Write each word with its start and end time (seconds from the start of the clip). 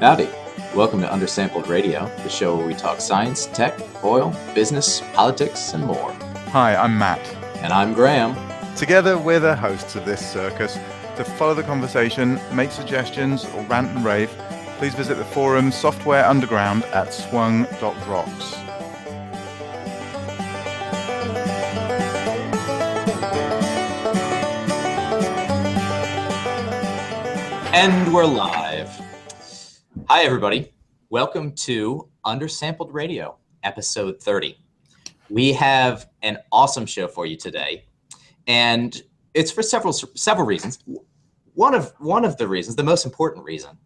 Howdy. 0.00 0.28
Welcome 0.76 1.00
to 1.00 1.08
Undersampled 1.08 1.66
Radio, 1.66 2.06
the 2.22 2.28
show 2.28 2.56
where 2.56 2.64
we 2.64 2.74
talk 2.74 3.00
science, 3.00 3.46
tech, 3.46 3.76
oil, 4.04 4.32
business, 4.54 5.00
politics, 5.12 5.74
and 5.74 5.84
more. 5.84 6.12
Hi, 6.52 6.76
I'm 6.76 6.96
Matt. 6.96 7.18
And 7.56 7.72
I'm 7.72 7.94
Graham. 7.94 8.36
Together, 8.76 9.18
we're 9.18 9.40
the 9.40 9.56
hosts 9.56 9.96
of 9.96 10.04
this 10.04 10.24
circus. 10.24 10.78
To 11.16 11.24
follow 11.24 11.54
the 11.54 11.64
conversation, 11.64 12.38
make 12.52 12.70
suggestions, 12.70 13.44
or 13.46 13.64
rant 13.64 13.88
and 13.88 14.04
rave, 14.04 14.30
please 14.78 14.94
visit 14.94 15.16
the 15.16 15.24
forum 15.24 15.72
Software 15.72 16.24
Underground 16.24 16.84
at 16.84 17.12
swung.rocks. 17.12 18.54
And 27.74 28.14
we're 28.14 28.26
live. 28.26 28.67
Hi, 30.18 30.24
everybody. 30.24 30.72
Welcome 31.10 31.52
to 31.52 32.08
Undersampled 32.26 32.92
Radio, 32.92 33.36
episode 33.62 34.20
30. 34.20 34.58
We 35.30 35.52
have 35.52 36.10
an 36.22 36.38
awesome 36.50 36.86
show 36.86 37.06
for 37.06 37.24
you 37.24 37.36
today, 37.36 37.84
and 38.48 39.00
it's 39.34 39.52
for 39.52 39.62
several 39.62 39.92
several 39.92 40.44
reasons. 40.44 40.80
One 41.54 41.72
of 41.72 41.92
one 42.00 42.24
of 42.24 42.36
the 42.36 42.48
reasons, 42.48 42.74
the 42.74 42.82
most 42.82 43.06
important 43.06 43.44
reason, 43.44 43.78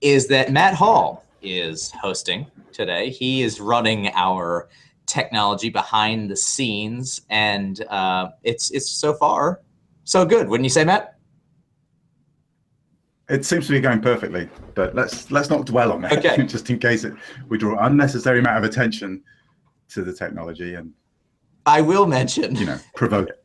is 0.00 0.28
that 0.28 0.52
Matt 0.52 0.74
Hall 0.74 1.24
is 1.42 1.90
hosting 1.90 2.46
today. 2.70 3.10
He 3.10 3.42
is 3.42 3.60
running 3.60 4.12
our 4.14 4.68
technology 5.06 5.70
behind 5.70 6.30
the 6.30 6.36
scenes, 6.36 7.22
and 7.30 7.84
uh, 7.88 8.28
it's 8.44 8.70
it's 8.70 8.88
so 8.88 9.12
far 9.12 9.60
so 10.04 10.24
good. 10.24 10.48
Wouldn't 10.48 10.64
you 10.66 10.70
say, 10.70 10.84
Matt? 10.84 11.17
It 13.28 13.44
seems 13.44 13.66
to 13.66 13.72
be 13.72 13.80
going 13.80 14.00
perfectly, 14.00 14.48
but 14.74 14.94
let's 14.94 15.30
let's 15.30 15.50
not 15.50 15.66
dwell 15.66 15.92
on 15.92 16.00
that, 16.02 16.18
Okay. 16.24 16.42
just 16.46 16.70
in 16.70 16.78
case 16.78 17.04
it, 17.04 17.14
we 17.48 17.58
draw 17.58 17.84
unnecessary 17.84 18.38
amount 18.38 18.58
of 18.58 18.64
attention 18.64 19.22
to 19.90 20.02
the 20.02 20.12
technology 20.12 20.74
and 20.74 20.92
I 21.66 21.80
will 21.82 22.06
mention. 22.06 22.56
you 22.56 22.66
know 22.66 22.78
provoke 22.94 23.28
it. 23.28 23.44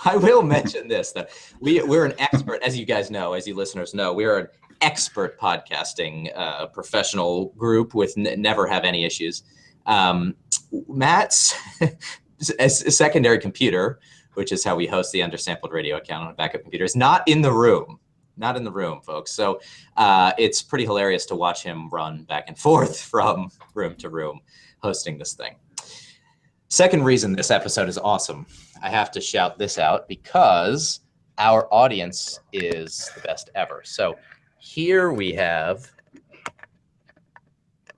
I 0.04 0.16
will 0.16 0.42
mention 0.42 0.86
this 0.86 1.10
that 1.12 1.30
we 1.60 1.82
we're 1.82 2.04
an 2.04 2.14
expert, 2.18 2.62
as 2.62 2.78
you 2.78 2.86
guys 2.86 3.10
know, 3.10 3.32
as 3.32 3.46
you 3.46 3.54
listeners 3.56 3.92
know, 3.92 4.12
we 4.12 4.24
are 4.24 4.38
an 4.38 4.48
expert 4.80 5.38
podcasting 5.40 6.30
uh, 6.36 6.66
professional 6.66 7.46
group 7.56 7.92
with 7.94 8.14
n- 8.16 8.40
never 8.40 8.66
have 8.68 8.84
any 8.84 9.04
issues. 9.04 9.42
Um, 9.86 10.36
Matt's 10.88 11.54
secondary 12.40 13.38
computer, 13.38 13.98
which 14.34 14.52
is 14.52 14.62
how 14.64 14.76
we 14.76 14.86
host 14.86 15.10
the 15.12 15.20
undersampled 15.20 15.72
radio 15.72 15.96
account 15.96 16.24
on 16.26 16.30
a 16.30 16.34
backup 16.34 16.62
computer, 16.62 16.84
is 16.84 16.94
not 16.96 17.26
in 17.26 17.42
the 17.42 17.52
room. 17.52 17.98
Not 18.36 18.56
in 18.56 18.64
the 18.64 18.72
room, 18.72 19.00
folks. 19.00 19.30
So 19.32 19.60
uh, 19.96 20.32
it's 20.38 20.62
pretty 20.62 20.84
hilarious 20.84 21.26
to 21.26 21.34
watch 21.34 21.62
him 21.62 21.88
run 21.90 22.24
back 22.24 22.44
and 22.48 22.58
forth 22.58 23.00
from 23.12 23.50
room 23.74 23.94
to 23.96 24.08
room 24.08 24.40
hosting 24.82 25.18
this 25.18 25.34
thing. 25.34 25.56
Second 26.68 27.04
reason 27.04 27.34
this 27.34 27.50
episode 27.50 27.88
is 27.88 27.98
awesome 27.98 28.46
I 28.84 28.90
have 28.90 29.10
to 29.12 29.20
shout 29.20 29.58
this 29.58 29.78
out 29.78 30.06
because 30.08 31.00
our 31.38 31.72
audience 31.72 32.40
is 32.52 33.10
the 33.14 33.22
best 33.22 33.48
ever. 33.54 33.80
So 33.82 34.18
here 34.58 35.10
we 35.10 35.32
have. 35.32 35.90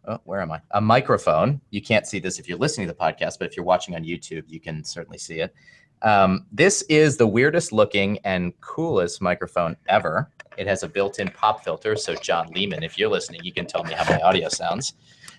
Oh, 0.07 0.21
where 0.23 0.41
am 0.41 0.53
I? 0.53 0.61
A 0.71 0.81
microphone. 0.81 1.61
You 1.71 1.83
can't 1.83 2.07
see 2.07 2.21
this 2.21 2.39
if 2.39 2.49
you're 2.49 2.57
listening 2.57 2.87
to 2.87 2.93
the 2.93 2.99
podcast, 2.99 3.41
but 3.41 3.49
if 3.49 3.57
you're 3.57 3.67
watching 3.67 3.97
on 3.97 4.05
YouTube, 4.05 4.45
you 4.47 4.61
can 4.61 4.85
certainly 4.85 5.19
see 5.19 5.41
it. 5.41 5.53
Um, 6.03 6.47
this 6.53 6.83
is 6.83 7.17
the 7.17 7.27
weirdest 7.27 7.73
looking 7.73 8.19
and 8.25 8.59
coolest 8.61 9.23
microphone 9.23 9.77
ever. 9.89 10.31
It 10.57 10.67
has 10.67 10.83
a 10.83 10.89
built-in 10.89 11.29
pop 11.29 11.65
filter, 11.65 11.97
so 11.97 12.15
John 12.15 12.49
Lehman, 12.53 12.83
if 12.83 12.99
you're 12.99 13.11
listening, 13.11 13.41
you 13.45 13.53
can 13.53 13.67
tell 13.67 13.85
me 13.85 13.93
how 13.93 14.05
my 14.11 14.21
audio 14.21 14.49
sounds. 14.49 14.95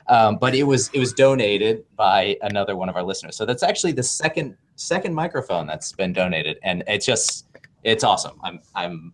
Um, 0.08 0.38
but 0.38 0.56
it 0.56 0.64
was 0.64 0.90
it 0.94 1.00
was 1.00 1.12
donated 1.12 1.84
by 1.96 2.38
another 2.42 2.76
one 2.76 2.88
of 2.88 2.96
our 2.96 3.04
listeners. 3.04 3.36
So 3.36 3.46
that's 3.46 3.64
actually 3.64 3.92
the 3.92 4.04
second 4.04 4.56
second 4.76 5.14
microphone 5.14 5.68
that's 5.68 5.92
been 5.92 6.14
donated, 6.14 6.60
and 6.64 6.84
it's 6.88 7.06
just 7.06 7.48
it's 7.84 8.04
awesome. 8.04 8.40
I'm 8.44 8.62
I'm 8.74 9.14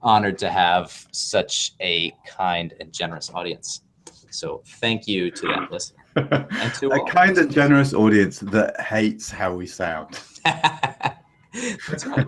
honored 0.00 0.38
to 0.38 0.50
have 0.50 1.06
such 1.12 1.74
a 1.80 2.12
kind 2.26 2.74
and 2.80 2.92
generous 2.92 3.30
audience. 3.32 3.82
So 4.30 4.62
thank 4.66 5.06
you 5.06 5.30
to 5.30 5.46
that 5.48 5.70
listener 5.70 6.01
a 6.16 7.00
kind 7.08 7.38
and 7.38 7.50
generous 7.50 7.94
audience 7.94 8.40
that 8.40 8.80
hates 8.80 9.30
how 9.30 9.54
we 9.54 9.66
sound. 9.66 10.18
That's 10.44 12.06
right. 12.06 12.26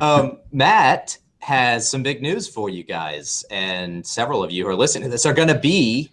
Um, 0.00 0.38
Matt 0.52 1.18
has 1.40 1.88
some 1.90 2.02
big 2.02 2.22
news 2.22 2.48
for 2.48 2.70
you 2.70 2.84
guys, 2.84 3.44
and 3.50 4.06
several 4.06 4.44
of 4.44 4.50
you 4.50 4.64
who 4.64 4.70
are 4.70 4.76
listening 4.76 5.04
to 5.04 5.10
this 5.10 5.26
are 5.26 5.34
going 5.34 5.48
to 5.48 5.58
be 5.58 6.10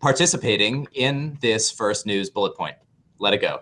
participating 0.00 0.86
in 0.92 1.38
this 1.40 1.70
first 1.70 2.06
news 2.06 2.28
bullet 2.28 2.56
point. 2.56 2.76
Let 3.18 3.34
it 3.34 3.40
go. 3.40 3.60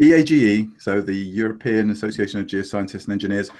EAGE, 0.00 0.68
so 0.78 1.00
the 1.00 1.14
European 1.14 1.90
Association 1.90 2.38
of 2.38 2.46
Geoscientists 2.46 3.04
and 3.04 3.12
Engineers, 3.12 3.50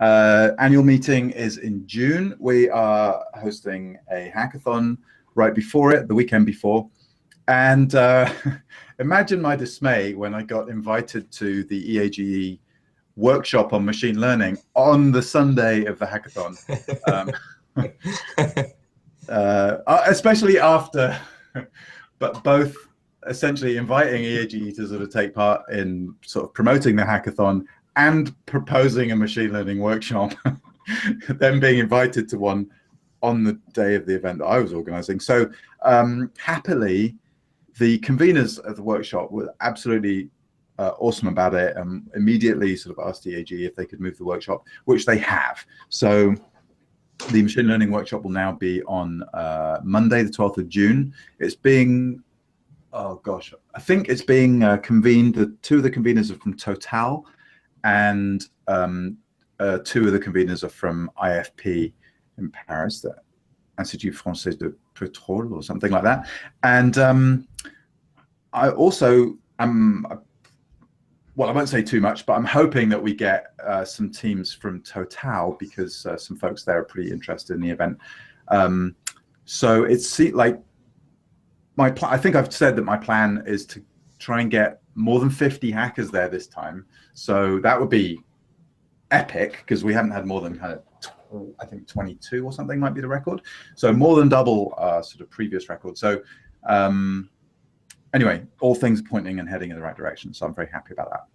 uh, 0.00 0.50
annual 0.58 0.82
meeting 0.82 1.30
is 1.30 1.58
in 1.58 1.86
June. 1.86 2.36
We 2.38 2.68
are 2.68 3.24
hosting 3.40 3.96
a 4.10 4.30
hackathon 4.34 4.98
right 5.36 5.54
before 5.54 5.92
it, 5.92 6.08
the 6.08 6.14
weekend 6.14 6.46
before. 6.46 6.88
And 7.46 7.94
uh, 7.94 8.30
imagine 8.98 9.40
my 9.40 9.54
dismay 9.54 10.14
when 10.14 10.34
I 10.34 10.42
got 10.42 10.68
invited 10.68 11.30
to 11.32 11.62
the 11.64 11.96
EAGE 11.96 12.58
workshop 13.14 13.72
on 13.72 13.84
machine 13.84 14.20
learning 14.20 14.58
on 14.74 15.12
the 15.12 15.22
Sunday 15.22 15.84
of 15.84 15.98
the 15.98 16.06
hackathon. 16.06 16.56
Um, 17.08 17.30
uh, 19.28 20.02
especially 20.06 20.58
after, 20.58 21.18
but 22.18 22.42
both 22.42 22.74
essentially 23.28 23.76
inviting 23.76 24.24
EAGE 24.24 24.74
to 24.76 24.88
sort 24.88 25.02
of 25.02 25.12
take 25.12 25.34
part 25.34 25.62
in 25.70 26.14
sort 26.22 26.46
of 26.46 26.54
promoting 26.54 26.96
the 26.96 27.02
hackathon 27.02 27.64
and 27.96 28.34
proposing 28.46 29.12
a 29.12 29.16
machine 29.16 29.52
learning 29.52 29.78
workshop, 29.78 30.34
then 31.28 31.58
being 31.58 31.78
invited 31.78 32.28
to 32.28 32.38
one 32.38 32.68
on 33.26 33.42
the 33.42 33.58
day 33.72 33.96
of 33.96 34.06
the 34.06 34.14
event 34.14 34.38
that 34.38 34.46
I 34.46 34.60
was 34.60 34.72
organizing. 34.72 35.18
So 35.18 35.50
um, 35.82 36.30
happily, 36.38 37.16
the 37.80 37.98
conveners 37.98 38.60
of 38.60 38.76
the 38.76 38.84
workshop 38.84 39.32
were 39.32 39.52
absolutely 39.60 40.30
uh, 40.78 40.92
awesome 41.00 41.26
about 41.26 41.52
it 41.54 41.76
and 41.76 42.08
immediately 42.14 42.76
sort 42.76 42.96
of 42.96 43.08
asked 43.08 43.26
EAGE 43.26 43.52
if 43.52 43.74
they 43.74 43.84
could 43.84 44.00
move 44.00 44.16
the 44.16 44.24
workshop, 44.24 44.64
which 44.84 45.06
they 45.06 45.18
have. 45.18 45.66
So 45.88 46.36
the 47.30 47.42
machine 47.42 47.66
learning 47.66 47.90
workshop 47.90 48.22
will 48.22 48.30
now 48.30 48.52
be 48.52 48.80
on 48.84 49.24
uh, 49.34 49.80
Monday, 49.82 50.22
the 50.22 50.30
12th 50.30 50.58
of 50.58 50.68
June. 50.68 51.12
It's 51.40 51.56
being, 51.56 52.22
oh 52.92 53.16
gosh, 53.16 53.52
I 53.74 53.80
think 53.80 54.08
it's 54.08 54.22
being 54.22 54.62
uh, 54.62 54.76
convened. 54.76 55.34
The 55.34 55.56
two 55.62 55.78
of 55.78 55.82
the 55.82 55.90
conveners 55.90 56.30
are 56.30 56.38
from 56.38 56.56
Total, 56.56 57.26
and 57.82 58.44
um, 58.68 59.18
uh, 59.58 59.78
two 59.84 60.06
of 60.06 60.12
the 60.12 60.20
conveners 60.20 60.62
are 60.62 60.68
from 60.68 61.10
IFP 61.20 61.92
in 62.38 62.50
Paris, 62.50 63.00
the 63.00 63.14
Institut 63.78 64.14
Français 64.14 64.58
de 64.58 64.72
Pétrole 64.94 65.52
or 65.52 65.62
something 65.62 65.90
like 65.90 66.02
that. 66.02 66.28
And 66.62 66.96
um, 66.98 67.48
I 68.52 68.70
also 68.70 69.36
am, 69.58 70.06
well, 71.34 71.48
I 71.48 71.52
won't 71.52 71.68
say 71.68 71.82
too 71.82 72.00
much, 72.00 72.26
but 72.26 72.34
I'm 72.34 72.44
hoping 72.44 72.88
that 72.88 73.02
we 73.02 73.14
get 73.14 73.52
uh, 73.64 73.84
some 73.84 74.10
teams 74.10 74.52
from 74.52 74.82
Total 74.82 75.56
because 75.58 76.06
uh, 76.06 76.16
some 76.16 76.36
folks 76.36 76.64
there 76.64 76.78
are 76.78 76.84
pretty 76.84 77.10
interested 77.10 77.54
in 77.54 77.60
the 77.60 77.70
event. 77.70 77.98
Um, 78.48 78.94
so 79.44 79.84
it's 79.84 80.18
like 80.18 80.60
my 81.76 81.90
pl- 81.90 82.08
I 82.08 82.16
think 82.16 82.34
I've 82.34 82.52
said 82.52 82.76
that 82.76 82.82
my 82.82 82.96
plan 82.96 83.42
is 83.46 83.66
to 83.66 83.82
try 84.18 84.40
and 84.40 84.50
get 84.50 84.80
more 84.94 85.20
than 85.20 85.30
50 85.30 85.70
hackers 85.70 86.10
there 86.10 86.28
this 86.28 86.46
time. 86.46 86.86
So 87.12 87.60
that 87.60 87.78
would 87.78 87.90
be 87.90 88.18
epic 89.10 89.58
because 89.58 89.84
we 89.84 89.92
haven't 89.92 90.10
had 90.10 90.26
more 90.26 90.40
than 90.40 90.58
kind 90.58 90.72
of 90.72 90.80
tw- 90.95 90.95
I 91.60 91.66
think 91.66 91.86
22 91.86 92.44
or 92.44 92.52
something 92.52 92.78
might 92.78 92.94
be 92.94 93.00
the 93.00 93.08
record. 93.08 93.42
So 93.74 93.92
more 93.92 94.16
than 94.16 94.28
double 94.28 94.74
uh, 94.78 95.02
sort 95.02 95.20
of 95.20 95.30
previous 95.30 95.68
record. 95.68 95.98
So 95.98 96.22
um, 96.68 97.28
anyway, 98.14 98.42
all 98.60 98.74
things 98.74 99.02
pointing 99.02 99.38
and 99.40 99.48
heading 99.48 99.70
in 99.70 99.76
the 99.76 99.82
right 99.82 99.96
direction. 99.96 100.34
So 100.34 100.46
I'm 100.46 100.54
very 100.54 100.68
happy 100.72 100.92
about 100.92 101.10
that. 101.10 101.26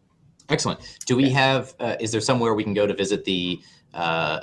Excellent. 0.49 0.79
Do 1.05 1.15
we 1.15 1.29
have? 1.29 1.73
Uh, 1.79 1.95
is 1.99 2.11
there 2.11 2.21
somewhere 2.21 2.53
we 2.53 2.63
can 2.63 2.73
go 2.73 2.85
to 2.85 2.93
visit 2.93 3.23
the 3.23 3.61
uh, 3.93 4.41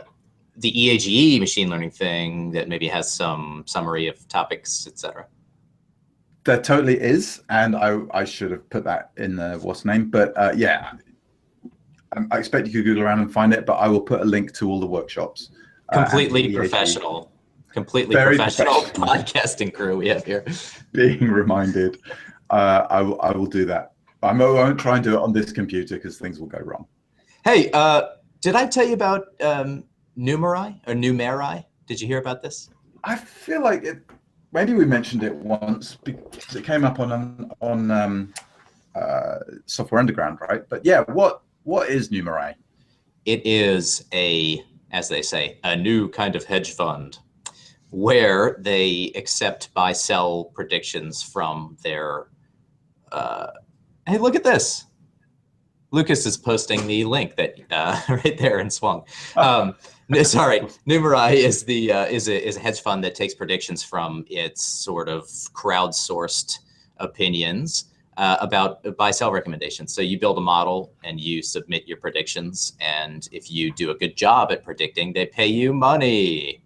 the 0.56 0.70
EAGE 0.80 1.38
machine 1.38 1.68
learning 1.68 1.90
thing 1.90 2.50
that 2.52 2.68
maybe 2.68 2.88
has 2.88 3.12
some 3.12 3.64
summary 3.66 4.08
of 4.08 4.26
topics, 4.28 4.86
etc.? 4.86 5.26
There 6.44 6.60
totally 6.60 6.98
is, 6.98 7.42
and 7.50 7.76
I 7.76 8.00
I 8.12 8.24
should 8.24 8.52
have 8.52 8.68
put 8.70 8.84
that 8.84 9.10
in 9.18 9.36
the 9.36 9.58
what's 9.60 9.84
name, 9.84 10.08
but 10.08 10.32
uh, 10.38 10.52
yeah, 10.56 10.92
I, 12.16 12.24
I 12.30 12.38
expect 12.38 12.66
you 12.66 12.72
could 12.72 12.84
Google 12.84 13.02
around 13.04 13.20
and 13.20 13.32
find 13.32 13.52
it, 13.52 13.66
but 13.66 13.74
I 13.74 13.88
will 13.88 14.00
put 14.00 14.20
a 14.20 14.24
link 14.24 14.52
to 14.54 14.70
all 14.70 14.80
the 14.80 14.86
workshops. 14.86 15.50
uh, 15.90 16.04
Completely 16.04 16.54
professional. 16.54 17.32
Completely 17.72 18.14
Very 18.14 18.36
professional 18.36 18.82
professional. 18.82 19.06
podcasting 19.08 19.74
crew 19.74 19.96
we 19.96 20.08
have 20.08 20.24
here. 20.24 20.44
Being 20.92 21.30
reminded, 21.30 21.98
uh, 22.50 22.86
I 22.88 23.02
will 23.02 23.20
I 23.20 23.32
will 23.32 23.46
do 23.46 23.64
that. 23.66 23.92
I 24.22 24.32
won't 24.32 24.80
try 24.80 24.96
and 24.96 25.04
do 25.04 25.14
it 25.14 25.20
on 25.20 25.32
this 25.32 25.52
computer 25.52 25.96
because 25.96 26.18
things 26.18 26.40
will 26.40 26.48
go 26.48 26.58
wrong. 26.58 26.86
Hey, 27.44 27.70
uh, 27.72 28.02
did 28.40 28.56
I 28.56 28.66
tell 28.66 28.86
you 28.86 28.94
about 28.94 29.26
um, 29.40 29.84
Numeri 30.18 30.80
or 30.88 30.94
Numeri? 30.94 31.64
Did 31.86 32.00
you 32.00 32.06
hear 32.06 32.18
about 32.18 32.42
this? 32.42 32.70
I 33.04 33.16
feel 33.16 33.62
like 33.62 33.84
it. 33.84 34.02
Maybe 34.50 34.72
we 34.72 34.86
mentioned 34.86 35.22
it 35.22 35.34
once 35.34 35.98
because 36.02 36.56
it 36.56 36.64
came 36.64 36.84
up 36.84 36.98
on 36.98 37.50
on 37.60 37.90
um, 37.90 38.34
uh, 38.94 39.38
Software 39.66 40.00
Underground, 40.00 40.38
right? 40.48 40.62
But 40.68 40.84
yeah, 40.84 41.02
what 41.02 41.42
what 41.68 41.90
is 41.90 42.08
Numerai? 42.08 42.54
It 43.26 43.44
is 43.44 44.06
a, 44.14 44.64
as 44.90 45.10
they 45.10 45.20
say, 45.20 45.58
a 45.64 45.76
new 45.76 46.08
kind 46.08 46.34
of 46.34 46.44
hedge 46.44 46.72
fund 46.72 47.18
where 47.90 48.56
they 48.60 49.12
accept 49.14 49.74
buy 49.74 49.92
sell 49.92 50.44
predictions 50.54 51.22
from 51.22 51.76
their. 51.82 52.28
Uh, 53.12 53.48
hey, 54.06 54.16
look 54.16 54.34
at 54.34 54.44
this. 54.44 54.86
Lucas 55.90 56.24
is 56.24 56.38
posting 56.38 56.86
the 56.86 57.04
link 57.04 57.36
that 57.36 57.56
uh, 57.70 58.00
right 58.24 58.38
there 58.38 58.60
in 58.60 58.70
Swung. 58.70 59.02
Um, 59.36 59.74
sorry, 60.22 60.60
Numerai 60.88 61.34
is 61.34 61.64
the 61.64 61.92
uh, 61.92 62.06
is 62.06 62.28
a 62.28 62.46
is 62.46 62.56
a 62.56 62.60
hedge 62.60 62.80
fund 62.80 63.04
that 63.04 63.14
takes 63.14 63.34
predictions 63.34 63.82
from 63.82 64.24
its 64.30 64.64
sort 64.64 65.10
of 65.10 65.24
crowdsourced 65.52 66.60
opinions 66.96 67.92
uh, 68.18 68.36
about 68.40 68.96
buy 68.96 69.10
sell 69.10 69.32
recommendations. 69.32 69.94
So 69.94 70.02
you 70.02 70.18
build 70.18 70.36
a 70.36 70.40
model 70.40 70.92
and 71.04 71.18
you 71.20 71.40
submit 71.42 71.86
your 71.86 71.96
predictions, 71.96 72.74
and 72.80 73.26
if 73.32 73.50
you 73.50 73.72
do 73.72 73.90
a 73.90 73.94
good 73.94 74.16
job 74.16 74.52
at 74.52 74.64
predicting, 74.64 75.12
they 75.12 75.26
pay 75.26 75.46
you 75.46 75.72
money 75.72 76.62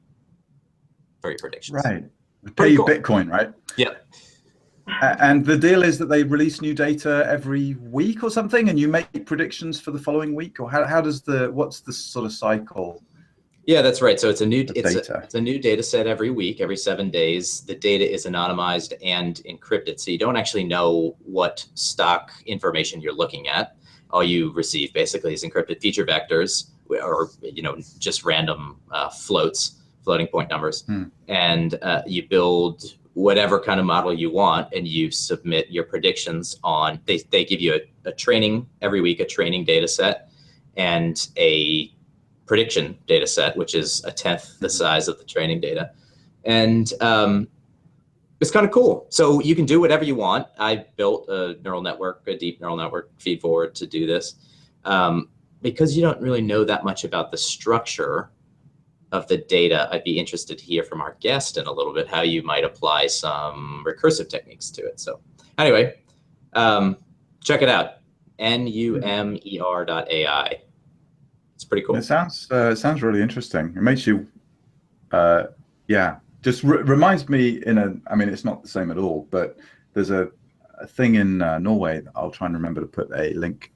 for 1.20 1.30
your 1.30 1.38
predictions. 1.38 1.84
Right, 1.84 2.04
they 2.42 2.50
pay 2.52 2.68
you 2.70 2.78
cool. 2.78 2.86
Bitcoin, 2.86 3.30
right? 3.30 3.52
Yep. 3.76 4.06
And 5.00 5.44
the 5.44 5.56
deal 5.56 5.84
is 5.84 5.96
that 5.98 6.06
they 6.06 6.24
release 6.24 6.60
new 6.60 6.74
data 6.74 7.24
every 7.28 7.74
week 7.74 8.24
or 8.24 8.30
something, 8.30 8.68
and 8.68 8.78
you 8.80 8.88
make 8.88 9.26
predictions 9.26 9.80
for 9.80 9.92
the 9.92 9.98
following 9.98 10.34
week, 10.34 10.58
or 10.58 10.70
how, 10.70 10.84
how 10.84 11.00
does 11.00 11.22
the 11.22 11.50
what's 11.52 11.80
the 11.80 11.92
sort 11.92 12.24
of 12.26 12.32
cycle? 12.32 13.02
Yeah, 13.64 13.80
that's 13.80 14.02
right. 14.02 14.18
So 14.18 14.28
it's 14.28 14.40
a 14.40 14.46
new 14.46 14.66
it's 14.74 15.08
a, 15.08 15.20
it's 15.22 15.34
a, 15.34 15.40
new 15.40 15.58
data 15.58 15.82
set 15.82 16.06
every 16.06 16.30
week, 16.30 16.60
every 16.60 16.76
seven 16.76 17.10
days. 17.10 17.60
The 17.60 17.76
data 17.76 18.10
is 18.10 18.26
anonymized 18.26 18.94
and 19.04 19.36
encrypted, 19.48 20.00
so 20.00 20.10
you 20.10 20.18
don't 20.18 20.36
actually 20.36 20.64
know 20.64 21.16
what 21.24 21.64
stock 21.74 22.32
information 22.46 23.00
you're 23.00 23.14
looking 23.14 23.48
at. 23.48 23.76
All 24.10 24.24
you 24.24 24.52
receive 24.52 24.92
basically 24.92 25.32
is 25.32 25.44
encrypted 25.44 25.80
feature 25.80 26.04
vectors, 26.04 26.70
or 26.88 27.30
you 27.40 27.62
know 27.62 27.76
just 27.98 28.24
random 28.24 28.80
uh, 28.90 29.10
floats, 29.10 29.80
floating 30.02 30.26
point 30.26 30.50
numbers, 30.50 30.82
hmm. 30.82 31.04
and 31.28 31.78
uh, 31.82 32.02
you 32.04 32.26
build 32.26 32.96
whatever 33.14 33.60
kind 33.60 33.78
of 33.78 33.86
model 33.86 34.12
you 34.12 34.30
want 34.30 34.72
and 34.72 34.88
you 34.88 35.10
submit 35.10 35.70
your 35.70 35.84
predictions 35.84 36.58
on 36.64 36.98
they, 37.04 37.18
they 37.30 37.44
give 37.44 37.60
you 37.60 37.74
a, 37.74 38.08
a 38.08 38.12
training 38.12 38.66
every 38.80 39.02
week 39.02 39.20
a 39.20 39.26
training 39.26 39.66
data 39.66 39.86
set 39.86 40.30
and 40.78 41.28
a 41.36 41.91
prediction 42.46 42.98
data 43.06 43.26
set 43.26 43.56
which 43.56 43.74
is 43.74 44.04
a 44.04 44.12
tenth 44.12 44.58
the 44.58 44.66
mm-hmm. 44.66 44.72
size 44.72 45.08
of 45.08 45.18
the 45.18 45.24
training 45.24 45.60
data 45.60 45.90
and 46.44 46.92
um, 47.00 47.48
it's 48.40 48.50
kind 48.50 48.66
of 48.66 48.72
cool 48.72 49.06
so 49.08 49.40
you 49.40 49.54
can 49.54 49.64
do 49.64 49.80
whatever 49.80 50.04
you 50.04 50.14
want 50.14 50.46
i 50.58 50.84
built 50.96 51.28
a 51.28 51.56
neural 51.64 51.82
network 51.82 52.22
a 52.26 52.36
deep 52.36 52.60
neural 52.60 52.76
network 52.76 53.10
feed 53.18 53.40
forward 53.40 53.74
to 53.74 53.86
do 53.86 54.06
this 54.06 54.34
um, 54.84 55.28
because 55.62 55.96
you 55.96 56.02
don't 56.02 56.20
really 56.20 56.42
know 56.42 56.64
that 56.64 56.84
much 56.84 57.04
about 57.04 57.30
the 57.30 57.38
structure 57.38 58.30
of 59.12 59.28
the 59.28 59.36
data, 59.36 59.88
I'd 59.92 60.04
be 60.04 60.18
interested 60.18 60.58
to 60.58 60.64
hear 60.64 60.82
from 60.82 61.00
our 61.00 61.16
guest 61.20 61.58
in 61.58 61.66
a 61.66 61.72
little 61.72 61.92
bit 61.92 62.08
how 62.08 62.22
you 62.22 62.42
might 62.42 62.64
apply 62.64 63.06
some 63.06 63.84
recursive 63.86 64.28
techniques 64.28 64.70
to 64.70 64.82
it. 64.82 64.98
So 64.98 65.20
anyway, 65.58 66.00
um, 66.54 66.96
check 67.44 67.60
it 67.62 67.68
out, 67.68 67.98
N-U-M-E-R 68.38 69.84
dot 69.84 70.10
A-I. 70.10 70.62
It's 71.62 71.68
pretty 71.68 71.86
cool. 71.86 71.94
It 71.94 72.02
sounds, 72.02 72.50
uh, 72.50 72.74
sounds 72.74 73.04
really 73.04 73.22
interesting. 73.22 73.72
It 73.76 73.82
makes 73.82 74.04
you, 74.04 74.26
uh, 75.12 75.44
yeah, 75.86 76.16
just 76.40 76.64
re- 76.64 76.82
reminds 76.82 77.28
me 77.28 77.62
in 77.64 77.78
a, 77.78 77.94
I 78.10 78.16
mean, 78.16 78.28
it's 78.28 78.44
not 78.44 78.62
the 78.62 78.68
same 78.68 78.90
at 78.90 78.98
all, 78.98 79.28
but 79.30 79.56
there's 79.94 80.10
a, 80.10 80.28
a 80.80 80.88
thing 80.88 81.14
in 81.14 81.40
uh, 81.40 81.60
Norway 81.60 82.00
that 82.00 82.10
I'll 82.16 82.32
try 82.32 82.46
and 82.48 82.56
remember 82.56 82.80
to 82.80 82.86
put 82.88 83.12
a 83.14 83.32
link 83.34 83.72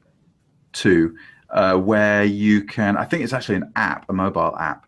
to 0.73 1.17
uh, 1.51 1.77
where 1.77 2.25
you 2.25 2.65
can, 2.65 2.97
I 2.97 3.05
think 3.05 3.23
it's 3.23 3.33
actually 3.33 3.55
an 3.55 3.73
app, 3.77 4.07
a 4.09 4.13
mobile 4.13 4.57
app, 4.59 4.87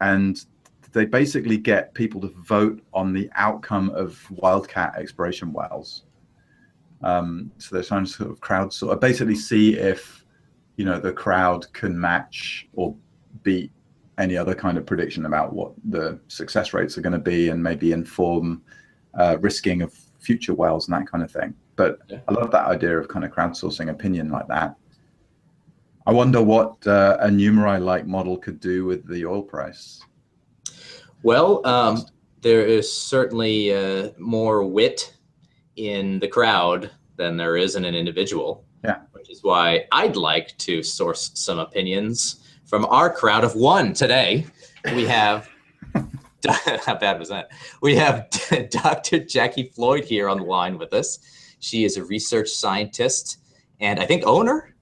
and 0.00 0.44
they 0.90 1.04
basically 1.04 1.56
get 1.56 1.94
people 1.94 2.20
to 2.22 2.34
vote 2.48 2.82
on 2.92 3.12
the 3.12 3.30
outcome 3.36 3.90
of 3.90 4.28
wildcat 4.32 4.96
exploration 4.96 5.52
wells. 5.52 6.02
Um, 7.00 7.52
so 7.58 7.76
they're 7.76 7.84
trying 7.84 8.06
to 8.06 8.10
sort 8.10 8.30
of 8.32 8.40
crowd 8.40 8.72
sort 8.72 8.92
of 8.92 9.00
basically 9.00 9.36
see 9.36 9.76
if 9.76 10.24
you 10.78 10.84
know 10.84 10.98
the 10.98 11.12
crowd 11.12 11.70
can 11.74 11.98
match 12.00 12.66
or 12.72 12.94
beat 13.42 13.70
any 14.16 14.36
other 14.36 14.54
kind 14.54 14.78
of 14.78 14.86
prediction 14.86 15.26
about 15.26 15.52
what 15.52 15.72
the 15.90 16.18
success 16.28 16.72
rates 16.72 16.96
are 16.96 17.02
going 17.02 17.12
to 17.12 17.18
be 17.18 17.50
and 17.50 17.62
maybe 17.62 17.92
inform 17.92 18.62
uh, 19.14 19.36
risking 19.40 19.82
of 19.82 19.92
future 20.20 20.54
wells 20.54 20.88
and 20.88 20.96
that 20.96 21.10
kind 21.10 21.22
of 21.22 21.30
thing. 21.30 21.52
But 21.76 21.98
yeah. 22.08 22.18
I 22.28 22.32
love 22.32 22.50
that 22.52 22.66
idea 22.66 22.96
of 22.98 23.08
kind 23.08 23.24
of 23.24 23.32
crowdsourcing 23.32 23.90
opinion 23.90 24.30
like 24.30 24.46
that. 24.48 24.76
I 26.06 26.12
wonder 26.12 26.42
what 26.42 26.84
uh, 26.86 27.18
a 27.20 27.28
Numerai-like 27.28 28.06
model 28.06 28.36
could 28.38 28.60
do 28.60 28.84
with 28.84 29.06
the 29.06 29.26
oil 29.26 29.42
price. 29.42 30.00
Well, 31.22 31.66
um, 31.66 32.06
there 32.40 32.64
is 32.64 32.90
certainly 32.90 33.74
uh, 33.74 34.10
more 34.16 34.64
wit 34.64 35.14
in 35.76 36.18
the 36.20 36.28
crowd 36.28 36.90
than 37.16 37.36
there 37.36 37.56
is 37.56 37.76
in 37.76 37.84
an 37.84 37.94
individual. 37.94 38.64
Which 39.28 39.36
is 39.36 39.42
why 39.42 39.84
I'd 39.92 40.16
like 40.16 40.56
to 40.56 40.82
source 40.82 41.32
some 41.34 41.58
opinions 41.58 42.48
from 42.64 42.86
our 42.86 43.12
crowd 43.12 43.44
of 43.44 43.54
one 43.54 43.92
today. 43.92 44.46
We 44.94 45.04
have. 45.04 45.50
how 46.86 46.94
bad 46.94 47.18
was 47.18 47.28
that? 47.28 47.50
We 47.82 47.94
have 47.96 48.30
Dr. 48.70 49.18
Jackie 49.18 49.70
Floyd 49.74 50.04
here 50.04 50.30
on 50.30 50.38
the 50.38 50.44
line 50.44 50.78
with 50.78 50.94
us. 50.94 51.18
She 51.58 51.84
is 51.84 51.98
a 51.98 52.04
research 52.04 52.48
scientist 52.48 53.36
and 53.80 54.00
I 54.00 54.06
think 54.06 54.24
owner 54.24 54.74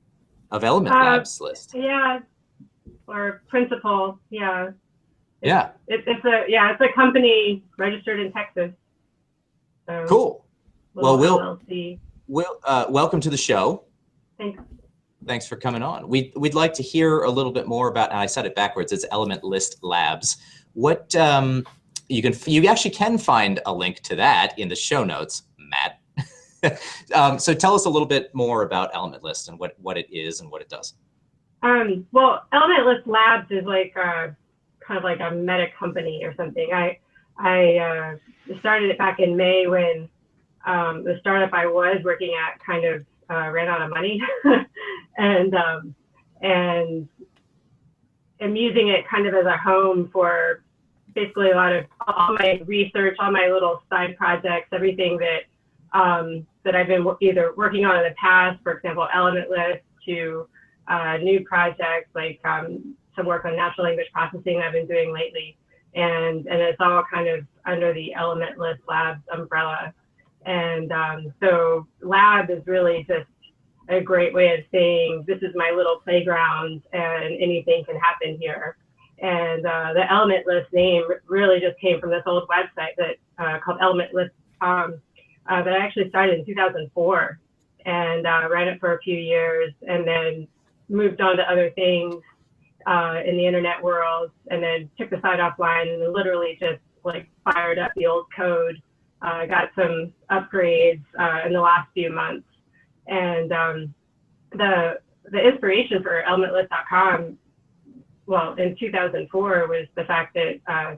of 0.52 0.62
Element 0.62 0.94
uh, 0.94 0.98
Labs 1.00 1.40
list. 1.40 1.72
Yeah, 1.74 2.20
or 3.08 3.42
principal. 3.48 4.20
Yeah. 4.30 4.68
It's, 4.68 4.76
yeah. 5.42 5.70
It, 5.88 6.04
it's 6.06 6.24
a 6.24 6.44
yeah, 6.46 6.70
it's 6.70 6.80
a 6.80 6.94
company 6.94 7.64
registered 7.78 8.20
in 8.20 8.32
Texas. 8.32 8.70
So 9.88 10.04
cool. 10.06 10.44
Well, 10.94 11.18
we'll 11.18 11.60
we'll 12.28 12.60
uh, 12.62 12.86
welcome 12.88 13.20
to 13.22 13.30
the 13.30 13.36
show. 13.36 13.82
Thanks. 14.38 14.62
Thanks 15.26 15.46
for 15.46 15.56
coming 15.56 15.82
on. 15.82 16.08
We 16.08 16.32
we'd 16.36 16.54
like 16.54 16.72
to 16.74 16.82
hear 16.82 17.22
a 17.22 17.30
little 17.30 17.52
bit 17.52 17.66
more 17.66 17.88
about. 17.88 18.10
And 18.10 18.18
I 18.18 18.26
said 18.26 18.46
it 18.46 18.54
backwards. 18.54 18.92
It's 18.92 19.04
Element 19.10 19.42
List 19.42 19.78
Labs. 19.82 20.36
What 20.74 21.14
um, 21.16 21.64
you 22.08 22.22
can 22.22 22.34
you 22.46 22.66
actually 22.68 22.92
can 22.92 23.18
find 23.18 23.60
a 23.66 23.72
link 23.72 24.00
to 24.00 24.16
that 24.16 24.58
in 24.58 24.68
the 24.68 24.76
show 24.76 25.04
notes, 25.04 25.42
Matt. 25.58 26.00
um, 27.14 27.38
so 27.38 27.54
tell 27.54 27.74
us 27.74 27.86
a 27.86 27.90
little 27.90 28.06
bit 28.06 28.34
more 28.34 28.62
about 28.62 28.90
Element 28.94 29.22
List 29.22 29.48
and 29.48 29.58
what, 29.58 29.74
what 29.80 29.96
it 29.96 30.10
is 30.12 30.40
and 30.40 30.50
what 30.50 30.62
it 30.62 30.68
does. 30.68 30.94
Um, 31.62 32.06
well, 32.12 32.44
Element 32.52 32.86
List 32.86 33.06
Labs 33.06 33.50
is 33.50 33.64
like 33.64 33.94
a, 33.96 34.36
kind 34.80 34.98
of 34.98 35.04
like 35.04 35.20
a 35.20 35.34
meta 35.34 35.66
company 35.78 36.24
or 36.24 36.34
something. 36.36 36.70
I 36.72 36.98
I 37.38 37.76
uh, 37.76 38.56
started 38.60 38.90
it 38.90 38.98
back 38.98 39.20
in 39.20 39.36
May 39.36 39.66
when 39.66 40.08
um, 40.64 41.04
the 41.04 41.16
startup 41.20 41.52
I 41.52 41.66
was 41.66 41.98
working 42.04 42.34
at 42.34 42.64
kind 42.64 42.84
of 42.84 43.04
uh, 43.30 43.50
ran 43.50 43.68
out 43.68 43.82
of 43.82 43.90
money, 43.90 44.20
and 45.18 45.54
um, 45.54 45.94
and 46.42 47.08
am 48.40 48.56
using 48.56 48.88
it 48.88 49.08
kind 49.08 49.26
of 49.26 49.34
as 49.34 49.46
a 49.46 49.56
home 49.56 50.10
for 50.12 50.62
basically 51.14 51.50
a 51.50 51.56
lot 51.56 51.74
of 51.74 51.86
all 52.06 52.34
my 52.34 52.60
research, 52.66 53.16
all 53.18 53.32
my 53.32 53.48
little 53.48 53.82
side 53.90 54.16
projects, 54.16 54.68
everything 54.72 55.18
that 55.18 55.98
um, 55.98 56.46
that 56.64 56.74
I've 56.74 56.88
been 56.88 57.06
either 57.20 57.54
working 57.56 57.84
on 57.84 57.96
in 57.96 58.02
the 58.02 58.14
past, 58.20 58.62
for 58.62 58.72
example, 58.72 59.08
Element 59.14 59.50
List, 59.50 59.82
to 60.06 60.48
uh, 60.88 61.16
new 61.18 61.44
projects 61.44 62.10
like 62.14 62.40
um, 62.44 62.94
some 63.16 63.26
work 63.26 63.44
on 63.44 63.56
natural 63.56 63.86
language 63.86 64.08
processing 64.12 64.60
I've 64.60 64.72
been 64.72 64.86
doing 64.86 65.12
lately. 65.12 65.56
And, 65.94 66.46
and 66.46 66.60
it's 66.60 66.78
all 66.80 67.02
kind 67.10 67.28
of 67.28 67.46
under 67.64 67.94
the 67.94 68.12
Element 68.14 68.58
List 68.58 68.82
Labs 68.86 69.22
umbrella. 69.32 69.94
And 70.46 70.92
um, 70.92 71.34
so 71.40 71.86
lab 72.00 72.50
is 72.50 72.66
really 72.66 73.04
just 73.08 73.28
a 73.88 74.00
great 74.00 74.32
way 74.32 74.54
of 74.54 74.64
saying 74.72 75.24
this 75.26 75.38
is 75.42 75.54
my 75.54 75.72
little 75.76 76.00
playground 76.02 76.82
and 76.92 77.40
anything 77.40 77.84
can 77.84 77.96
happen 77.96 78.38
here. 78.40 78.76
And 79.18 79.64
uh, 79.66 79.92
the 79.94 80.10
Element 80.10 80.46
List 80.46 80.72
name 80.72 81.04
really 81.26 81.60
just 81.60 81.78
came 81.80 82.00
from 82.00 82.10
this 82.10 82.22
old 82.26 82.48
website 82.48 82.96
that 82.96 83.16
uh, 83.38 83.58
called 83.60 83.78
Element 83.80 84.14
List. 84.14 84.32
Um, 84.60 85.00
uh, 85.48 85.62
that 85.62 85.72
I 85.72 85.78
actually 85.78 86.08
started 86.08 86.40
in 86.40 86.46
2004 86.46 87.38
and 87.84 88.26
uh, 88.26 88.48
ran 88.50 88.68
it 88.68 88.80
for 88.80 88.94
a 88.94 89.00
few 89.00 89.16
years 89.16 89.72
and 89.86 90.06
then 90.06 90.48
moved 90.88 91.20
on 91.20 91.36
to 91.36 91.50
other 91.50 91.70
things 91.70 92.16
uh, 92.86 93.20
in 93.24 93.36
the 93.36 93.46
internet 93.46 93.82
world 93.82 94.30
and 94.50 94.62
then 94.62 94.90
took 94.98 95.10
the 95.10 95.20
site 95.20 95.38
offline 95.38 95.92
and 95.92 96.12
literally 96.12 96.56
just 96.60 96.80
like 97.04 97.28
fired 97.44 97.78
up 97.78 97.92
the 97.96 98.06
old 98.06 98.26
code. 98.36 98.80
Uh, 99.22 99.46
got 99.46 99.70
some 99.74 100.12
upgrades 100.30 101.02
uh, 101.18 101.46
in 101.46 101.52
the 101.52 101.60
last 101.60 101.88
few 101.94 102.12
months. 102.12 102.46
And 103.06 103.52
um, 103.52 103.94
the, 104.52 105.00
the 105.30 105.38
inspiration 105.38 106.02
for 106.02 106.22
elementlist.com 106.28 107.38
well, 108.26 108.54
in 108.54 108.76
2004 108.78 109.68
was 109.68 109.86
the 109.94 110.04
fact 110.04 110.34
that 110.34 110.60
uh, 110.66 110.96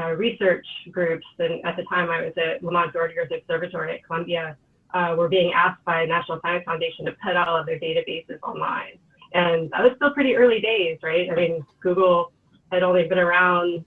uh, 0.00 0.12
research 0.12 0.66
groups, 0.90 1.26
and 1.38 1.64
at 1.64 1.76
the 1.76 1.84
time 1.84 2.10
I 2.10 2.22
was 2.22 2.32
at 2.36 2.62
Lamont 2.62 2.92
Doherty 2.92 3.14
Observatory 3.18 3.94
at 3.94 4.04
Columbia, 4.06 4.56
uh, 4.94 5.14
were 5.18 5.28
being 5.28 5.52
asked 5.52 5.84
by 5.84 6.04
National 6.04 6.40
Science 6.42 6.64
Foundation 6.64 7.04
to 7.06 7.12
put 7.24 7.36
all 7.36 7.56
of 7.56 7.66
their 7.66 7.78
databases 7.78 8.38
online. 8.42 8.98
And 9.32 9.70
that 9.70 9.82
was 9.82 9.92
still 9.96 10.12
pretty 10.12 10.34
early 10.36 10.60
days, 10.60 10.98
right? 11.02 11.30
I 11.30 11.34
mean, 11.34 11.64
Google 11.80 12.32
had 12.72 12.82
only 12.82 13.06
been 13.06 13.18
around 13.18 13.84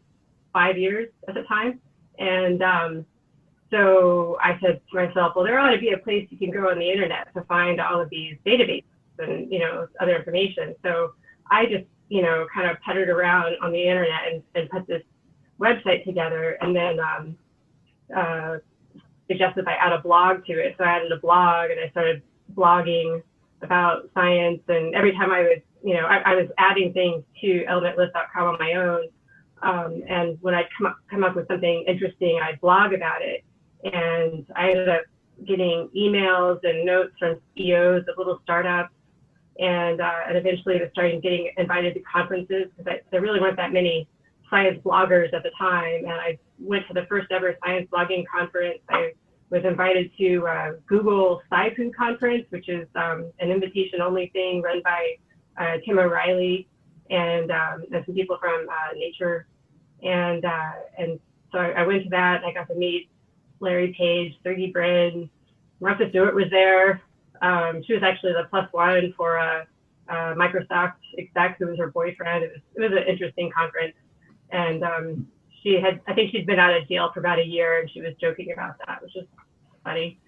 five 0.52 0.78
years 0.78 1.10
at 1.28 1.36
the 1.36 1.44
time. 1.44 1.80
And 2.20 2.62
um, 2.62 3.06
so 3.74 4.38
I 4.40 4.60
said 4.62 4.82
to 4.92 4.96
myself, 4.96 5.34
well, 5.36 5.44
there 5.44 5.58
ought 5.58 5.72
to 5.72 5.80
be 5.80 5.94
a 5.94 5.98
place 5.98 6.28
you 6.30 6.38
can 6.38 6.52
go 6.52 6.70
on 6.70 6.78
the 6.78 6.90
internet 6.90 7.34
to 7.34 7.42
find 7.46 7.82
all 7.82 8.00
of 8.00 8.08
these 8.12 8.36
databases 8.46 8.84
and, 9.18 9.52
you 9.52 9.58
know, 9.58 9.88
other 10.00 10.16
information. 10.16 10.76
So 10.84 11.14
I 11.50 11.66
just, 11.66 11.86
you 12.08 12.22
know, 12.22 12.46
kind 12.54 12.70
of 12.70 12.78
puttered 12.86 13.10
around 13.10 13.56
on 13.64 13.72
the 13.72 13.82
internet 13.82 14.32
and, 14.32 14.44
and 14.54 14.70
put 14.70 14.86
this 14.86 15.02
website 15.60 16.06
together 16.06 16.56
and 16.62 16.76
then 16.76 17.00
um, 17.00 17.38
uh, 18.16 18.58
suggested 19.28 19.66
I 19.68 19.74
add 19.74 19.92
a 19.92 20.00
blog 20.00 20.46
to 20.46 20.54
it. 20.54 20.76
So 20.78 20.84
I 20.84 20.98
added 20.98 21.12
a 21.12 21.18
blog 21.18 21.72
and 21.72 21.80
I 21.80 21.90
started 21.90 22.22
blogging 22.54 23.24
about 23.64 24.08
science. 24.14 24.62
And 24.68 24.94
every 24.94 25.14
time 25.14 25.32
I 25.32 25.42
would, 25.42 25.64
you 25.84 25.96
know, 25.96 26.06
I, 26.06 26.18
I 26.18 26.36
was 26.36 26.48
adding 26.60 26.94
things 26.94 27.24
to 27.42 27.66
elementlist.com 27.68 28.44
on 28.44 28.58
my 28.60 28.74
own. 28.74 29.08
Um, 29.64 30.04
and 30.08 30.38
when 30.42 30.54
I'd 30.54 30.68
come 30.78 30.86
up, 30.86 30.98
come 31.10 31.24
up 31.24 31.36
with 31.36 31.48
something 31.48 31.86
interesting, 31.88 32.40
I'd 32.44 32.62
blog 32.62 32.94
about 32.94 33.24
it. 33.24 33.44
And 33.84 34.46
I 34.56 34.70
ended 34.70 34.90
up 34.90 35.02
getting 35.46 35.90
emails 35.96 36.60
and 36.64 36.86
notes 36.86 37.14
from 37.20 37.40
CEOs 37.56 38.06
of 38.08 38.18
little 38.18 38.40
startups. 38.44 38.94
And, 39.60 40.02
uh, 40.02 40.20
and 40.28 40.38
eventually 40.38 40.82
I 40.82 40.90
started 40.92 41.22
getting 41.22 41.52
invited 41.58 41.94
to 41.96 42.00
conferences 42.02 42.68
because 42.78 43.00
there 43.12 43.22
really 43.22 43.40
weren't 43.40 43.58
that 43.58 43.72
many 43.72 44.08
science 44.50 44.80
bloggers 44.84 45.34
at 45.34 45.44
the 45.44 45.52
time. 45.58 46.06
And 46.06 46.14
I 46.14 46.38
went 46.60 46.88
to 46.88 46.94
the 46.94 47.06
first 47.08 47.32
ever 47.32 47.56
science 47.64 47.88
blogging 47.92 48.24
conference. 48.34 48.80
I 48.90 49.14
was 49.50 49.64
invited 49.66 50.12
to 50.18 50.48
uh, 50.48 50.72
Google 50.88 51.42
SciFoo 51.52 51.94
conference, 51.94 52.46
which 52.50 52.70
is 52.70 52.88
um, 52.96 53.32
an 53.40 53.52
invitation 53.52 54.02
only 54.02 54.30
thing 54.34 54.62
run 54.62 54.82
by 54.84 55.16
uh, 55.60 55.78
Tim 55.86 56.00
O'Reilly 56.00 56.68
and, 57.10 57.52
um, 57.52 57.84
and 57.92 58.04
some 58.06 58.16
people 58.16 58.38
from 58.40 58.68
uh, 58.70 58.94
Nature. 58.96 59.48
And, 60.02 60.44
uh, 60.44 60.72
and 60.98 61.20
so 61.52 61.60
I, 61.60 61.72
I, 61.72 61.86
went 61.86 62.04
to 62.04 62.10
that 62.10 62.38
and 62.38 62.46
I 62.46 62.54
got 62.54 62.68
to 62.70 62.76
meet 62.76 63.10
Larry 63.64 63.96
Page, 63.98 64.38
Sergey 64.44 64.72
Brin, 64.72 65.30
Martha 65.80 66.10
Stewart 66.10 66.36
was 66.36 66.46
there. 66.50 67.02
Um, 67.42 67.84
she 67.84 67.94
was 67.94 68.04
actually 68.04 68.34
the 68.34 68.48
plus 68.50 68.72
one 68.72 69.14
for 69.18 69.36
a, 69.36 69.68
a 70.08 70.14
Microsoft 70.36 70.94
exec 71.18 71.58
who 71.60 71.68
was 71.68 71.78
her 71.78 71.92
boyfriend. 71.92 72.44
It 72.44 72.52
was, 72.54 72.62
it 72.76 72.82
was 72.82 72.92
an 73.02 73.08
interesting 73.08 73.52
conference. 73.52 73.96
And 74.52 74.84
um, 74.84 75.28
she 75.62 75.80
had, 75.82 76.00
I 76.08 76.14
think 76.14 76.32
she'd 76.32 76.46
been 76.46 76.60
out 76.60 76.76
of 76.76 76.88
jail 76.88 77.12
for 77.14 77.20
about 77.20 77.40
a 77.40 77.46
year 77.46 77.80
and 77.82 77.90
she 77.92 78.02
was 78.02 78.14
joking 78.20 78.54
about 78.54 78.76
that, 78.86 79.02
which 79.02 79.16
is 79.16 79.26
funny. 79.84 80.20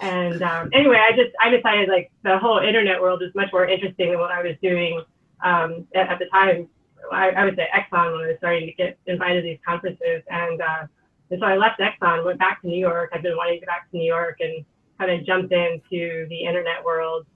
And 0.00 0.42
um, 0.42 0.70
anyway, 0.72 1.00
I 1.08 1.14
just, 1.14 1.30
I 1.40 1.50
decided 1.50 1.88
like 1.88 2.10
the 2.24 2.38
whole 2.38 2.58
internet 2.58 3.00
world 3.00 3.22
is 3.22 3.32
much 3.34 3.52
more 3.52 3.66
interesting 3.66 4.10
than 4.10 4.18
what 4.18 4.32
I 4.32 4.42
was 4.42 4.56
doing 4.60 5.00
um, 5.44 5.86
at, 5.94 6.08
at, 6.08 6.18
the 6.18 6.26
time. 6.26 6.68
I, 7.12 7.30
I, 7.30 7.44
was 7.44 7.54
at 7.58 7.70
Exxon 7.70 8.12
when 8.12 8.24
I 8.24 8.28
was 8.28 8.36
starting 8.38 8.66
to 8.66 8.72
get 8.72 8.98
invited 9.06 9.42
to 9.42 9.48
these 9.48 9.58
conferences. 9.64 10.22
And, 10.28 10.60
uh, 10.60 10.86
and 11.30 11.40
so 11.40 11.46
I 11.46 11.56
left 11.56 11.80
Exxon, 11.80 12.24
went 12.24 12.38
back 12.38 12.60
to 12.62 12.68
New 12.68 12.78
York. 12.78 13.10
I've 13.12 13.22
been 13.22 13.36
wanting 13.36 13.60
to 13.60 13.66
go 13.66 13.70
back 13.70 13.90
to 13.90 13.96
New 13.96 14.04
York 14.06 14.38
and 14.40 14.64
kind 14.98 15.10
of 15.10 15.26
jumped 15.26 15.52
into 15.52 16.26
the 16.28 16.44
internet 16.46 16.84
world. 16.84 17.26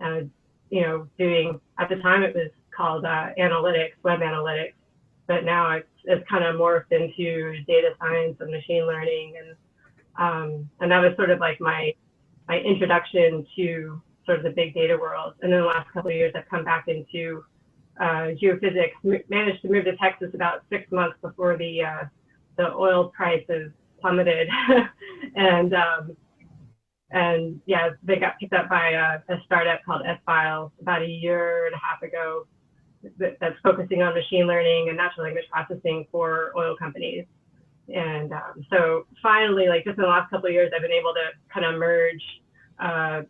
Uh, 0.00 0.20
you 0.70 0.80
know, 0.82 1.08
doing 1.18 1.60
at 1.78 1.88
the 1.88 1.96
time 1.96 2.22
it 2.22 2.34
was 2.34 2.50
called 2.76 3.04
uh, 3.04 3.28
analytics, 3.38 3.92
web 4.02 4.20
analytics, 4.20 4.74
but 5.26 5.44
now 5.44 5.72
it's, 5.72 5.88
it's 6.04 6.28
kind 6.28 6.44
of 6.44 6.56
morphed 6.56 6.90
into 6.90 7.62
data 7.66 7.90
science 8.00 8.36
and 8.40 8.50
machine 8.50 8.86
learning, 8.86 9.34
and 9.38 9.56
um, 10.18 10.68
and 10.80 10.90
that 10.90 11.00
was 11.00 11.14
sort 11.16 11.30
of 11.30 11.40
like 11.40 11.60
my 11.60 11.92
my 12.48 12.58
introduction 12.58 13.46
to 13.56 14.00
sort 14.26 14.38
of 14.38 14.44
the 14.44 14.50
big 14.50 14.74
data 14.74 14.96
world. 14.96 15.34
And 15.42 15.52
then 15.52 15.60
the 15.60 15.66
last 15.66 15.90
couple 15.92 16.10
of 16.10 16.16
years, 16.16 16.32
I've 16.36 16.48
come 16.48 16.64
back 16.64 16.86
into 16.88 17.44
uh, 18.00 18.34
geophysics. 18.40 18.92
Managed 19.28 19.62
to 19.62 19.68
move 19.68 19.84
to 19.84 19.96
Texas 19.96 20.30
about 20.34 20.62
six 20.70 20.90
months 20.92 21.16
before 21.22 21.56
the 21.56 21.82
uh, 21.82 22.04
the 22.56 22.72
oil 22.74 23.12
prices 23.16 23.72
plummeted, 24.00 24.48
and 25.36 25.74
um, 25.74 26.16
and 27.10 27.60
yeah, 27.66 27.90
they 28.02 28.16
got 28.16 28.38
picked 28.38 28.52
up 28.52 28.68
by 28.68 28.90
a, 28.90 29.32
a 29.32 29.40
startup 29.46 29.80
called 29.84 30.02
S-Files 30.06 30.72
about 30.80 31.02
a 31.02 31.06
year 31.06 31.66
and 31.66 31.74
a 31.74 31.78
half 31.78 32.02
ago 32.02 32.46
that's 33.18 33.56
focusing 33.62 34.02
on 34.02 34.14
machine 34.14 34.46
learning 34.46 34.88
and 34.88 34.96
natural 34.96 35.24
language 35.24 35.44
processing 35.50 36.06
for 36.10 36.52
oil 36.56 36.74
companies. 36.76 37.26
And 37.94 38.32
um, 38.32 38.64
so 38.70 39.06
finally, 39.22 39.68
like 39.68 39.84
just 39.84 39.98
in 39.98 40.02
the 40.02 40.08
last 40.08 40.30
couple 40.30 40.46
of 40.46 40.52
years, 40.52 40.72
I've 40.74 40.82
been 40.82 40.90
able 40.90 41.12
to 41.12 41.30
kind 41.52 41.66
of 41.66 41.78
merge 41.78 42.22
uh, 42.78 43.22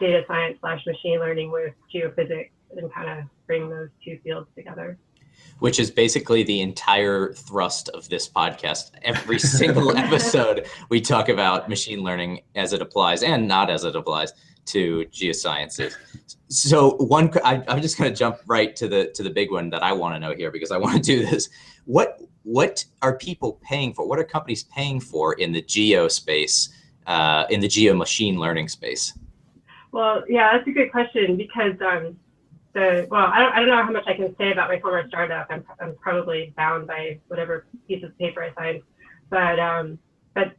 data 0.00 0.22
science 0.26 0.58
slash 0.60 0.84
machine 0.86 1.20
learning 1.20 1.52
with 1.52 1.72
geophysics 1.94 2.50
and 2.76 2.92
kind 2.92 3.20
of 3.20 3.24
bring 3.46 3.70
those 3.70 3.88
two 4.04 4.18
fields 4.24 4.48
together. 4.56 4.98
Which 5.58 5.78
is 5.78 5.90
basically 5.90 6.42
the 6.42 6.60
entire 6.60 7.32
thrust 7.34 7.88
of 7.90 8.08
this 8.08 8.28
podcast. 8.28 8.90
Every 9.02 9.38
single 9.38 9.96
episode, 9.96 10.66
we 10.88 11.00
talk 11.00 11.28
about 11.28 11.68
machine 11.68 12.02
learning 12.02 12.40
as 12.56 12.72
it 12.72 12.82
applies 12.82 13.22
and 13.22 13.46
not 13.46 13.70
as 13.70 13.84
it 13.84 13.94
applies 13.94 14.32
to 14.66 15.04
geosciences. 15.10 15.94
So 16.48 16.96
one, 16.96 17.30
I, 17.44 17.62
I'm 17.68 17.80
just 17.80 17.98
going 17.98 18.12
to 18.12 18.16
jump 18.16 18.38
right 18.46 18.74
to 18.76 18.88
the 18.88 19.10
to 19.14 19.22
the 19.22 19.30
big 19.30 19.50
one 19.50 19.70
that 19.70 19.82
I 19.82 19.92
want 19.92 20.14
to 20.14 20.20
know 20.20 20.34
here 20.34 20.50
because 20.50 20.70
I 20.70 20.76
want 20.78 20.96
to 20.96 21.02
do 21.02 21.24
this. 21.26 21.48
What 21.84 22.20
what 22.44 22.84
are 23.02 23.16
people 23.16 23.60
paying 23.62 23.94
for? 23.94 24.06
What 24.06 24.18
are 24.18 24.24
companies 24.24 24.64
paying 24.64 25.00
for 25.00 25.34
in 25.34 25.52
the 25.52 25.62
geo 25.62 26.08
space, 26.08 26.68
uh, 27.06 27.44
in 27.50 27.60
the 27.60 27.68
geo 27.68 27.94
machine 27.94 28.38
learning 28.38 28.68
space? 28.68 29.16
Well, 29.92 30.24
yeah, 30.28 30.52
that's 30.52 30.66
a 30.66 30.72
good 30.72 30.90
question 30.90 31.36
because 31.36 31.74
um, 31.80 32.18
the 32.74 33.06
well, 33.10 33.30
I 33.32 33.38
don't, 33.40 33.52
I 33.52 33.58
don't 33.60 33.68
know 33.68 33.82
how 33.82 33.90
much 33.90 34.06
I 34.06 34.14
can 34.14 34.34
say 34.38 34.52
about 34.52 34.68
my 34.68 34.80
former 34.80 35.06
startup. 35.08 35.46
I'm, 35.50 35.64
I'm 35.80 35.94
probably 35.96 36.54
bound 36.56 36.86
by 36.86 37.18
whatever 37.28 37.66
piece 37.86 38.02
of 38.02 38.16
paper 38.18 38.42
I 38.42 38.54
signed, 38.54 38.82
but 39.30 39.58
um, 39.58 39.98
but 40.34 40.52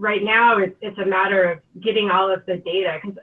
right 0.00 0.24
now 0.24 0.58
it's, 0.58 0.74
it's 0.80 0.98
a 0.98 1.04
matter 1.06 1.44
of 1.44 1.58
getting 1.82 2.10
all 2.10 2.32
of 2.32 2.44
the 2.46 2.56
data 2.56 2.98
because 3.00 3.18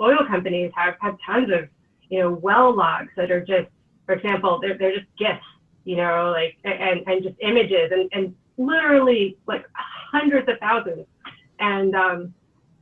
oil 0.00 0.26
companies 0.26 0.72
have, 0.74 0.94
have 1.00 1.16
tons 1.24 1.50
of, 1.52 1.68
you 2.08 2.18
know, 2.18 2.32
well 2.32 2.74
logs 2.74 3.10
that 3.16 3.30
are 3.30 3.44
just, 3.44 3.68
for 4.06 4.14
example, 4.14 4.58
they're, 4.60 4.76
they're 4.78 4.94
just 4.94 5.06
GIFs, 5.18 5.44
you 5.84 5.96
know, 5.96 6.32
like, 6.34 6.56
and, 6.64 7.06
and 7.06 7.22
just 7.22 7.36
images 7.42 7.92
and, 7.92 8.08
and 8.12 8.34
literally 8.56 9.36
like 9.46 9.66
hundreds 10.12 10.48
of 10.48 10.58
thousands. 10.60 11.06
And, 11.60 11.94
um, 11.94 12.34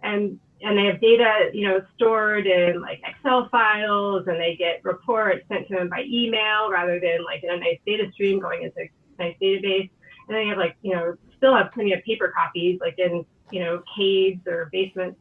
and, 0.02 0.38
and 0.62 0.78
they 0.78 0.86
have 0.86 1.00
data, 1.00 1.50
you 1.52 1.68
know, 1.68 1.80
stored 1.96 2.46
in 2.46 2.80
like 2.80 3.00
Excel 3.04 3.48
files 3.50 4.26
and 4.26 4.40
they 4.40 4.56
get 4.56 4.80
reports 4.84 5.44
sent 5.48 5.68
to 5.68 5.74
them 5.74 5.88
by 5.88 6.04
email 6.06 6.70
rather 6.70 7.00
than 7.00 7.24
like 7.24 7.42
in 7.42 7.50
a 7.50 7.56
nice 7.56 7.78
data 7.86 8.10
stream 8.12 8.38
going 8.40 8.62
into 8.62 8.80
a 8.80 9.22
nice 9.22 9.36
database. 9.40 9.90
And 10.28 10.36
they 10.36 10.46
have 10.46 10.58
like, 10.58 10.76
you 10.82 10.94
know, 10.94 11.16
still 11.36 11.56
have 11.56 11.72
plenty 11.72 11.92
of 11.92 12.02
paper 12.04 12.32
copies 12.34 12.78
like 12.80 12.98
in, 12.98 13.24
you 13.50 13.60
know, 13.60 13.82
caves 13.96 14.40
or 14.46 14.68
basements 14.72 15.18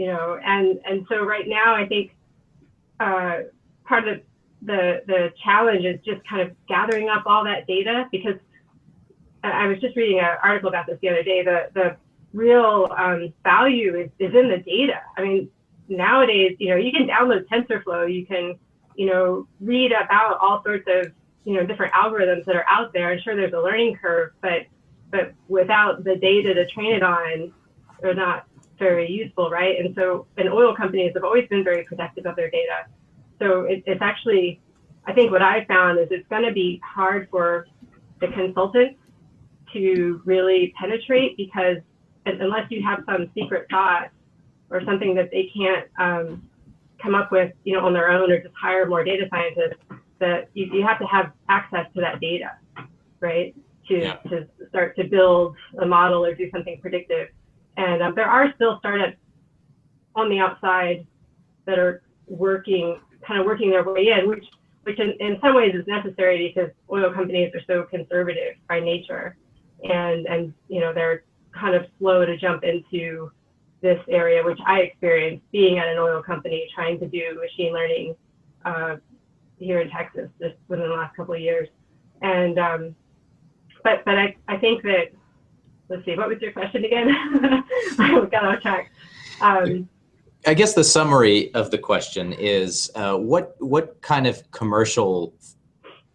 you 0.00 0.06
know, 0.06 0.38
and 0.42 0.80
and 0.86 1.06
so 1.08 1.24
right 1.24 1.46
now 1.46 1.74
I 1.74 1.86
think 1.86 2.12
uh, 3.00 3.40
part 3.84 4.08
of 4.08 4.20
the 4.62 5.02
the 5.06 5.32
challenge 5.44 5.84
is 5.84 6.00
just 6.04 6.26
kind 6.28 6.42
of 6.42 6.56
gathering 6.68 7.08
up 7.08 7.24
all 7.26 7.44
that 7.44 7.66
data 7.66 8.06
because 8.12 8.36
I 9.42 9.66
was 9.66 9.78
just 9.80 9.96
reading 9.96 10.20
an 10.20 10.36
article 10.42 10.68
about 10.68 10.86
this 10.86 10.98
the 11.02 11.08
other 11.08 11.22
day. 11.22 11.42
The 11.42 11.70
the 11.74 11.96
real 12.32 12.88
um, 12.96 13.32
value 13.42 13.96
is, 13.96 14.10
is 14.18 14.34
in 14.34 14.48
the 14.48 14.58
data. 14.58 15.00
I 15.16 15.22
mean, 15.22 15.50
nowadays, 15.88 16.56
you 16.58 16.70
know, 16.70 16.76
you 16.76 16.92
can 16.92 17.08
download 17.08 17.46
TensorFlow, 17.48 18.12
you 18.12 18.26
can, 18.26 18.58
you 18.94 19.06
know, 19.06 19.46
read 19.60 19.92
about 19.92 20.38
all 20.40 20.62
sorts 20.64 20.86
of, 20.88 21.12
you 21.44 21.54
know, 21.54 21.66
different 21.66 21.92
algorithms 21.94 22.44
that 22.44 22.54
are 22.54 22.66
out 22.68 22.92
there. 22.92 23.12
And 23.12 23.22
sure, 23.22 23.34
there's 23.34 23.52
a 23.52 23.58
learning 23.60 23.96
curve, 24.00 24.32
but 24.40 24.66
but 25.10 25.32
without 25.48 26.04
the 26.04 26.16
data 26.16 26.54
to 26.54 26.66
train 26.68 26.94
it 26.94 27.02
on, 27.02 27.52
they're 28.00 28.14
not 28.14 28.46
very 28.78 29.10
useful, 29.10 29.50
right? 29.50 29.78
And 29.78 29.94
so, 29.96 30.26
and 30.36 30.48
oil 30.48 30.74
companies 30.74 31.12
have 31.14 31.24
always 31.24 31.48
been 31.48 31.64
very 31.64 31.84
protective 31.84 32.26
of 32.26 32.36
their 32.36 32.50
data. 32.50 32.86
So 33.40 33.62
it, 33.62 33.82
it's 33.86 34.00
actually, 34.00 34.60
I 35.06 35.12
think 35.12 35.32
what 35.32 35.42
I 35.42 35.64
found 35.64 35.98
is 35.98 36.08
it's 36.10 36.28
going 36.28 36.44
to 36.44 36.52
be 36.52 36.80
hard 36.84 37.28
for 37.30 37.66
the 38.20 38.28
consultants 38.28 39.00
to 39.72 40.22
really 40.24 40.72
penetrate 40.80 41.36
because 41.36 41.78
unless 42.40 42.70
you 42.70 42.82
have 42.82 43.02
some 43.06 43.30
secret 43.34 43.66
thought 43.70 44.10
or 44.70 44.82
something 44.84 45.14
that 45.14 45.30
they 45.30 45.50
can't 45.56 45.86
um, 45.98 46.48
come 47.02 47.14
up 47.14 47.32
with, 47.32 47.52
you 47.64 47.74
know, 47.74 47.84
on 47.84 47.92
their 47.92 48.10
own 48.10 48.30
or 48.30 48.40
just 48.40 48.54
hire 48.54 48.86
more 48.86 49.02
data 49.02 49.26
scientists, 49.30 49.80
that 50.18 50.48
you, 50.54 50.66
you 50.72 50.86
have 50.86 50.98
to 50.98 51.06
have 51.06 51.32
access 51.48 51.86
to 51.94 52.00
that 52.00 52.20
data, 52.20 52.52
right? 53.20 53.54
To, 53.88 53.98
yeah. 53.98 54.14
to 54.28 54.46
start 54.68 54.94
to 54.96 55.04
build 55.04 55.56
a 55.80 55.86
model 55.86 56.24
or 56.24 56.34
do 56.34 56.48
something 56.52 56.78
predictive. 56.80 57.28
And 57.76 58.02
um, 58.02 58.14
there 58.14 58.28
are 58.28 58.52
still 58.54 58.78
startups 58.78 59.16
on 60.14 60.28
the 60.28 60.38
outside 60.38 61.06
that 61.66 61.78
are 61.78 62.02
working, 62.26 63.00
kind 63.26 63.40
of 63.40 63.46
working 63.46 63.70
their 63.70 63.82
way 63.82 64.08
in, 64.08 64.28
which 64.28 64.44
which 64.84 64.98
in, 64.98 65.12
in 65.20 65.38
some 65.42 65.54
ways 65.54 65.74
is 65.74 65.86
necessary 65.86 66.48
because 66.48 66.70
oil 66.90 67.12
companies 67.12 67.52
are 67.54 67.60
so 67.66 67.82
conservative 67.84 68.54
by 68.68 68.80
nature, 68.80 69.36
and 69.84 70.26
and 70.26 70.54
you 70.68 70.80
know 70.80 70.92
they're 70.94 71.24
kind 71.52 71.74
of 71.74 71.86
slow 71.98 72.24
to 72.24 72.36
jump 72.36 72.64
into 72.64 73.30
this 73.80 74.00
area, 74.08 74.42
which 74.44 74.58
I 74.66 74.80
experienced 74.80 75.44
being 75.52 75.78
at 75.78 75.88
an 75.88 75.98
oil 75.98 76.22
company 76.22 76.68
trying 76.74 76.98
to 77.00 77.06
do 77.06 77.40
machine 77.40 77.72
learning 77.72 78.14
uh, 78.64 78.96
here 79.58 79.80
in 79.80 79.90
Texas 79.90 80.28
just 80.40 80.54
within 80.68 80.88
the 80.88 80.94
last 80.94 81.16
couple 81.16 81.34
of 81.34 81.40
years. 81.40 81.68
And 82.22 82.58
um, 82.58 82.94
but 83.82 84.04
but 84.04 84.18
I, 84.18 84.36
I 84.48 84.58
think 84.58 84.82
that 84.82 85.12
let's 85.88 86.04
see, 86.04 86.14
what 86.14 86.28
was 86.28 86.40
your 86.40 86.52
question 86.52 86.84
again? 86.84 87.08
I 87.98 88.26
got 88.30 88.44
off 88.44 88.62
track. 88.62 88.90
Um, 89.40 89.88
I 90.46 90.54
guess 90.54 90.74
the 90.74 90.84
summary 90.84 91.52
of 91.54 91.70
the 91.70 91.78
question 91.78 92.32
is 92.32 92.90
uh, 92.94 93.16
what 93.16 93.56
what 93.58 94.00
kind 94.00 94.26
of 94.26 94.50
commercial 94.50 95.34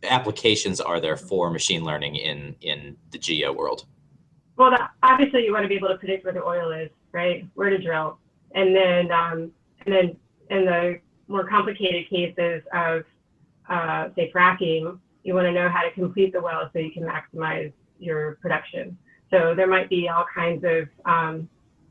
applications 0.04 0.80
are 0.80 1.00
there 1.00 1.18
for 1.18 1.50
machine 1.50 1.84
learning 1.84 2.16
in 2.16 2.56
in 2.62 2.98
the 3.12 3.18
geo 3.18 3.52
world? 3.52 3.86
Well, 4.58 4.72
the, 4.72 4.80
obviously 5.04 5.44
you 5.44 5.52
want 5.52 5.64
to 5.64 5.70
be 5.70 5.76
able 5.76 5.90
to 5.90 5.98
predict 5.98 6.24
where 6.24 6.34
the 6.34 6.44
oil 6.44 6.72
is, 6.72 6.90
right? 7.12 7.46
Where 7.56 7.70
to 7.70 7.78
drill, 7.78 8.18
and 8.54 8.76
then 8.76 9.12
um, 9.12 9.52
and 9.86 9.94
then 9.94 10.18
in 10.50 10.66
the 10.66 11.00
more 11.28 11.48
complicated 11.48 12.10
cases 12.10 12.62
of 12.74 13.04
uh, 13.70 14.10
say 14.16 14.32
fracking, 14.34 14.98
you 15.24 15.34
want 15.34 15.46
to 15.46 15.52
know 15.52 15.70
how 15.70 15.82
to 15.82 15.92
complete 15.92 16.32
the 16.34 16.42
well 16.42 16.70
so 16.72 16.80
you 16.80 16.92
can 16.92 17.04
maximize 17.04 17.74
your 18.00 18.38
production. 18.42 18.98
So 19.32 19.54
there 19.56 19.68
might 19.68 19.90
be 19.90 20.08
all 20.08 20.26
kinds 20.34 20.64
of 20.64 20.88
um, 21.06 21.50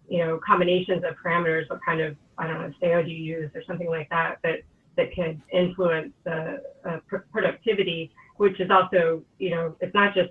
you 0.08 0.18
know 0.18 0.40
combinations 0.46 1.02
of 1.04 1.14
parameters, 1.22 1.68
what 1.68 1.80
kind 1.84 2.00
of 2.00 2.16
I 2.38 2.46
don't 2.46 2.58
know 2.58 3.02
do 3.02 3.10
you 3.10 3.36
use 3.36 3.50
or 3.54 3.62
something 3.66 3.88
like 3.88 4.08
that 4.10 4.38
that 4.42 4.60
that 4.96 5.12
can 5.12 5.42
influence 5.52 6.12
the 6.24 6.62
uh, 6.88 6.98
pr- 7.06 7.26
productivity, 7.32 8.12
which 8.36 8.60
is 8.60 8.70
also 8.70 9.22
you 9.38 9.50
know 9.50 9.76
it's 9.80 9.94
not 9.94 10.14
just 10.14 10.30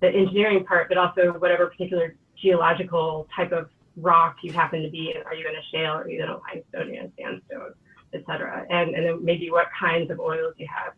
the 0.00 0.08
engineering 0.08 0.64
part, 0.64 0.88
but 0.88 0.98
also 0.98 1.32
whatever 1.38 1.66
particular 1.66 2.16
geological 2.40 3.26
type 3.34 3.52
of 3.52 3.70
rock 3.96 4.36
you 4.42 4.52
happen 4.52 4.82
to 4.82 4.90
be 4.90 5.12
in. 5.14 5.22
Are 5.22 5.34
you 5.34 5.48
in 5.48 5.54
a 5.54 5.62
shale? 5.72 5.92
Are 5.92 6.08
you 6.08 6.22
in 6.22 6.28
a 6.28 6.38
limestone? 6.38 6.94
You 6.94 7.00
in 7.00 7.12
sandstone? 7.18 7.72
et 8.14 8.24
cetera, 8.26 8.66
and, 8.70 8.94
and 8.94 9.06
then 9.06 9.24
maybe 9.24 9.50
what 9.50 9.66
kinds 9.78 10.10
of 10.10 10.20
oils 10.20 10.54
you 10.56 10.66
have. 10.66 10.92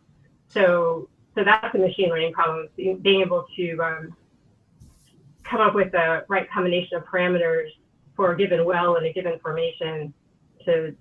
So, 0.49 1.09
so 1.35 1.45
that's 1.45 1.75
a 1.75 1.79
machine 1.79 2.09
learning 2.11 2.33
problem, 2.33 2.69
being 2.77 3.21
able 3.21 3.47
to 3.57 3.79
um, 3.79 4.17
come 5.43 5.61
up 5.61 5.75
with 5.75 5.93
the 5.93 6.25
right 6.29 6.51
combination 6.51 6.97
of 6.97 7.05
parameters 7.05 7.69
for 8.17 8.33
a 8.33 8.37
given 8.37 8.65
well 8.65 8.97
and 8.97 9.07
a 9.07 9.13
given 9.13 9.39
formation 9.41 10.13
to, 10.65 10.95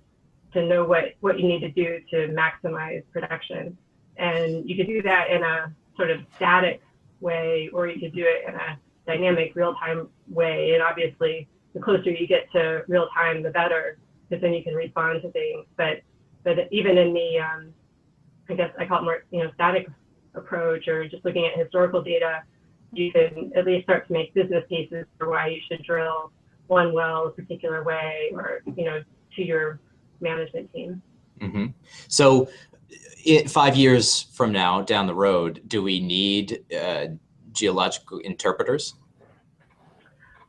to 0.52 0.66
know 0.66 0.84
what, 0.84 1.14
what 1.20 1.38
you 1.38 1.46
need 1.46 1.60
to 1.60 1.70
do 1.70 2.00
to 2.10 2.28
maximize 2.28 3.02
production. 3.12 3.76
And 4.16 4.68
you 4.68 4.76
can 4.76 4.86
do 4.86 5.02
that 5.02 5.30
in 5.30 5.42
a 5.42 5.72
sort 5.96 6.10
of 6.10 6.20
static 6.36 6.80
way, 7.20 7.70
or 7.72 7.86
you 7.86 8.00
could 8.00 8.14
do 8.14 8.24
it 8.24 8.48
in 8.48 8.54
a 8.54 8.78
dynamic 9.06 9.54
real-time 9.54 10.08
way. 10.28 10.72
And 10.74 10.82
obviously, 10.82 11.48
the 11.74 11.80
closer 11.80 12.10
you 12.10 12.26
get 12.26 12.50
to 12.52 12.82
real 12.88 13.08
time, 13.14 13.42
the 13.42 13.50
better 13.50 13.98
because 14.28 14.42
then 14.42 14.52
you 14.52 14.62
can 14.62 14.74
respond 14.74 15.22
to 15.22 15.30
things. 15.32 15.66
But 15.76 16.02
but 16.44 16.56
even 16.70 16.98
in 16.98 17.12
the 17.12 17.38
um, 17.38 17.72
I 18.48 18.54
guess 18.54 18.70
I 18.78 18.86
call 18.86 19.00
it 19.00 19.04
more 19.04 19.24
you 19.30 19.42
know 19.42 19.50
static 19.54 19.88
approach 20.34 20.88
or 20.88 21.08
just 21.08 21.24
looking 21.24 21.46
at 21.46 21.58
historical 21.58 22.02
data, 22.02 22.42
you 22.92 23.12
can 23.12 23.52
at 23.56 23.66
least 23.66 23.84
start 23.84 24.06
to 24.06 24.12
make 24.12 24.34
business 24.34 24.64
cases 24.68 25.06
for 25.18 25.30
why 25.30 25.48
you 25.48 25.60
should 25.68 25.82
drill 25.84 26.32
one 26.66 26.92
well 26.92 27.26
a 27.26 27.30
particular 27.30 27.82
way 27.82 28.30
or 28.32 28.60
you 28.76 28.84
know 28.84 29.02
to 29.36 29.42
your 29.42 29.80
management 30.20 30.72
team. 30.72 31.02
Mm-hmm. 31.40 31.66
So, 32.08 32.48
it, 32.88 33.50
five 33.50 33.76
years 33.76 34.22
from 34.22 34.52
now, 34.52 34.82
down 34.82 35.06
the 35.06 35.14
road, 35.14 35.62
do 35.66 35.82
we 35.82 36.00
need 36.00 36.64
uh, 36.74 37.06
geological 37.52 38.18
interpreters? 38.18 38.94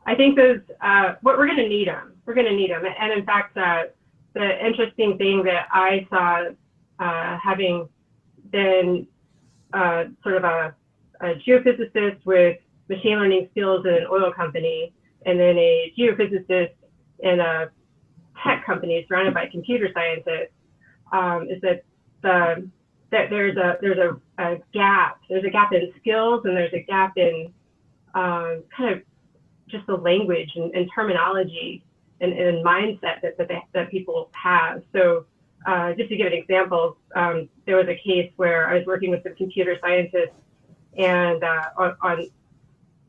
I 0.06 0.14
think 0.14 0.36
those. 0.36 0.60
Uh, 0.80 1.14
what 1.22 1.38
we're 1.38 1.46
going 1.46 1.58
to 1.58 1.68
need 1.68 1.88
them 1.88 2.10
we're 2.30 2.34
going 2.34 2.46
to 2.46 2.54
need 2.54 2.70
them. 2.70 2.84
And 2.84 3.12
in 3.12 3.26
fact, 3.26 3.56
uh, 3.56 3.84
the 4.34 4.64
interesting 4.64 5.18
thing 5.18 5.42
that 5.44 5.66
I 5.72 6.06
saw, 6.08 6.50
uh, 7.04 7.38
having 7.42 7.88
been 8.52 9.08
uh, 9.72 10.04
sort 10.22 10.36
of 10.36 10.44
a, 10.44 10.74
a, 11.22 11.34
geophysicist 11.44 12.24
with 12.24 12.58
machine 12.88 13.18
learning 13.18 13.48
skills 13.50 13.84
in 13.84 13.94
an 13.94 14.06
oil 14.08 14.32
company, 14.32 14.92
and 15.26 15.40
then 15.40 15.58
a 15.58 15.92
geophysicist 15.98 16.70
in 17.18 17.40
a 17.40 17.70
tech 18.44 18.64
company 18.64 19.04
surrounded 19.08 19.34
by 19.34 19.46
computer 19.46 19.88
scientists, 19.92 20.54
um, 21.12 21.48
is 21.50 21.60
that 21.62 21.82
the 22.22 22.68
that 23.10 23.28
there's 23.30 23.56
a 23.56 23.76
there's 23.80 23.98
a, 23.98 24.42
a, 24.42 24.58
gap. 24.72 25.20
There's 25.28 25.44
a 25.44 25.50
gap 25.50 25.72
in 25.72 25.92
skills, 26.00 26.42
and 26.44 26.56
there's 26.56 26.72
a 26.72 26.82
gap 26.82 27.16
in 27.16 27.52
um, 28.14 28.62
kind 28.76 28.94
of 28.94 29.02
just 29.68 29.86
the 29.86 29.96
language 29.96 30.50
and, 30.56 30.74
and 30.74 30.88
terminology 30.94 31.84
and, 32.20 32.32
and 32.32 32.64
mindset 32.64 33.20
that, 33.22 33.38
that, 33.38 33.48
they, 33.48 33.62
that 33.72 33.90
people 33.90 34.30
have. 34.32 34.82
So 34.92 35.26
uh, 35.66 35.92
just 35.94 36.08
to 36.10 36.16
give 36.16 36.26
an 36.26 36.32
example, 36.32 36.96
um, 37.14 37.48
there 37.66 37.76
was 37.76 37.86
a 37.88 37.94
case 37.94 38.30
where 38.36 38.68
I 38.68 38.78
was 38.78 38.86
working 38.86 39.10
with 39.10 39.22
some 39.22 39.34
computer 39.36 39.76
scientists 39.80 40.34
and 40.96 41.42
uh, 41.42 41.64
on, 41.76 41.96
on, 42.02 42.30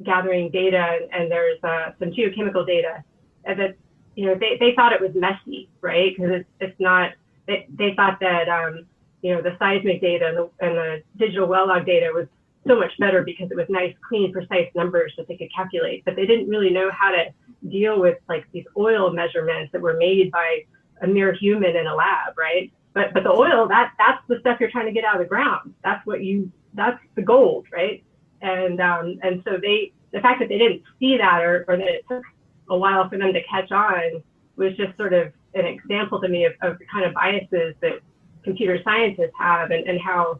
gathering 0.04 0.50
data, 0.50 1.08
and 1.14 1.30
there's 1.30 1.64
uh, 1.64 1.92
some 2.00 2.10
geochemical 2.10 2.66
data, 2.66 3.04
and 3.46 3.60
that 3.60 3.76
you 4.16 4.26
know 4.26 4.34
they, 4.34 4.58
they 4.60 4.74
thought 4.76 4.94
it 4.94 5.00
was 5.00 5.12
messy, 5.14 5.70
right? 5.82 6.16
Because 6.16 6.32
it's, 6.32 6.50
it's 6.60 6.80
not. 6.80 7.12
They, 7.46 7.68
they 7.70 7.94
thought 7.96 8.20
that 8.20 8.50
um, 8.50 8.88
you 9.22 9.34
know 9.34 9.42
the 9.42 9.56
seismic 9.60 10.02
data 10.02 10.28
and 10.28 10.38
the, 10.38 10.50
and 10.60 10.78
the 10.78 11.04
digital 11.18 11.48
well 11.48 11.68
log 11.68 11.86
data 11.86 12.10
was 12.14 12.28
so 12.68 12.78
much 12.78 12.92
better 13.00 13.24
because 13.24 13.50
it 13.50 13.58
was 13.58 13.66
nice, 13.70 13.94
clean, 14.08 14.32
precise 14.32 14.70
numbers 14.76 15.14
that 15.18 15.28
they 15.28 15.36
could 15.36 15.54
calculate. 15.54 16.06
But 16.06 16.16
they 16.16 16.26
didn't 16.26 16.48
really 16.48 16.70
know 16.70 16.92
how 16.92 17.12
to 17.12 17.26
deal 17.70 18.00
with 18.00 18.18
like 18.30 18.46
these 18.52 18.66
oil 18.78 19.12
measurements 19.12 19.72
that 19.72 19.82
were 19.82 19.96
made 19.96 20.32
by 20.32 20.66
a 21.02 21.08
mere 21.08 21.34
human 21.34 21.76
in 21.76 21.88
a 21.88 21.96
lab, 21.96 22.38
right? 22.38 22.72
But 22.94 23.14
but 23.14 23.24
the 23.24 23.32
oil 23.32 23.68
that 23.68 23.94
that's 23.98 24.22
the 24.28 24.40
stuff 24.42 24.60
you're 24.60 24.72
trying 24.72 24.88
to 24.88 24.92
get 24.92 25.06
out 25.06 25.16
of 25.16 25.22
the 25.22 25.28
ground. 25.28 25.74
That's 25.84 26.06
what 26.06 26.24
you 26.24 26.52
that's 26.74 27.00
the 27.16 27.22
gold, 27.22 27.66
right? 27.72 28.04
And 28.42 28.80
um, 28.80 29.20
and 29.24 29.42
so 29.46 29.58
they 29.62 29.94
the 30.12 30.20
fact 30.20 30.40
that 30.40 30.50
they 30.50 30.58
didn't 30.58 30.84
see 31.00 31.18
that 31.18 31.42
or, 31.42 31.66
or 31.68 31.78
that 31.78 31.88
it 31.88 32.06
took 32.10 32.24
a 32.70 32.78
while 32.78 33.08
for 33.10 33.18
them 33.18 33.34
to 33.34 33.42
catch 33.44 33.72
on 33.72 34.22
was 34.56 34.76
just 34.76 34.96
sort 34.98 35.14
of 35.14 35.32
an 35.54 35.66
example 35.66 36.20
to 36.22 36.28
me 36.28 36.46
of, 36.46 36.54
of 36.62 36.78
the 36.80 36.86
kind 36.92 37.06
of 37.06 37.14
biases 37.14 37.76
that 37.82 38.00
computer 38.44 38.80
scientists 38.84 39.34
have 39.38 39.72
and, 39.72 39.88
and 39.88 40.00
how 40.00 40.40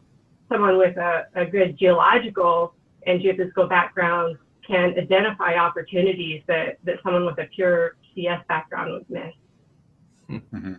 someone 0.50 0.78
with 0.78 0.96
a, 0.96 1.26
a 1.34 1.46
good 1.46 1.78
geological 1.78 2.74
and 3.06 3.20
geophysical 3.20 3.68
background 3.68 4.36
can 4.66 4.94
identify 4.98 5.54
opportunities 5.54 6.42
that, 6.46 6.78
that 6.84 6.96
someone 7.02 7.26
with 7.26 7.38
a 7.38 7.46
pure 7.54 7.96
CS 8.14 8.44
background 8.48 8.92
would 8.92 9.10
miss. 9.10 9.34
Mm-hmm. 10.30 10.74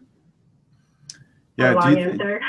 Yeah, 1.57 1.73
long 1.73 1.97
answer. 1.97 2.41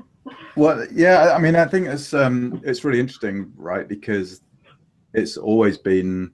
well, 0.56 0.86
yeah, 0.92 1.34
I 1.34 1.38
mean, 1.38 1.56
I 1.56 1.66
think 1.66 1.88
it's 1.88 2.14
um, 2.14 2.60
it's 2.64 2.84
really 2.84 3.00
interesting, 3.00 3.52
right? 3.56 3.86
Because 3.86 4.40
it's 5.12 5.36
always 5.36 5.76
been, 5.76 6.32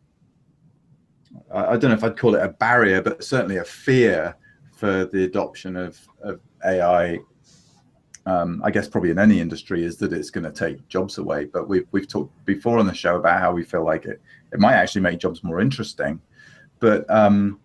I 1.53 1.77
don't 1.77 1.91
know 1.91 1.97
if 1.97 2.05
I'd 2.05 2.19
call 2.19 2.35
it 2.35 2.45
a 2.45 2.49
barrier, 2.49 3.03
but 3.03 3.25
certainly 3.25 3.57
a 3.57 3.65
fear 3.65 4.37
for 4.77 5.07
the 5.07 5.25
adoption 5.25 5.77
of, 5.77 5.99
of 6.23 6.41
AI 6.65 7.19
um, 8.27 8.63
I 8.65 8.71
guess 8.71 8.89
probably 8.89 9.11
in 9.11 9.19
any 9.19 9.41
industry 9.41 9.85
is 9.85 9.97
that 9.99 10.13
it's 10.13 10.31
going 10.31 10.45
to 10.45 10.53
take 10.53 10.87
jobs 10.89 11.19
away. 11.19 11.47
But 11.47 11.69
we've 11.69 11.87
we've 11.93 12.09
talked 12.09 12.33
before 12.45 12.79
on 12.79 12.87
the 12.87 12.95
show 12.95 13.17
about 13.17 13.41
how 13.41 13.53
we 13.53 13.65
feel 13.65 13.85
like 13.85 14.05
it 14.05 14.21
it 14.53 14.61
might 14.61 14.75
actually 14.75 15.03
make 15.03 15.19
jobs 15.19 15.43
more 15.43 15.61
interesting, 15.61 16.21
but 16.79 17.09
um, 17.11 17.59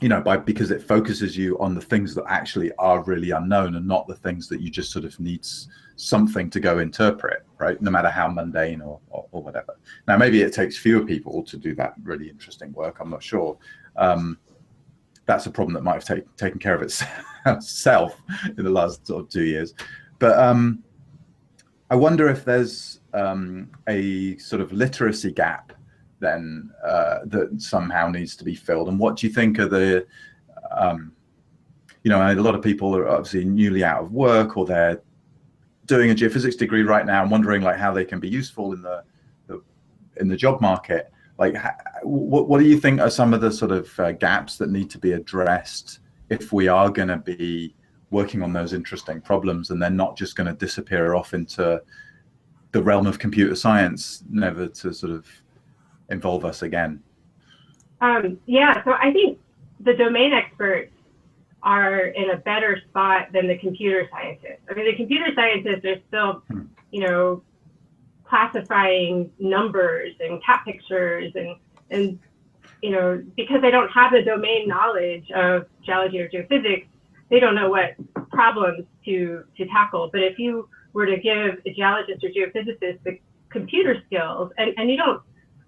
you 0.00 0.08
know, 0.08 0.20
by 0.20 0.36
because 0.36 0.70
it 0.70 0.82
focuses 0.82 1.36
you 1.36 1.58
on 1.58 1.74
the 1.74 1.80
things 1.80 2.14
that 2.14 2.24
actually 2.28 2.72
are 2.78 3.02
really 3.04 3.30
unknown 3.30 3.76
and 3.76 3.86
not 3.86 4.06
the 4.06 4.14
things 4.14 4.48
that 4.48 4.60
you 4.60 4.70
just 4.70 4.90
sort 4.90 5.04
of 5.04 5.18
needs 5.20 5.68
something 5.96 6.48
to 6.48 6.58
go 6.58 6.78
interpret, 6.78 7.44
right? 7.58 7.80
No 7.82 7.90
matter 7.90 8.08
how 8.08 8.26
mundane 8.28 8.80
or, 8.80 8.98
or, 9.10 9.26
or 9.32 9.42
whatever. 9.42 9.76
Now, 10.08 10.16
maybe 10.16 10.40
it 10.40 10.54
takes 10.54 10.78
fewer 10.78 11.04
people 11.04 11.42
to 11.44 11.58
do 11.58 11.74
that 11.74 11.92
really 12.02 12.30
interesting 12.30 12.72
work. 12.72 12.98
I'm 13.00 13.10
not 13.10 13.22
sure. 13.22 13.58
Um, 13.96 14.38
that's 15.30 15.46
a 15.46 15.50
problem 15.50 15.72
that 15.74 15.84
might 15.84 15.94
have 15.94 16.04
take, 16.04 16.36
taken 16.36 16.58
care 16.58 16.74
of 16.74 16.82
itself 16.82 18.20
in 18.58 18.64
the 18.64 18.70
last 18.70 19.06
sort 19.06 19.22
of 19.22 19.28
two 19.28 19.44
years. 19.44 19.74
But 20.18 20.36
um, 20.36 20.82
I 21.88 21.94
wonder 21.94 22.28
if 22.28 22.44
there's 22.44 22.98
um, 23.14 23.70
a 23.88 24.36
sort 24.38 24.60
of 24.60 24.72
literacy 24.72 25.30
gap 25.30 25.72
then 26.18 26.70
uh, 26.84 27.20
that 27.26 27.62
somehow 27.62 28.08
needs 28.08 28.34
to 28.36 28.44
be 28.44 28.56
filled. 28.56 28.88
And 28.88 28.98
what 28.98 29.16
do 29.16 29.26
you 29.28 29.32
think 29.32 29.60
are 29.60 29.68
the, 29.68 30.04
um, 30.76 31.12
you 32.02 32.10
know, 32.10 32.20
a 32.20 32.34
lot 32.34 32.56
of 32.56 32.62
people 32.62 32.96
are 32.96 33.08
obviously 33.08 33.44
newly 33.44 33.84
out 33.84 34.02
of 34.02 34.10
work 34.10 34.56
or 34.56 34.66
they're 34.66 35.00
doing 35.86 36.10
a 36.10 36.14
geophysics 36.14 36.58
degree 36.58 36.82
right 36.82 37.06
now 37.06 37.22
and 37.22 37.30
wondering 37.30 37.62
like 37.62 37.76
how 37.76 37.92
they 37.92 38.04
can 38.04 38.18
be 38.18 38.28
useful 38.28 38.72
in 38.72 38.82
the, 38.82 39.04
the 39.46 39.62
in 40.16 40.26
the 40.26 40.36
job 40.36 40.60
market 40.60 41.12
like 41.40 41.56
what, 42.02 42.48
what 42.48 42.60
do 42.60 42.66
you 42.66 42.78
think 42.78 43.00
are 43.00 43.10
some 43.10 43.32
of 43.32 43.40
the 43.40 43.50
sort 43.50 43.72
of 43.72 43.98
uh, 43.98 44.12
gaps 44.12 44.58
that 44.58 44.70
need 44.70 44.90
to 44.90 44.98
be 44.98 45.12
addressed 45.12 46.00
if 46.28 46.52
we 46.52 46.68
are 46.68 46.90
going 46.90 47.08
to 47.08 47.16
be 47.16 47.74
working 48.10 48.42
on 48.42 48.52
those 48.52 48.72
interesting 48.72 49.20
problems, 49.20 49.70
and 49.70 49.82
they're 49.82 49.88
not 49.88 50.16
just 50.16 50.36
going 50.36 50.46
to 50.46 50.52
disappear 50.52 51.14
off 51.14 51.32
into 51.32 51.82
the 52.72 52.82
realm 52.82 53.06
of 53.06 53.18
computer 53.18 53.54
science, 53.54 54.22
never 54.30 54.68
to 54.68 54.92
sort 54.92 55.12
of 55.12 55.26
involve 56.10 56.44
us 56.44 56.62
again. 56.62 57.02
Um, 58.00 58.38
yeah, 58.46 58.84
so 58.84 58.92
I 58.92 59.12
think 59.12 59.38
the 59.80 59.94
domain 59.94 60.32
experts 60.32 60.92
are 61.62 62.06
in 62.06 62.30
a 62.30 62.36
better 62.36 62.80
spot 62.88 63.28
than 63.32 63.48
the 63.48 63.56
computer 63.58 64.08
scientists. 64.10 64.60
I 64.70 64.74
mean, 64.74 64.86
the 64.86 64.96
computer 64.96 65.30
scientists 65.34 65.84
are 65.84 66.00
still, 66.08 66.42
hmm. 66.48 66.62
you 66.90 67.06
know, 67.06 67.42
classifying 68.30 69.30
numbers 69.40 70.14
and 70.20 70.42
cat 70.42 70.62
pictures 70.64 71.32
and 71.34 71.56
and 71.90 72.18
you 72.80 72.90
know 72.90 73.22
because 73.36 73.60
they 73.60 73.72
don't 73.72 73.90
have 73.90 74.12
the 74.12 74.22
domain 74.22 74.68
knowledge 74.68 75.30
of 75.32 75.66
geology 75.84 76.20
or 76.20 76.28
geophysics, 76.28 76.86
they 77.28 77.40
don't 77.40 77.56
know 77.56 77.68
what 77.68 77.90
problems 78.30 78.86
to 79.04 79.44
to 79.56 79.66
tackle. 79.66 80.08
But 80.12 80.22
if 80.22 80.38
you 80.38 80.68
were 80.92 81.06
to 81.06 81.18
give 81.18 81.58
a 81.66 81.74
geologist 81.74 82.24
or 82.24 82.30
geophysicist 82.30 83.02
the 83.04 83.18
computer 83.50 84.00
skills, 84.06 84.52
and, 84.56 84.72
and 84.78 84.88
you 84.88 84.96
don't 84.96 85.20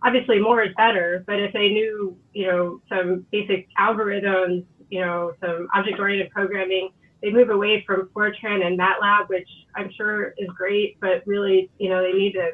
obviously 0.05 0.39
more 0.39 0.63
is 0.63 0.73
better, 0.77 1.25
but 1.27 1.39
if 1.41 1.53
they 1.53 1.69
knew, 1.69 2.17
you 2.33 2.47
know, 2.47 2.81
some 2.89 3.27
basic 3.31 3.69
algorithms, 3.79 4.65
you 4.91 5.01
know, 5.01 5.33
some 5.41 5.69
object-oriented 5.75 6.31
programming, 6.31 6.91
they 7.23 7.31
move 7.31 7.51
away 7.51 7.85
from 7.87 8.09
Fortran 8.15 8.67
and 8.67 8.79
MATLAB, 8.79 9.29
which 9.29 9.49
I'm 9.77 9.91
sure 9.97 10.35
is 10.39 10.49
great, 10.57 10.99
but 11.01 11.23
really, 11.27 11.71
you 11.79 11.89
know, 11.89 12.03
they 12.03 12.13
need 12.13 12.33
to 12.33 12.51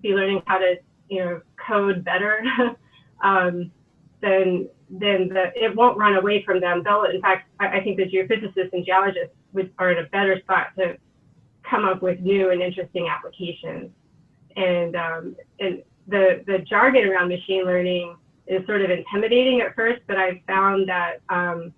be 0.00 0.10
learning 0.10 0.42
how 0.46 0.58
to, 0.58 0.76
you 1.08 1.20
know, 1.20 1.40
code 1.66 2.04
better. 2.04 2.42
um, 3.22 3.70
then 4.20 4.68
then 4.90 5.28
the, 5.28 5.50
it 5.54 5.74
won't 5.74 5.96
run 5.96 6.16
away 6.16 6.44
from 6.44 6.60
them. 6.60 6.82
They'll, 6.84 7.04
in 7.04 7.20
fact, 7.22 7.48
I, 7.58 7.78
I 7.78 7.82
think 7.82 7.96
the 7.96 8.04
geophysicists 8.04 8.72
and 8.72 8.84
geologists 8.84 9.34
would, 9.54 9.72
are 9.78 9.92
in 9.92 10.04
a 10.04 10.08
better 10.08 10.38
spot 10.40 10.68
to 10.78 10.98
come 11.62 11.86
up 11.86 12.02
with 12.02 12.20
new 12.20 12.50
and 12.50 12.60
interesting 12.60 13.08
applications. 13.08 13.90
And 14.56 14.96
um, 14.96 15.36
and 15.60 15.82
the 16.08 16.42
the 16.46 16.58
jargon 16.58 17.06
around 17.08 17.28
machine 17.28 17.64
learning 17.64 18.16
is 18.46 18.66
sort 18.66 18.82
of 18.82 18.90
intimidating 18.90 19.60
at 19.60 19.74
first, 19.74 20.02
but 20.06 20.16
I've 20.16 20.40
found 20.46 20.88
that 20.88 21.20
um, 21.28 21.72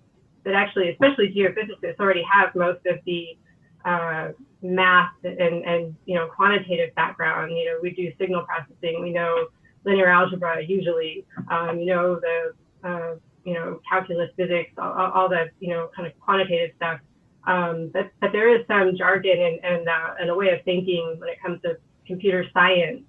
that 0.45 0.53
actually, 0.53 0.89
especially 0.89 1.33
geophysicists, 1.35 1.99
already 1.99 2.23
have 2.31 2.55
most 2.55 2.85
of 2.85 2.99
the 3.05 3.37
uh, 3.83 4.29
math 4.61 5.11
and, 5.23 5.63
and 5.65 5.95
you 6.05 6.15
know 6.15 6.27
quantitative 6.27 6.93
background. 6.95 7.51
You 7.51 7.65
know, 7.65 7.79
we 7.81 7.91
do 7.91 8.11
signal 8.19 8.43
processing. 8.45 9.01
We 9.01 9.11
know 9.11 9.47
linear 9.83 10.07
algebra 10.07 10.63
usually. 10.63 11.25
Um, 11.51 11.79
you 11.79 11.87
know 11.87 12.19
the 12.19 12.87
uh, 12.87 13.15
you 13.43 13.53
know 13.53 13.79
calculus, 13.89 14.29
physics, 14.37 14.71
all, 14.77 15.11
all 15.13 15.29
you 15.59 15.69
know 15.69 15.89
kind 15.95 16.07
of 16.07 16.17
quantitative 16.19 16.75
stuff. 16.77 16.99
Um, 17.47 17.91
but 17.93 18.11
but 18.21 18.31
there 18.31 18.55
is 18.55 18.65
some 18.67 18.95
jargon 18.97 19.39
and 19.39 19.59
and, 19.63 19.87
uh, 19.89 20.13
and 20.19 20.29
a 20.29 20.35
way 20.35 20.49
of 20.49 20.63
thinking 20.63 21.15
when 21.19 21.29
it 21.29 21.41
comes 21.41 21.61
to 21.63 21.77
computer 22.07 22.45
science 22.53 23.01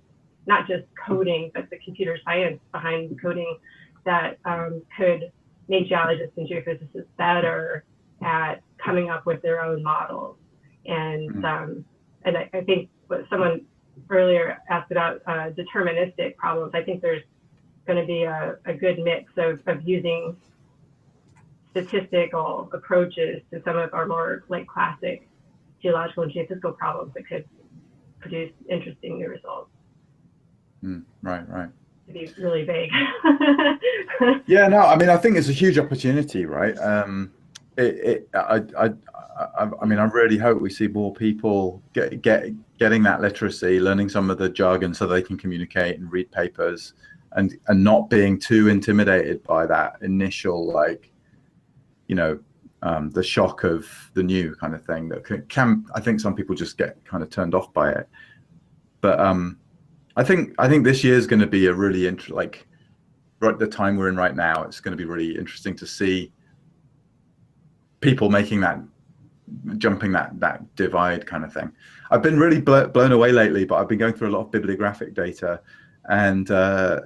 not 0.47 0.67
just 0.67 0.85
coding, 1.07 1.51
but 1.55 1.69
the 1.71 1.79
computer 1.85 2.19
science 2.25 2.61
behind 2.73 3.21
coding 3.21 3.59
that 4.05 4.39
um, 4.45 4.83
could 4.97 5.33
make 5.69 5.89
geologists 5.89 6.37
and 6.37 6.49
geophysicists 6.49 7.07
better 7.17 7.85
at 8.23 8.63
coming 8.83 9.11
up 9.11 9.27
with 9.27 9.43
their 9.43 9.61
own 9.61 9.83
models. 9.83 10.37
And 10.87 11.31
mm-hmm. 11.31 11.45
um, 11.45 11.85
and 12.25 12.37
I, 12.37 12.51
I, 12.53 12.61
think 12.63 12.89
what 13.09 13.25
someone 13.31 13.63
earlier 14.11 14.59
asked 14.69 14.91
about 14.91 15.23
uh, 15.27 15.51
deterministic 15.51 16.37
problems. 16.37 16.73
I 16.75 16.83
think 16.83 17.03
there's 17.03 17.23
going 17.87 18.01
to 18.01 18.07
be 18.07 18.25
a, 18.25 18.57
a 18.67 18.75
good 18.75 18.99
mix 18.99 19.33
of, 19.37 19.61
of 19.67 19.83
using 19.87 20.37
statistical 21.71 22.71
approaches 22.73 23.43
to 23.53 23.63
some 23.65 23.77
of 23.77 23.93
our 23.93 24.07
more 24.07 24.45
like 24.49 24.67
classic 24.67 25.29
geological 25.83 26.25
and 26.25 26.33
geophysical 26.33 26.77
problems 26.77 27.13
that 27.15 27.29
could 27.29 27.45
produce 28.21 28.53
interesting 28.69 29.19
new 29.19 29.29
results. 29.29 29.71
Mm, 30.83 31.03
right, 31.23 31.49
right. 31.49 31.69
Be 32.13 32.33
really 32.39 32.65
vague. 32.65 32.91
yeah, 34.47 34.69
no, 34.69 34.79
I 34.79 34.97
mean, 34.97 35.09
I 35.09 35.17
think 35.17 35.37
it's 35.37 35.49
a 35.49 35.53
huge 35.53 35.79
opportunity, 35.79 36.47
right? 36.47 36.77
Um, 36.79 37.33
it, 37.77 37.83
it, 37.83 38.29
I, 38.33 38.63
I, 38.79 38.91
I, 39.59 39.71
I 39.83 39.85
mean, 39.85 39.99
I 39.99 40.05
really 40.05 40.39
hope 40.39 40.61
we 40.61 40.71
see 40.71 40.89
more 40.89 41.13
people 41.13 41.83
get, 41.93 42.23
get 42.23 42.51
getting 42.79 43.03
that 43.03 43.21
literacy, 43.21 43.81
learning 43.81 44.09
some 44.09 44.31
of 44.31 44.39
the 44.39 44.49
jargon 44.49 44.95
so 44.95 45.07
they 45.07 45.23
can 45.23 45.37
communicate 45.37 45.99
and 45.99 46.11
read 46.11 46.31
papers, 46.31 46.95
and 47.33 47.59
and 47.67 47.83
not 47.83 48.09
being 48.09 48.39
too 48.39 48.69
intimidated 48.69 49.43
by 49.43 49.67
that 49.67 49.97
initial 50.01 50.73
like, 50.73 51.11
you 52.07 52.15
know, 52.15 52.39
um, 52.83 53.11
the 53.11 53.23
shock 53.23 53.65
of 53.65 53.87
the 54.15 54.23
new 54.23 54.55
kind 54.55 54.75
of 54.75 54.85
thing 54.85 55.09
that 55.09 55.25
can, 55.25 55.43
can, 55.47 55.85
I 55.95 56.01
think 56.01 56.21
some 56.21 56.35
people 56.35 56.55
just 56.55 56.79
get 56.79 57.05
kind 57.05 57.23
of 57.23 57.31
turned 57.31 57.55
off 57.55 57.73
by 57.73 57.91
it, 57.91 58.09
but 59.01 59.19
um, 59.19 59.59
I 60.17 60.25
think 60.25 60.55
I 60.59 60.69
think 60.69 60.85
this 60.85 61.05
year 61.05 61.15
is 61.15 61.27
going 61.27 61.41
to 61.41 61.47
be 61.47 61.67
a 61.67 61.75
really 61.75 62.07
interesting, 62.07 62.37
like 62.37 62.67
right 63.41 63.59
the 63.59 63.67
time 63.67 63.97
we're 63.97 64.09
in 64.09 64.17
right 64.17 64.35
now. 64.35 64.63
It's 64.65 64.81
going 64.81 64.93
to 64.93 64.97
be 64.97 65.05
really 65.05 65.37
interesting 65.37 65.77
to 65.77 65.87
see 65.87 66.33
people 68.01 68.31
making 68.31 68.61
that 68.61 68.81
jumping 69.79 70.13
that 70.13 70.39
that 70.41 70.75
divide 70.75 71.27
kind 71.27 71.45
of 71.45 71.53
thing. 71.53 71.71
I've 72.11 72.23
been 72.23 72.39
really 72.39 72.61
bl- 72.61 72.87
blown 72.87 73.13
away 73.13 73.33
lately, 73.33 73.65
but 73.65 73.77
I've 73.77 73.89
been 73.89 73.99
going 73.99 74.15
through 74.15 74.29
a 74.29 74.35
lot 74.37 74.41
of 74.41 74.51
bibliographic 74.51 75.15
data, 75.15 75.61
and 76.09 76.51
uh, 76.51 77.01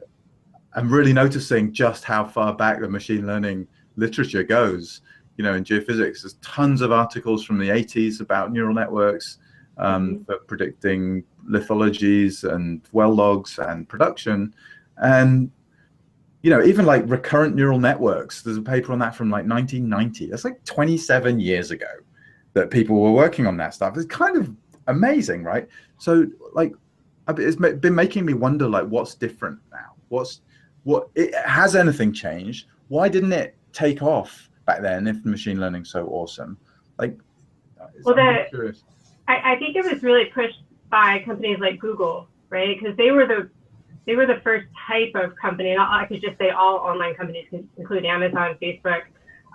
I'm 0.75 0.93
really 0.93 1.13
noticing 1.13 1.73
just 1.73 2.05
how 2.05 2.25
far 2.25 2.55
back 2.55 2.81
the 2.81 2.89
machine 2.89 3.27
learning 3.27 3.67
literature 3.97 4.45
goes. 4.45 5.01
You 5.37 5.45
know, 5.45 5.55
in 5.55 5.65
geophysics, 5.65 6.23
there's 6.23 6.37
tons 6.43 6.81
of 6.81 6.93
articles 6.93 7.45
from 7.45 7.59
the 7.59 7.71
80s 7.71 8.21
about 8.21 8.53
neural 8.53 8.75
networks 8.75 9.39
um, 9.79 10.09
mm-hmm. 10.09 10.23
for 10.25 10.39
predicting 10.41 11.25
lithologies 11.51 12.51
and 12.51 12.83
well 12.93 13.15
logs 13.15 13.59
and 13.59 13.89
production. 13.89 14.55
And 14.99 15.51
you 16.43 16.51
know, 16.51 16.63
even 16.63 16.87
like 16.87 17.03
recurrent 17.07 17.55
neural 17.55 17.79
networks, 17.79 18.43
there's 18.43 18.57
a 18.57 18.63
paper 18.63 18.93
on 18.93 18.99
that 19.01 19.15
from 19.15 19.31
like 19.31 19.47
1990. 19.47 20.27
That's 20.27 20.45
like 20.45 20.65
27 20.65 21.39
years 21.39 21.71
ago 21.71 21.87
that 22.55 22.71
people 22.71 22.99
were 22.99 23.13
working 23.13 23.47
on 23.47 23.57
that 23.59 23.75
stuff. 23.75 23.97
It's 23.97 24.07
kind 24.07 24.37
of 24.37 24.51
amazing, 24.87 25.45
right? 25.45 25.69
So 25.99 26.27
like, 26.55 26.73
it's 27.29 27.57
been 27.57 27.95
making 27.95 28.25
me 28.25 28.35
wonder 28.35 28.69
like, 28.69 28.87
what's 28.87 29.15
different 29.15 29.59
now? 29.71 29.95
What's 30.09 30.41
what? 30.85 31.09
It, 31.15 31.35
has 31.35 31.77
anything 31.77 32.13
changed? 32.13 32.67
Why 32.89 33.09
didn't 33.09 33.33
it 33.33 33.55
take 33.73 34.03
off 34.03 34.51
back 34.67 34.83
then 34.83 35.07
if 35.07 35.25
machine 35.25 35.61
learning's 35.61 35.91
so 35.91 36.09
awesome? 36.09 36.57
Like, 36.99 37.17
uh, 37.81 37.87
well, 38.03 38.17
that, 38.17 38.49
curious. 38.49 38.83
I, 39.29 39.53
I 39.53 39.57
think 39.57 39.77
it 39.77 39.85
was 39.85 40.03
really 40.03 40.25
pushed 40.25 40.63
by 40.91 41.23
companies 41.25 41.59
like 41.61 41.79
Google, 41.79 42.29
right? 42.49 42.79
Because 42.79 42.97
they 42.97 43.11
were 43.11 43.27
the 43.27 43.51
they 44.07 44.17
were 44.17 44.27
the 44.27 44.41
first 44.43 44.67
type 44.89 45.13
of 45.15 45.37
company. 45.37 45.71
And 45.71 45.81
I 45.81 46.07
could 46.07 46.21
just 46.21 46.39
say 46.39 46.51
all 46.51 46.77
online 46.77 47.15
companies, 47.15 47.47
include 47.77 48.05
Amazon, 48.05 48.57
Facebook, 48.61 49.03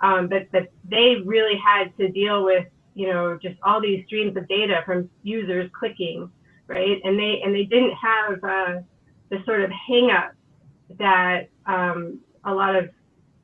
um, 0.02 0.28
but 0.28 0.50
but 0.52 0.70
they 0.88 1.16
really 1.24 1.58
had 1.58 1.96
to 1.98 2.08
deal 2.08 2.44
with 2.44 2.66
you 2.94 3.08
know 3.08 3.38
just 3.40 3.56
all 3.62 3.80
these 3.80 4.04
streams 4.06 4.36
of 4.36 4.48
data 4.48 4.82
from 4.84 5.10
users 5.22 5.70
clicking, 5.78 6.30
right? 6.66 7.00
And 7.04 7.18
they 7.18 7.40
and 7.44 7.54
they 7.54 7.64
didn't 7.64 7.92
have 7.94 8.44
uh, 8.44 8.80
the 9.30 9.42
sort 9.44 9.62
of 9.62 9.70
hang 9.70 10.10
up 10.10 10.32
that 10.98 11.48
um, 11.66 12.20
a 12.44 12.54
lot 12.54 12.76
of 12.76 12.90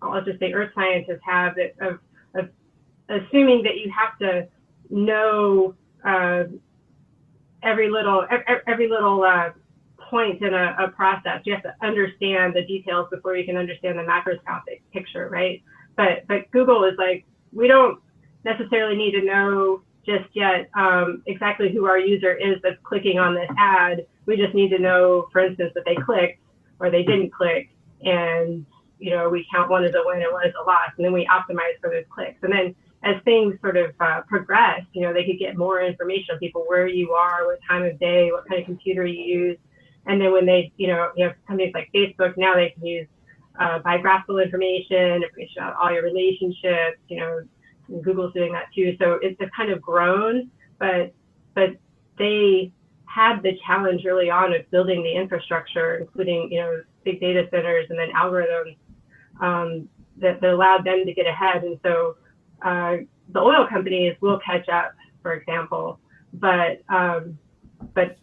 I'll 0.00 0.24
just 0.24 0.40
say 0.40 0.52
earth 0.52 0.72
scientists 0.74 1.20
have 1.26 1.54
that 1.56 1.74
of, 1.80 1.98
of 2.34 2.48
assuming 3.08 3.62
that 3.64 3.76
you 3.76 3.90
have 3.90 4.18
to 4.18 4.48
know 4.90 5.74
uh, 6.04 6.44
every 7.62 7.90
little 7.90 8.26
every 8.66 8.88
little 8.88 9.22
uh, 9.22 9.50
point 10.10 10.42
in 10.42 10.54
a, 10.54 10.76
a, 10.78 10.88
process. 10.88 11.40
You 11.44 11.54
have 11.54 11.62
to 11.62 11.74
understand 11.82 12.54
the 12.54 12.62
details 12.62 13.08
before 13.10 13.36
you 13.36 13.44
can 13.44 13.56
understand 13.56 13.98
the 13.98 14.02
macroscopic 14.02 14.82
picture, 14.92 15.28
right? 15.30 15.62
But 15.96 16.26
but 16.28 16.50
Google 16.50 16.84
is 16.84 16.94
like 16.98 17.24
we 17.52 17.66
don't 17.66 18.00
necessarily 18.44 18.96
need 18.96 19.12
to 19.12 19.22
know 19.22 19.82
just 20.04 20.24
yet 20.32 20.68
um, 20.74 21.22
exactly 21.26 21.72
who 21.72 21.86
our 21.86 21.98
user 21.98 22.34
is 22.34 22.56
that's 22.62 22.76
clicking 22.82 23.18
on 23.18 23.34
this 23.34 23.48
ad. 23.56 24.06
We 24.26 24.36
just 24.36 24.54
need 24.54 24.70
to 24.70 24.78
know, 24.78 25.28
for 25.32 25.40
instance, 25.40 25.72
that 25.74 25.84
they 25.84 25.94
clicked 25.94 26.40
or 26.80 26.90
they 26.90 27.04
didn't 27.04 27.32
click, 27.32 27.70
and 28.02 28.66
you 28.98 29.10
know 29.10 29.28
we 29.28 29.46
count 29.52 29.70
one 29.70 29.84
as 29.84 29.94
a 29.94 30.02
win 30.04 30.22
and 30.22 30.32
one 30.32 30.46
as 30.46 30.54
a 30.60 30.64
loss, 30.64 30.90
and 30.96 31.04
then 31.04 31.12
we 31.12 31.26
optimize 31.26 31.80
for 31.80 31.90
those 31.90 32.04
clicks, 32.10 32.38
and 32.42 32.52
then 32.52 32.74
as 33.04 33.16
things 33.24 33.58
sort 33.60 33.76
of 33.76 33.90
uh, 34.00 34.20
progressed, 34.28 34.86
you 34.92 35.02
know, 35.02 35.12
they 35.12 35.24
could 35.24 35.38
get 35.38 35.56
more 35.56 35.82
information 35.82 36.34
on 36.34 36.38
people, 36.38 36.64
where 36.66 36.86
you 36.86 37.12
are, 37.12 37.46
what 37.46 37.58
time 37.68 37.82
of 37.82 37.98
day, 37.98 38.30
what 38.30 38.48
kind 38.48 38.60
of 38.60 38.66
computer 38.66 39.04
you 39.04 39.22
use. 39.22 39.58
And 40.06 40.20
then 40.20 40.32
when 40.32 40.46
they, 40.46 40.72
you 40.76 40.86
know, 40.86 41.10
you 41.16 41.24
have 41.24 41.34
companies 41.46 41.72
like 41.74 41.90
Facebook, 41.92 42.36
now 42.36 42.54
they 42.54 42.70
can 42.70 42.86
use 42.86 43.08
uh, 43.58 43.80
biographical 43.80 44.38
information, 44.38 45.22
information 45.22 45.62
about 45.62 45.76
all 45.76 45.92
your 45.92 46.02
relationships, 46.02 46.98
you 47.08 47.18
know, 47.18 47.40
Google's 48.02 48.32
doing 48.34 48.52
that 48.52 48.66
too. 48.74 48.96
So 48.98 49.18
it's, 49.20 49.36
it's 49.40 49.54
kind 49.54 49.70
of 49.70 49.82
grown, 49.82 50.50
but, 50.78 51.12
but 51.54 51.70
they 52.18 52.72
had 53.04 53.42
the 53.42 53.58
challenge 53.66 54.06
early 54.06 54.30
on 54.30 54.54
of 54.54 54.68
building 54.70 55.02
the 55.02 55.12
infrastructure, 55.12 55.96
including, 55.96 56.50
you 56.50 56.60
know, 56.60 56.82
big 57.04 57.20
data 57.20 57.46
centers 57.50 57.86
and 57.90 57.98
then 57.98 58.10
algorithms 58.12 58.76
um, 59.40 59.88
that, 60.18 60.40
that 60.40 60.50
allowed 60.50 60.84
them 60.84 61.04
to 61.04 61.12
get 61.12 61.26
ahead. 61.26 61.62
And 61.64 61.78
so 61.82 62.16
uh, 62.64 62.96
the 63.32 63.40
oil 63.40 63.66
companies 63.68 64.14
will 64.20 64.38
catch 64.44 64.68
up, 64.68 64.92
for 65.22 65.34
example, 65.34 65.98
but 66.34 66.82
um, 66.88 67.38
but 67.94 68.16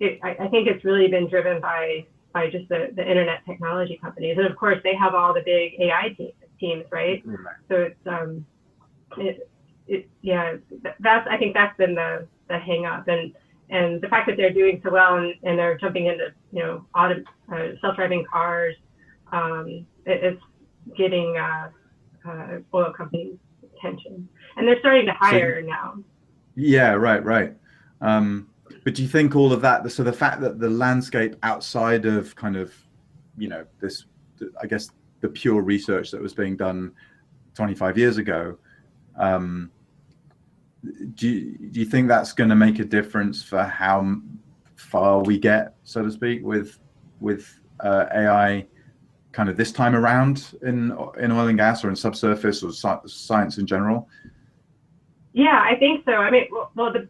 it, 0.00 0.18
I, 0.22 0.44
I 0.44 0.48
think 0.48 0.68
it's 0.68 0.84
really 0.84 1.08
been 1.08 1.28
driven 1.28 1.60
by 1.60 2.06
by 2.32 2.50
just 2.50 2.68
the, 2.68 2.88
the 2.94 3.08
internet 3.08 3.44
technology 3.46 3.98
companies, 4.02 4.36
and 4.38 4.46
of 4.46 4.56
course 4.56 4.78
they 4.84 4.94
have 4.94 5.14
all 5.14 5.32
the 5.32 5.42
big 5.44 5.72
AI 5.80 6.14
te- 6.16 6.34
teams, 6.60 6.84
right? 6.90 7.22
So 7.68 7.76
it's 7.76 8.06
um, 8.06 8.46
it, 9.18 9.50
it 9.86 10.08
yeah, 10.22 10.56
that's 11.00 11.26
I 11.30 11.36
think 11.38 11.54
that's 11.54 11.76
been 11.76 11.94
the 11.94 12.26
the 12.48 12.58
hang 12.58 12.86
up. 12.86 13.08
And 13.08 13.32
and 13.70 14.00
the 14.00 14.08
fact 14.08 14.28
that 14.28 14.36
they're 14.36 14.52
doing 14.52 14.80
so 14.84 14.90
well 14.90 15.16
and, 15.16 15.34
and 15.42 15.58
they're 15.58 15.78
jumping 15.78 16.06
into 16.06 16.28
you 16.52 16.62
know 16.62 16.86
auto, 16.94 17.22
uh, 17.52 17.68
self-driving 17.80 18.24
cars, 18.30 18.74
um, 19.32 19.86
it, 20.04 20.34
it's 20.34 20.42
getting 20.96 21.36
uh, 21.36 21.68
uh, 22.28 22.58
oil 22.74 22.92
companies 22.96 23.38
attention, 23.76 24.28
and 24.56 24.66
they're 24.66 24.78
starting 24.80 25.06
to 25.06 25.12
hire 25.12 25.62
so, 25.62 25.66
now. 25.66 25.94
Yeah, 26.54 26.92
right, 26.92 27.22
right. 27.24 27.54
Um, 28.00 28.48
but 28.84 28.94
do 28.94 29.02
you 29.02 29.08
think 29.08 29.36
all 29.36 29.52
of 29.52 29.60
that? 29.62 29.90
So 29.92 30.02
the 30.02 30.12
fact 30.12 30.40
that 30.40 30.58
the 30.58 30.70
landscape 30.70 31.36
outside 31.42 32.06
of 32.06 32.34
kind 32.36 32.56
of, 32.56 32.72
you 33.36 33.48
know, 33.48 33.64
this, 33.80 34.04
I 34.60 34.66
guess, 34.66 34.90
the 35.20 35.28
pure 35.28 35.62
research 35.62 36.10
that 36.10 36.20
was 36.20 36.34
being 36.34 36.56
done 36.56 36.92
25 37.54 37.98
years 37.98 38.18
ago. 38.18 38.58
Um, 39.18 39.70
do 41.14 41.28
you, 41.28 41.58
do 41.70 41.80
you 41.80 41.86
think 41.86 42.08
that's 42.08 42.32
going 42.32 42.50
to 42.50 42.56
make 42.56 42.78
a 42.78 42.84
difference 42.84 43.42
for 43.42 43.62
how 43.62 44.20
far 44.76 45.22
we 45.22 45.38
get, 45.38 45.74
so 45.84 46.02
to 46.02 46.10
speak, 46.10 46.44
with 46.44 46.78
with 47.20 47.58
uh, 47.80 48.06
AI 48.14 48.66
kind 49.36 49.50
of 49.50 49.56
this 49.58 49.70
time 49.70 49.94
around 49.94 50.54
in 50.62 50.96
in 51.18 51.30
oil 51.30 51.48
and 51.48 51.58
gas 51.58 51.84
or 51.84 51.90
in 51.90 51.96
subsurface 51.96 52.62
or 52.62 52.72
science 53.06 53.58
in 53.58 53.66
general? 53.66 54.08
Yeah, 55.34 55.62
I 55.62 55.76
think 55.76 56.06
so. 56.06 56.12
I 56.12 56.30
mean, 56.30 56.46
well, 56.50 56.70
well 56.74 56.92
the 56.92 57.06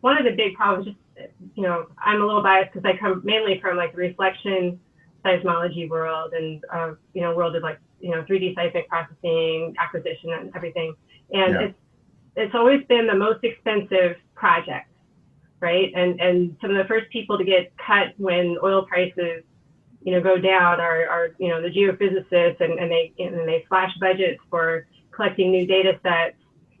one 0.00 0.16
of 0.16 0.24
the 0.24 0.34
big 0.34 0.54
problems, 0.54 0.86
just 0.86 1.30
you 1.54 1.62
know, 1.62 1.86
I'm 2.02 2.22
a 2.22 2.26
little 2.26 2.42
biased 2.42 2.72
because 2.72 2.90
I 2.90 2.96
come 2.98 3.20
mainly 3.24 3.60
from 3.60 3.76
like 3.76 3.92
the 3.92 3.98
reflection 3.98 4.80
seismology 5.22 5.86
world 5.88 6.32
and 6.32 6.64
uh, 6.72 6.92
you 7.12 7.20
know 7.20 7.36
world 7.36 7.54
of 7.54 7.62
like 7.62 7.78
you 8.00 8.10
know 8.10 8.22
3D 8.22 8.54
seismic 8.54 8.88
processing, 8.88 9.74
acquisition, 9.78 10.32
and 10.32 10.56
everything. 10.56 10.94
And 11.32 11.52
yeah. 11.52 11.60
it's 11.60 11.78
it's 12.36 12.54
always 12.54 12.82
been 12.86 13.06
the 13.06 13.14
most 13.14 13.44
expensive 13.44 14.16
project, 14.34 14.88
right? 15.60 15.92
And 15.94 16.18
and 16.22 16.56
some 16.62 16.70
of 16.70 16.78
the 16.78 16.88
first 16.88 17.10
people 17.10 17.36
to 17.36 17.44
get 17.44 17.70
cut 17.76 18.14
when 18.16 18.56
oil 18.62 18.86
prices 18.86 19.44
you 20.06 20.12
know 20.12 20.22
go 20.22 20.38
down 20.38 20.80
are, 20.80 21.06
are 21.08 21.28
you 21.38 21.48
know 21.48 21.60
the 21.60 21.68
geophysicists 21.68 22.60
and, 22.60 22.78
and 22.78 22.90
they 22.90 23.12
and 23.18 23.46
they 23.46 23.66
slash 23.68 23.90
budgets 24.00 24.40
for 24.48 24.86
collecting 25.10 25.50
new 25.50 25.66
data 25.66 25.98
sets 26.02 26.36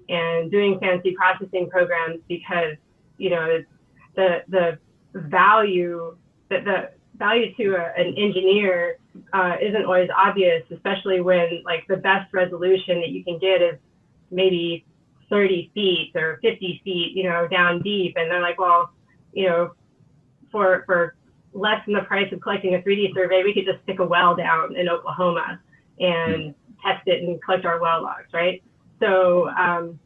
and 0.08 0.50
doing 0.50 0.78
fancy 0.78 1.12
processing 1.12 1.68
programs 1.68 2.20
because 2.28 2.76
you 3.18 3.28
know 3.28 3.58
the 4.14 4.42
the 4.48 4.78
value 5.12 6.16
that 6.50 6.64
the 6.64 6.90
value 7.18 7.52
to 7.56 7.74
a, 7.74 8.00
an 8.00 8.14
engineer 8.16 8.98
uh, 9.32 9.56
isn't 9.60 9.84
always 9.84 10.08
obvious, 10.16 10.62
especially 10.70 11.20
when 11.20 11.62
like 11.64 11.84
the 11.88 11.96
best 11.96 12.32
resolution 12.32 13.00
that 13.00 13.08
you 13.08 13.24
can 13.24 13.38
get 13.38 13.60
is 13.60 13.76
maybe 14.30 14.84
30 15.30 15.72
feet 15.74 16.12
or 16.14 16.38
50 16.42 16.80
feet, 16.84 17.12
you 17.16 17.24
know, 17.24 17.48
down 17.48 17.82
deep, 17.82 18.14
and 18.16 18.30
they're 18.30 18.42
like, 18.42 18.58
well, 18.60 18.90
you 19.32 19.48
know, 19.48 19.72
for 20.52 20.84
for 20.86 21.16
less 21.56 21.84
than 21.86 21.94
the 21.94 22.02
price 22.02 22.32
of 22.32 22.40
collecting 22.40 22.74
a 22.74 22.78
3D 22.78 23.14
survey, 23.14 23.42
we 23.42 23.54
could 23.54 23.64
just 23.64 23.82
stick 23.82 23.98
a 23.98 24.04
well 24.04 24.36
down 24.36 24.76
in 24.76 24.88
Oklahoma 24.88 25.60
and 25.98 26.54
test 26.84 27.06
it 27.06 27.22
and 27.22 27.42
collect 27.42 27.64
our 27.64 27.80
well 27.80 28.02
logs, 28.02 28.32
right? 28.32 28.62
So 29.00 29.48
um, 29.48 29.98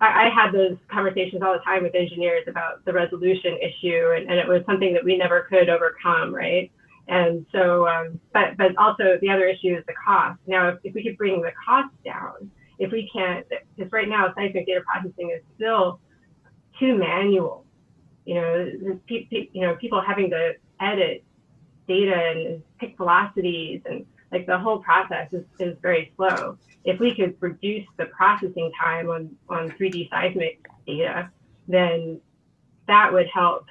I, 0.00 0.26
I 0.26 0.30
had 0.30 0.52
those 0.52 0.76
conversations 0.90 1.42
all 1.42 1.52
the 1.52 1.64
time 1.64 1.82
with 1.82 1.94
engineers 1.94 2.44
about 2.46 2.84
the 2.84 2.92
resolution 2.92 3.58
issue, 3.62 4.12
and, 4.16 4.30
and 4.30 4.38
it 4.38 4.46
was 4.46 4.62
something 4.66 4.92
that 4.94 5.04
we 5.04 5.16
never 5.16 5.46
could 5.48 5.68
overcome, 5.68 6.34
right? 6.34 6.70
And 7.08 7.44
so, 7.52 7.86
um, 7.86 8.18
but 8.32 8.56
but 8.56 8.76
also 8.78 9.18
the 9.20 9.28
other 9.28 9.46
issue 9.46 9.76
is 9.76 9.84
the 9.86 9.94
cost. 10.02 10.38
Now, 10.46 10.68
if, 10.68 10.78
if 10.84 10.94
we 10.94 11.02
could 11.02 11.18
bring 11.18 11.42
the 11.42 11.52
cost 11.66 11.94
down, 12.04 12.50
if 12.78 12.90
we 12.92 13.10
can't, 13.12 13.46
because 13.76 13.92
right 13.92 14.08
now 14.08 14.32
seismic 14.34 14.66
data 14.66 14.80
processing 14.86 15.30
is 15.36 15.42
still 15.56 16.00
too 16.78 16.96
manual. 16.96 17.63
You 18.24 18.34
know, 18.34 19.00
pe- 19.06 19.26
pe- 19.26 19.48
you 19.52 19.62
know, 19.62 19.76
people 19.76 20.00
having 20.00 20.30
to 20.30 20.54
edit 20.80 21.24
data 21.86 22.14
and 22.14 22.62
pick 22.78 22.96
velocities 22.96 23.82
and 23.84 24.06
like 24.32 24.46
the 24.46 24.58
whole 24.58 24.78
process 24.78 25.28
is, 25.32 25.44
is 25.60 25.76
very 25.80 26.12
slow. 26.16 26.58
If 26.84 26.98
we 26.98 27.14
could 27.14 27.36
reduce 27.40 27.86
the 27.98 28.06
processing 28.06 28.72
time 28.80 29.08
on, 29.08 29.30
on 29.48 29.70
3D 29.70 30.10
seismic 30.10 30.66
data, 30.86 31.30
then 31.68 32.20
that 32.88 33.12
would 33.12 33.28
help 33.32 33.66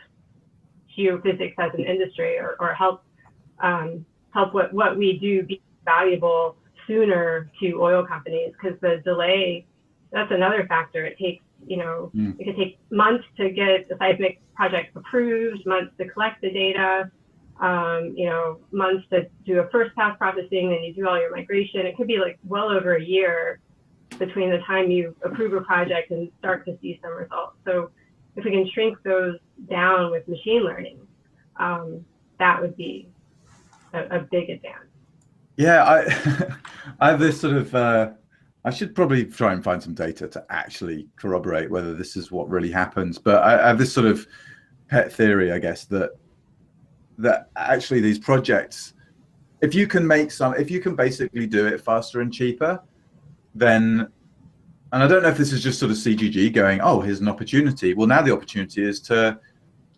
geophysics 0.98 1.56
as 1.58 1.74
an 1.74 1.84
industry 1.84 2.38
or, 2.38 2.56
or 2.60 2.74
help 2.74 3.04
um, 3.60 4.06
help 4.34 4.54
what, 4.54 4.74
what 4.74 4.98
we 4.98 5.18
do 5.20 5.44
be 5.44 5.62
valuable 5.86 6.56
sooner 6.88 7.52
to 7.60 7.82
oil 7.82 8.06
companies 8.06 8.52
because 8.54 8.80
the 8.82 9.02
delay 9.04 9.66
that's 10.12 10.32
another 10.32 10.66
factor 10.68 11.06
it 11.06 11.18
takes 11.18 11.44
you 11.68 11.78
know 11.78 12.12
mm. 12.16 12.36
it 12.40 12.46
could 12.46 12.58
take 12.58 12.80
months 12.92 13.24
to 13.38 13.50
get 13.50 13.88
the 13.90 13.96
seismic 13.98 14.42
project 14.56 14.96
approved 14.96 15.66
months 15.66 15.92
to 15.98 16.08
collect 16.10 16.42
the 16.42 16.52
data 16.52 17.10
um, 17.60 18.14
you 18.16 18.26
know, 18.26 18.60
months 18.72 19.06
to 19.12 19.28
do 19.46 19.60
a 19.60 19.70
first 19.70 19.96
pass 19.96 20.18
processing 20.18 20.74
and 20.74 20.86
you 20.86 20.94
do 20.94 21.08
all 21.08 21.20
your 21.20 21.32
migration. 21.32 21.86
It 21.86 21.96
could 21.96 22.08
be 22.08 22.18
like 22.18 22.40
well 22.44 22.70
over 22.70 22.96
a 22.96 23.04
year 23.04 23.60
between 24.20 24.50
the 24.50 24.60
time 24.60 24.92
you 24.92 25.16
approve 25.24 25.54
a 25.54 25.62
project 25.62 26.12
and 26.12 26.30
start 26.40 26.66
to 26.66 26.78
see 26.82 27.00
some 27.02 27.14
results. 27.14 27.58
So 27.66 27.92
if 28.36 28.44
we 28.44 28.52
can 28.52 28.70
shrink 28.74 28.98
those 29.04 29.38
down 29.70 30.12
with 30.12 30.28
machine 30.28 30.64
learning, 30.64 31.00
um, 31.58 32.04
that 32.40 32.62
would 32.62 32.76
be 32.76 33.10
a, 33.94 34.18
a, 34.18 34.20
big 34.32 34.50
advance. 34.50 34.86
Yeah, 35.56 35.84
I, 35.84 36.56
I 37.00 37.10
have 37.12 37.20
this 37.20 37.40
sort 37.40 37.56
of. 37.56 37.74
Uh, 37.74 38.12
I 38.66 38.72
should 38.72 38.96
probably 38.96 39.26
try 39.26 39.54
and 39.54 39.64
find 39.64 39.84
some 39.84 39.94
data 39.94 40.28
to 40.30 40.46
actually 40.50 41.08
corroborate 41.18 41.70
whether 41.70 41.94
this 41.94 42.16
is 42.16 42.32
what 42.32 42.50
really 42.50 42.72
happens. 42.72 43.18
But 43.18 43.44
I, 43.44 43.62
I 43.62 43.68
have 43.68 43.78
this 43.78 43.92
sort 43.92 44.08
of 44.08 44.26
pet 44.88 45.12
theory, 45.12 45.52
I 45.52 45.60
guess, 45.60 45.86
that 45.86 46.12
that 47.18 47.50
actually 47.56 48.00
these 48.00 48.18
projects, 48.18 48.94
if 49.62 49.76
you 49.76 49.86
can 49.86 50.06
make 50.06 50.32
some, 50.32 50.56
if 50.56 50.72
you 50.72 50.80
can 50.80 50.96
basically 50.96 51.46
do 51.46 51.68
it 51.68 51.82
faster 51.82 52.22
and 52.22 52.34
cheaper, 52.34 52.82
then, 53.54 54.08
and 54.92 55.04
I 55.04 55.08
don't 55.08 55.24
know 55.24 55.30
if 55.30 55.38
this 55.38 55.52
is 55.52 55.62
just 55.62 55.80
sort 55.80 55.92
of 55.92 55.98
CGG 55.98 56.54
going, 56.54 56.80
oh, 56.82 57.02
here's 57.02 57.20
an 57.20 57.28
opportunity. 57.28 57.94
Well, 57.94 58.08
now 58.08 58.22
the 58.22 58.34
opportunity 58.34 58.84
is 58.84 59.00
to, 59.02 59.40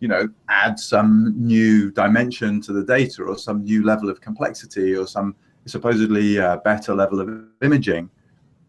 you 0.00 0.08
know, 0.08 0.28
add 0.48 0.78
some 0.78 1.34
new 1.36 1.90
dimension 1.90 2.60
to 2.62 2.72
the 2.72 2.84
data 2.84 3.22
or 3.22 3.38
some 3.38 3.64
new 3.64 3.84
level 3.84 4.10
of 4.10 4.20
complexity 4.20 4.94
or 4.94 5.06
some 5.06 5.34
supposedly 5.66 6.38
uh, 6.38 6.58
better 6.58 6.94
level 6.94 7.20
of 7.20 7.28
imaging 7.62 8.10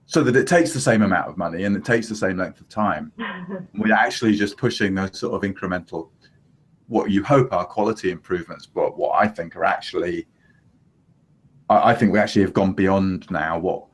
so 0.08 0.24
that 0.24 0.36
it 0.36 0.48
takes 0.48 0.74
the 0.74 0.80
same 0.80 1.02
amount 1.02 1.28
of 1.28 1.38
money 1.38 1.64
and 1.64 1.76
it 1.76 1.86
takes 1.86 2.08
the 2.08 2.16
same 2.16 2.38
length 2.38 2.60
of 2.60 2.68
time. 2.70 3.12
We're 3.76 3.94
actually 3.94 4.36
just 4.36 4.58
pushing 4.58 4.96
those 4.96 5.20
sort 5.20 5.34
of 5.34 5.50
incremental 5.50 6.10
what 6.88 7.12
you 7.12 7.24
hope 7.24 7.52
are 7.54 7.66
quality 7.66 8.12
improvements, 8.12 8.66
but 8.66 8.98
what 8.98 9.12
I 9.22 9.28
think 9.28 9.56
are 9.56 9.66
actually, 9.66 10.26
I, 11.70 11.92
I 11.92 11.96
think 11.96 12.14
we 12.14 12.20
actually 12.20 12.44
have 12.44 12.54
gone 12.54 12.74
beyond 12.74 13.30
now 13.30 13.60
what 13.60 13.86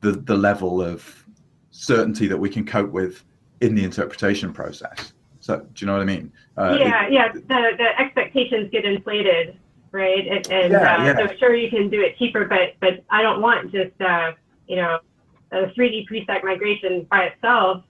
the 0.00 0.12
the 0.12 0.36
level 0.36 0.80
of 0.80 1.24
certainty 1.70 2.26
that 2.28 2.36
we 2.36 2.48
can 2.48 2.64
cope 2.64 2.92
with 2.92 3.24
in 3.60 3.74
the 3.74 3.84
interpretation 3.84 4.52
process. 4.52 5.12
So, 5.40 5.58
do 5.58 5.66
you 5.78 5.86
know 5.86 5.94
what 5.94 6.02
I 6.02 6.04
mean? 6.04 6.32
Uh, 6.56 6.76
yeah, 6.78 7.06
it, 7.06 7.12
yeah. 7.12 7.32
The 7.32 7.70
the 7.76 8.00
expectations 8.00 8.70
get 8.70 8.84
inflated, 8.84 9.56
right? 9.90 10.26
And, 10.26 10.48
and 10.50 10.72
yeah, 10.72 10.96
uh, 10.96 11.04
yeah. 11.04 11.26
so 11.26 11.36
sure 11.38 11.54
you 11.54 11.70
can 11.70 11.90
do 11.90 12.00
it 12.00 12.16
cheaper, 12.16 12.44
but 12.44 12.74
but 12.80 13.04
I 13.10 13.22
don't 13.22 13.42
want 13.42 13.72
just 13.72 14.00
uh, 14.00 14.32
you 14.68 14.76
know 14.76 15.00
a 15.52 15.66
3D 15.66 16.06
pre-stack 16.06 16.44
migration 16.44 17.06
by 17.10 17.24
itself 17.24 17.84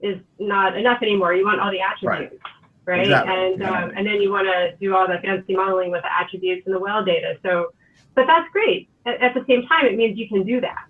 is 0.00 0.18
not 0.38 0.76
enough 0.76 1.02
anymore. 1.02 1.34
You 1.34 1.44
want 1.44 1.60
all 1.60 1.70
the 1.70 1.80
attributes. 1.80 2.32
Right 2.42 2.54
right? 2.86 3.02
Exactly. 3.02 3.34
And 3.34 3.62
um, 3.62 3.92
and 3.96 4.06
then 4.06 4.20
you 4.20 4.30
want 4.30 4.46
to 4.46 4.76
do 4.76 4.94
all 4.94 5.06
the 5.06 5.18
fancy 5.22 5.54
modeling 5.54 5.90
with 5.90 6.02
the 6.02 6.12
attributes 6.12 6.66
and 6.66 6.74
the 6.74 6.78
well 6.78 7.04
data. 7.04 7.38
So, 7.42 7.72
but 8.14 8.26
that's 8.26 8.50
great. 8.52 8.88
At, 9.06 9.20
at 9.20 9.34
the 9.34 9.44
same 9.48 9.66
time, 9.66 9.86
it 9.86 9.96
means 9.96 10.18
you 10.18 10.28
can 10.28 10.44
do 10.44 10.60
that, 10.60 10.86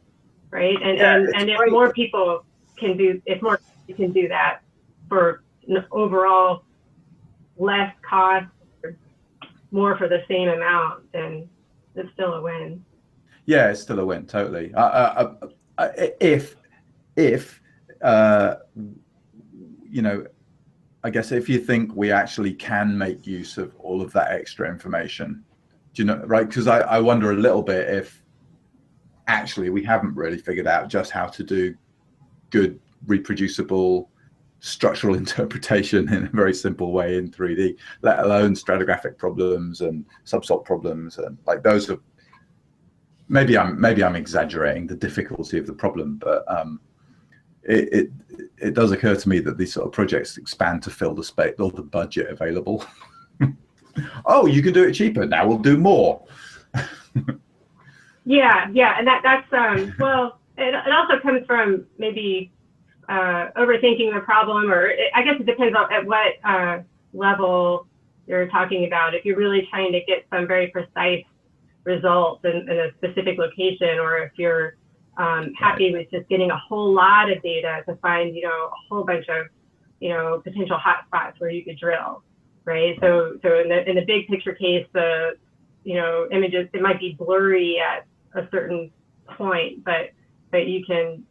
right? 0.51 0.77
And 0.83 0.99
yeah, 0.99 1.17
and, 1.17 1.35
and 1.37 1.51
if 1.51 1.59
more 1.71 1.93
people 1.93 2.45
can 2.77 2.97
do, 2.97 3.21
if 3.27 3.41
more 3.43 3.61
you 3.87 3.95
can 3.95 4.13
do 4.13 4.29
that 4.29 4.61
for 5.09 5.43
overall 5.91 6.65
less 7.57 7.95
cost, 8.09 8.47
more 9.71 9.97
for 9.97 10.09
the 10.09 10.23
same 10.29 10.49
amount, 10.49 11.11
then 11.13 11.49
it's 11.95 12.13
still 12.13 12.35
a 12.35 12.43
win. 12.43 12.85
Yeah, 13.47 13.71
it's 13.71 13.81
still 13.83 14.01
a 14.01 14.07
win, 14.07 14.27
totally. 14.27 14.73
Uh, 14.75 14.81
uh, 14.81 15.37
uh, 15.43 15.47
if 15.79 16.57
if 17.17 17.61
uh, 18.03 18.57
you 19.89 20.03
know 20.03 20.27
I 21.05 21.11
guess 21.11 21.33
if 21.33 21.51
you 21.51 21.59
think 21.59 21.95
we 21.95 22.11
actually 22.11 22.55
can 22.55 22.97
make 22.97 23.27
use 23.27 23.59
of 23.59 23.77
all 23.77 24.01
of 24.01 24.11
that 24.15 24.33
extra 24.33 24.69
information, 24.69 25.45
do 25.93 26.03
you 26.03 26.07
know, 26.07 26.23
right? 26.25 26.49
Because 26.49 26.67
I, 26.67 26.81
I 26.81 26.99
wonder 26.99 27.31
a 27.31 27.37
little 27.37 27.63
bit 27.63 27.91
if 27.91 28.23
actually 29.27 29.69
we 29.69 29.85
haven't 29.85 30.15
really 30.15 30.39
figured 30.39 30.67
out 30.67 30.89
just 30.89 31.11
how 31.11 31.27
to 31.27 31.45
do 31.45 31.75
good 32.49 32.81
reproducible 33.07 34.11
structural 34.61 35.15
interpretation 35.25 36.09
in 36.11 36.25
a 36.25 36.31
very 36.31 36.55
simple 36.55 36.91
way 36.91 37.19
in 37.19 37.31
3D, 37.31 37.77
let 38.01 38.21
alone 38.21 38.55
stratigraphic 38.55 39.19
problems 39.19 39.83
and 39.83 40.07
subsalt 40.25 40.65
problems 40.65 41.19
and 41.19 41.37
like 41.47 41.63
those 41.63 41.91
are 41.91 41.99
maybe 43.29 43.57
I'm 43.57 43.81
maybe 43.81 44.05
I'm 44.05 44.17
exaggerating 44.17 44.87
the 44.87 44.97
difficulty 44.97 45.59
of 45.59 45.67
the 45.67 45.73
problem, 45.73 46.17
but 46.17 46.45
um, 46.51 46.81
it, 47.63 47.93
it 47.93 48.11
it 48.59 48.75
does 48.75 48.93
occur 48.93 49.15
to 49.15 49.29
me 49.29 49.39
that 49.41 49.59
these 49.59 49.73
sort 49.73 49.87
of 49.87 49.93
projects 49.93 50.37
expand 50.37 50.83
to 50.83 50.91
fill 50.91 51.15
the 51.15 51.25
space 51.25 51.55
or 51.59 51.71
the 51.71 51.83
budget 51.83 52.31
available. 52.31 52.85
oh, 54.27 54.47
you 54.47 54.63
can 54.63 54.73
do 54.73 54.85
it 54.85 54.93
cheaper 54.93 55.27
now. 55.27 55.47
We'll 55.47 55.59
do 55.59 55.77
more. 55.77 56.25
yeah, 58.25 58.69
yeah, 58.73 58.99
and 58.99 59.07
that 59.07 59.21
that's 59.23 59.53
um 59.53 59.95
well, 59.99 60.39
it, 60.57 60.75
it 60.75 60.93
also 60.93 61.19
comes 61.21 61.47
from 61.47 61.87
maybe 61.99 62.53
uh, 63.09 63.51
overthinking 63.57 64.15
the 64.15 64.21
problem, 64.25 64.71
or 64.71 64.87
it, 64.87 65.11
I 65.15 65.23
guess 65.23 65.35
it 65.39 65.47
depends 65.47 65.77
on 65.77 65.93
at 65.93 66.07
what 66.07 66.35
uh, 66.45 66.81
level 67.13 67.87
you're 68.27 68.49
talking 68.49 68.87
about. 68.87 69.15
If 69.15 69.25
you're 69.25 69.37
really 69.37 69.67
trying 69.71 69.93
to 69.93 70.01
get 70.05 70.27
some 70.31 70.47
very 70.47 70.69
precise 70.69 71.25
results 71.85 72.45
in, 72.45 72.69
in 72.69 72.79
a 72.79 72.93
specific 72.97 73.39
location, 73.39 73.99
or 73.99 74.19
if 74.19 74.33
you're 74.37 74.77
um, 75.17 75.53
happy 75.59 75.93
with 75.93 76.11
just 76.11 76.29
getting 76.29 76.51
a 76.51 76.59
whole 76.59 76.93
lot 76.93 77.31
of 77.31 77.43
data 77.43 77.83
to 77.87 77.97
find, 77.97 78.35
you 78.35 78.43
know, 78.43 78.49
a 78.69 78.89
whole 78.89 79.05
bunch 79.05 79.27
of, 79.29 79.47
you 80.01 80.09
know, 80.09 80.41
potential 80.43 80.79
hotspots 80.79 81.35
where 81.39 81.51
you 81.51 81.65
could 81.65 81.79
drill, 81.79 82.23
right? 82.65 82.97
So, 83.01 83.39
so 83.43 83.61
in 83.61 83.69
the 83.69 83.89
in 83.89 83.97
the 83.97 84.05
big 84.05 84.27
picture 84.29 84.55
case, 84.55 84.87
the, 84.93 85.37
you 85.85 85.95
know, 85.95 86.27
images 86.33 86.69
it 86.73 86.83
might 86.83 86.99
be 86.99 87.15
blurry 87.19 87.79
at 87.79 88.07
a 88.35 88.49
certain 88.51 88.91
point, 89.37 89.85
but 89.85 90.11
but 90.51 90.67
you 90.67 90.85
can 90.85 91.25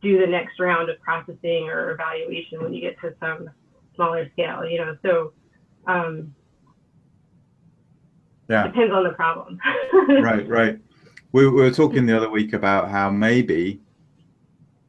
do 0.00 0.20
the 0.20 0.26
next 0.26 0.60
round 0.60 0.88
of 0.88 1.00
processing 1.00 1.68
or 1.68 1.90
evaluation 1.90 2.62
when 2.62 2.72
you 2.72 2.80
get 2.80 2.98
to 3.00 3.14
some 3.20 3.50
smaller 3.94 4.30
scale, 4.32 4.64
you 4.64 4.78
know. 4.78 4.96
So 5.02 5.32
um, 5.86 6.34
yeah, 8.48 8.66
depends 8.66 8.92
on 8.92 9.04
the 9.04 9.10
problem. 9.10 9.60
right, 10.22 10.48
right. 10.48 10.78
We, 11.32 11.48
we 11.48 11.62
were 11.62 11.70
talking 11.70 12.06
the 12.06 12.16
other 12.16 12.30
week 12.30 12.52
about 12.52 12.90
how 12.90 13.10
maybe 13.10 13.80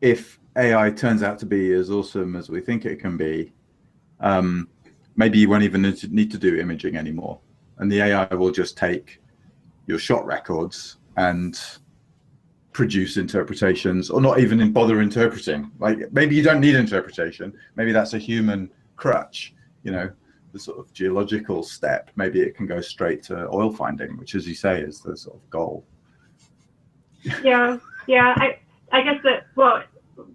if 0.02 0.39
AI 0.58 0.91
turns 0.91 1.24
out 1.24 1.38
to 1.39 1.45
be 1.45 1.74
as 1.74 1.89
awesome 1.89 2.36
as 2.36 2.50
we 2.50 2.62
think 2.62 2.86
it 2.86 3.00
can 3.00 3.17
be, 3.17 3.52
um, 4.22 4.69
maybe 5.15 5.38
you 5.38 5.50
won't 5.50 5.63
even 5.63 5.82
need 5.82 6.32
to 6.32 6.38
do 6.38 6.58
imaging 6.58 6.95
anymore, 6.95 7.39
and 7.78 7.91
the 7.91 8.02
AI 8.02 8.34
will 8.36 8.52
just 8.52 8.78
take 8.78 9.22
your 9.88 10.00
shot 10.00 10.26
records 10.26 10.98
and 11.17 11.60
produce 12.72 13.17
interpretations 13.17 14.10
or 14.10 14.22
not 14.22 14.39
even 14.39 14.72
bother 14.72 15.02
interpreting. 15.02 15.69
Like 15.80 16.13
maybe 16.13 16.36
you 16.36 16.43
don't 16.43 16.62
need 16.62 16.76
interpretation. 16.76 17.54
Maybe 17.76 17.91
that's 17.91 18.13
a 18.13 18.19
human 18.19 18.72
crutch 18.95 19.54
you 19.84 19.91
know 19.91 20.12
the 20.51 20.59
sort 20.59 20.79
of 20.79 20.91
geological 20.93 21.63
step 21.63 22.09
maybe 22.15 22.39
it 22.41 22.55
can 22.55 22.65
go 22.65 22.81
straight 22.81 23.23
to 23.23 23.47
oil 23.49 23.71
finding 23.71 24.17
which 24.17 24.35
as 24.35 24.47
you 24.47 24.55
say 24.55 24.81
is 24.81 25.01
the 25.01 25.15
sort 25.15 25.35
of 25.35 25.49
goal. 25.49 25.85
Yeah 27.43 27.77
yeah 28.07 28.33
i 28.38 28.57
i 28.91 29.03
guess 29.03 29.21
that 29.23 29.45
well 29.55 29.83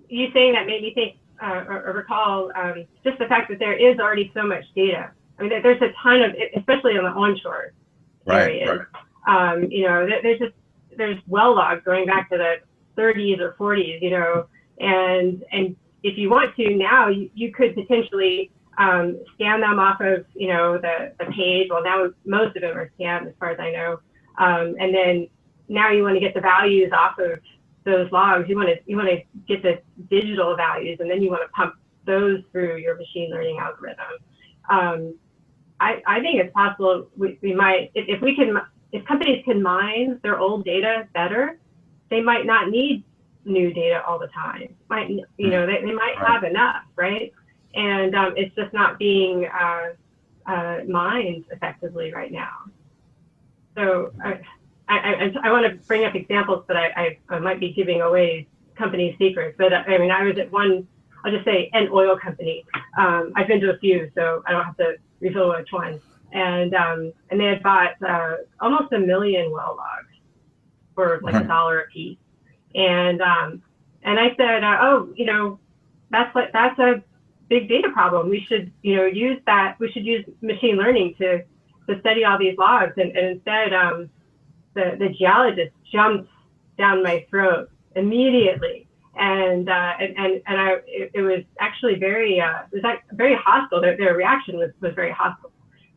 you 0.08 0.28
saying 0.32 0.52
that 0.52 0.66
made 0.66 0.82
me 0.82 0.94
think 0.94 1.16
uh, 1.42 1.64
or, 1.68 1.88
or, 1.88 1.92
recall 1.92 2.52
um, 2.54 2.86
just 3.02 3.18
the 3.18 3.26
fact 3.26 3.50
that 3.50 3.58
there 3.58 3.74
is 3.74 3.98
already 3.98 4.30
so 4.32 4.44
much 4.44 4.64
data. 4.76 5.10
I 5.38 5.42
mean 5.42 5.62
there's 5.62 5.82
a 5.82 5.92
ton 6.00 6.22
of 6.22 6.34
especially 6.56 6.96
on 6.96 7.04
the 7.04 7.10
onshore 7.10 7.72
right, 8.24 8.42
areas. 8.42 8.86
right. 9.26 9.52
Um, 9.52 9.64
you 9.70 9.86
know 9.86 10.06
there's 10.22 10.38
just 10.38 10.54
there's 10.96 11.18
well 11.26 11.54
logs 11.56 11.82
going 11.84 12.06
back 12.06 12.30
to 12.30 12.38
the 12.38 12.56
30s 12.96 13.40
or 13.40 13.54
40s, 13.58 14.00
you 14.00 14.10
know, 14.10 14.46
and 14.78 15.44
and 15.52 15.76
if 16.02 16.18
you 16.18 16.30
want 16.30 16.54
to 16.56 16.76
now, 16.76 17.08
you, 17.08 17.30
you 17.34 17.52
could 17.52 17.74
potentially 17.74 18.50
um, 18.78 19.20
scan 19.34 19.60
them 19.60 19.78
off 19.78 20.00
of 20.00 20.24
you 20.34 20.48
know 20.48 20.78
the, 20.78 21.12
the 21.18 21.26
page. 21.32 21.68
Well, 21.70 21.82
now 21.82 22.10
most 22.24 22.56
of 22.56 22.62
them 22.62 22.76
are 22.76 22.90
scanned, 22.94 23.28
as 23.28 23.34
far 23.38 23.50
as 23.50 23.60
I 23.60 23.70
know, 23.70 24.00
um, 24.38 24.74
and 24.78 24.94
then 24.94 25.28
now 25.68 25.90
you 25.90 26.02
want 26.02 26.14
to 26.14 26.20
get 26.20 26.34
the 26.34 26.40
values 26.40 26.92
off 26.92 27.18
of 27.18 27.38
those 27.84 28.10
logs. 28.12 28.48
You 28.48 28.56
want 28.56 28.68
to 28.68 28.76
you 28.86 28.96
want 28.96 29.08
to 29.08 29.22
get 29.46 29.62
the 29.62 29.80
digital 30.10 30.56
values, 30.56 30.98
and 31.00 31.10
then 31.10 31.22
you 31.22 31.30
want 31.30 31.42
to 31.42 31.48
pump 31.52 31.74
those 32.06 32.40
through 32.52 32.76
your 32.76 32.96
machine 32.96 33.30
learning 33.30 33.58
algorithm. 33.58 34.18
Um, 34.68 35.14
I, 35.80 36.02
I 36.06 36.20
think 36.20 36.40
it's 36.40 36.52
possible 36.52 37.08
we, 37.16 37.38
we 37.42 37.54
might 37.54 37.90
if, 37.94 38.06
if 38.08 38.22
we 38.22 38.34
can 38.34 38.60
if 38.92 39.04
companies 39.06 39.44
can 39.44 39.62
mine 39.62 40.20
their 40.22 40.38
old 40.38 40.64
data 40.64 41.08
better, 41.14 41.58
they 42.10 42.20
might 42.20 42.46
not 42.46 42.70
need 42.70 43.04
new 43.44 43.72
data 43.72 44.02
all 44.06 44.18
the 44.18 44.28
time. 44.28 44.74
Might 44.88 45.10
you 45.10 45.50
know 45.50 45.66
they, 45.66 45.80
they 45.84 45.92
might 45.92 46.14
right. 46.20 46.30
have 46.30 46.44
enough, 46.44 46.84
right? 46.96 47.32
And 47.74 48.14
um, 48.14 48.34
it's 48.36 48.54
just 48.54 48.72
not 48.72 48.98
being 48.98 49.46
uh, 49.46 49.88
uh, 50.46 50.80
mined 50.88 51.44
effectively 51.50 52.12
right 52.12 52.30
now. 52.30 52.50
So 53.76 54.12
I, 54.22 54.40
I, 54.88 54.96
I, 54.96 55.34
I 55.44 55.52
want 55.52 55.66
to 55.66 55.74
bring 55.86 56.04
up 56.04 56.14
examples, 56.14 56.64
but 56.68 56.76
I, 56.76 57.18
I, 57.28 57.38
might 57.38 57.58
be 57.58 57.72
giving 57.72 58.00
away 58.02 58.46
company 58.76 59.16
secrets. 59.18 59.56
But 59.58 59.72
I 59.72 59.98
mean, 59.98 60.10
I 60.10 60.22
was 60.22 60.38
at 60.38 60.52
one, 60.52 60.86
I'll 61.24 61.32
just 61.32 61.44
say 61.44 61.70
an 61.72 61.88
oil 61.90 62.16
company. 62.16 62.64
Um, 62.96 63.32
I've 63.34 63.48
been 63.48 63.60
to 63.60 63.70
a 63.70 63.78
few, 63.78 64.10
so 64.14 64.42
I 64.46 64.52
don't 64.52 64.64
have 64.64 64.76
to 64.76 64.94
reveal 65.20 65.48
which 65.48 65.72
one 65.72 66.00
and 66.34 66.74
um, 66.74 67.12
and 67.30 67.40
they 67.40 67.46
had 67.46 67.62
bought 67.62 67.94
uh, 68.06 68.36
almost 68.60 68.92
a 68.92 68.98
million 68.98 69.50
well 69.52 69.76
logs 69.78 70.08
for 70.94 71.20
like 71.22 71.34
a 71.34 71.46
dollar 71.46 71.80
a 71.80 71.86
piece. 71.88 72.18
And 72.74 73.22
um, 73.22 73.62
and 74.02 74.18
I 74.18 74.34
said, 74.36 74.64
uh, 74.64 74.78
oh, 74.80 75.08
you 75.14 75.26
know, 75.26 75.58
that's 76.10 76.34
like 76.34 76.52
that's 76.52 76.78
a 76.78 77.02
big 77.58 77.68
data 77.68 77.88
problem. 77.92 78.28
We 78.28 78.44
should 78.48 78.72
you 78.82 78.96
know 78.96 79.06
use 79.06 79.40
that. 79.46 79.76
We 79.78 79.90
should 79.92 80.06
use 80.06 80.24
machine 80.40 80.76
learning 80.76 81.14
to 81.18 81.44
to 81.88 82.00
study 82.00 82.24
all 82.24 82.38
these 82.38 82.56
logs. 82.58 82.94
And, 82.96 83.16
and 83.16 83.26
instead, 83.34 83.72
um, 83.72 84.10
the 84.74 84.96
the 84.98 85.08
geologist 85.18 85.72
jumped 85.92 86.30
down 86.78 87.02
my 87.02 87.26
throat 87.30 87.70
immediately. 87.94 88.88
And, 89.16 89.68
uh, 89.68 89.92
and 90.00 90.10
and 90.18 90.32
and 90.48 90.60
I 90.60 90.68
it, 90.86 91.10
it 91.14 91.22
was 91.22 91.42
actually 91.60 91.96
very 91.96 92.40
uh, 92.40 92.62
it 92.70 92.74
was 92.76 92.82
like 92.82 93.02
very 93.12 93.36
hostile. 93.36 93.80
Their, 93.80 93.96
their 93.96 94.14
reaction 94.16 94.56
was 94.56 94.70
was 94.80 94.92
very 94.94 95.12
hostile 95.12 95.52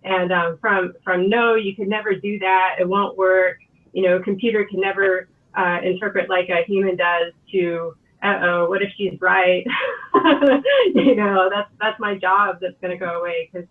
and 0.07 0.31
um, 0.31 0.57
from 0.59 0.93
from 1.03 1.29
no, 1.29 1.55
you 1.55 1.75
can 1.75 1.89
never 1.89 2.13
do 2.15 2.39
that. 2.39 2.75
It 2.79 2.87
won't 2.87 3.17
work. 3.17 3.57
You 3.93 4.03
know, 4.03 4.15
a 4.17 4.23
computer 4.23 4.65
can 4.65 4.79
never 4.79 5.27
uh, 5.55 5.79
interpret 5.83 6.29
like 6.29 6.49
a 6.49 6.63
human 6.65 6.95
does. 6.95 7.33
To 7.51 7.95
uh 8.23 8.39
oh, 8.41 8.69
what 8.69 8.81
if 8.81 8.91
she's 8.97 9.19
right? 9.21 9.65
you 10.95 11.15
know, 11.15 11.49
that's 11.53 11.69
that's 11.79 11.99
my 11.99 12.17
job 12.17 12.57
that's 12.61 12.79
going 12.81 12.97
to 12.97 12.97
go 12.97 13.19
away 13.19 13.49
because 13.51 13.67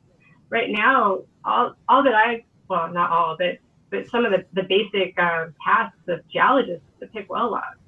right 0.50 0.70
now 0.70 1.20
all 1.44 1.74
all 1.88 2.02
that 2.02 2.14
I 2.14 2.44
well 2.68 2.92
not 2.92 3.11
all 3.11 3.37
but 3.38 3.59
but 3.90 4.09
some 4.11 4.24
of 4.24 4.32
the 4.32 4.44
the 4.52 4.66
basic 4.68 5.18
uh, 5.18 5.46
tasks 5.64 5.98
of 6.09 6.20
geologists 6.28 6.87
to 7.00 7.06
pick 7.09 7.30
well 7.30 7.50
logs, 7.50 7.78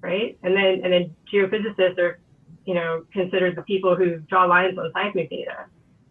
right? 0.00 0.38
And 0.42 0.56
then 0.56 0.80
and 0.84 0.92
then 0.92 1.16
geophysicists 1.32 1.98
are 1.98 2.18
you 2.64 2.74
know 2.74 3.04
considered 3.12 3.56
the 3.56 3.62
people 3.62 3.96
who 3.96 4.18
draw 4.20 4.44
lines 4.44 4.78
on 4.78 4.90
seismic 4.94 5.30
data 5.30 5.66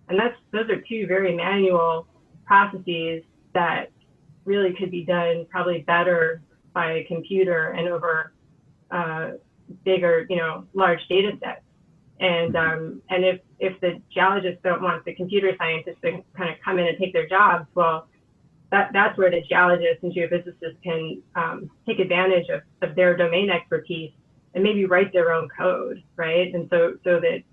and 0.10 0.20
that's 0.20 0.36
those 0.52 0.70
are 0.70 0.82
two 0.82 1.06
very 1.08 1.36
manual 1.36 2.08
processes 2.46 3.24
that 3.54 3.92
really 4.46 4.74
could 4.74 4.92
be 4.92 5.06
done 5.06 5.46
probably 5.50 5.82
better 5.82 6.42
by 6.74 6.94
a 6.94 7.04
computer 7.06 7.70
and 7.72 7.88
over 7.88 8.34
uh, 8.92 9.32
bigger, 9.84 10.26
you 10.30 10.36
know, 10.36 10.66
large 10.74 11.00
data 11.08 11.32
sets. 11.44 11.62
And 12.20 12.56
um, 12.56 13.02
and 13.10 13.24
if 13.24 13.40
if 13.60 13.80
the 13.80 14.02
geologists 14.14 14.60
don't 14.64 14.82
want 14.82 15.06
the 15.06 15.16
computer 15.16 15.54
scientists 15.58 15.98
to 16.04 16.22
kind 16.36 16.50
of 16.50 16.58
come 16.64 16.78
in 16.78 16.88
and 16.88 16.98
take 16.98 17.14
their 17.14 17.28
jobs, 17.28 17.66
well, 17.76 18.08
that 18.72 18.92
that's 18.92 19.18
where 19.18 19.32
the 19.32 19.42
geologists 19.48 20.04
and 20.04 20.14
geophysicists 20.14 20.82
can 20.84 21.22
um, 21.36 21.70
take 21.86 22.00
advantage 22.00 22.48
of, 22.50 22.62
of 22.82 22.96
their 22.96 23.16
domain 23.16 23.50
expertise 23.50 24.12
and 24.54 24.64
maybe 24.64 24.86
write 24.86 25.14
their 25.14 25.32
own 25.32 25.48
code, 25.58 26.04
right? 26.18 26.54
And 26.54 26.68
so 26.70 26.98
so 27.06 27.20
that 27.22 27.44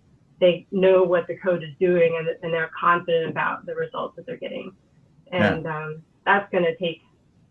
they 0.41 0.67
know 0.71 1.03
what 1.03 1.27
the 1.29 1.37
code 1.37 1.63
is 1.63 1.71
doing 1.81 2.17
and, 2.19 2.29
and 2.43 2.53
they're 2.53 2.71
confident 2.79 3.31
about 3.31 3.65
the 3.67 3.75
results 3.75 4.17
that 4.17 4.27
they're 4.27 4.37
getting. 4.37 4.73
And 5.33 5.65
yeah. 5.65 5.77
um, 5.77 6.03
that's 6.25 6.51
going 6.51 6.65
to 6.65 6.77
take 6.77 7.03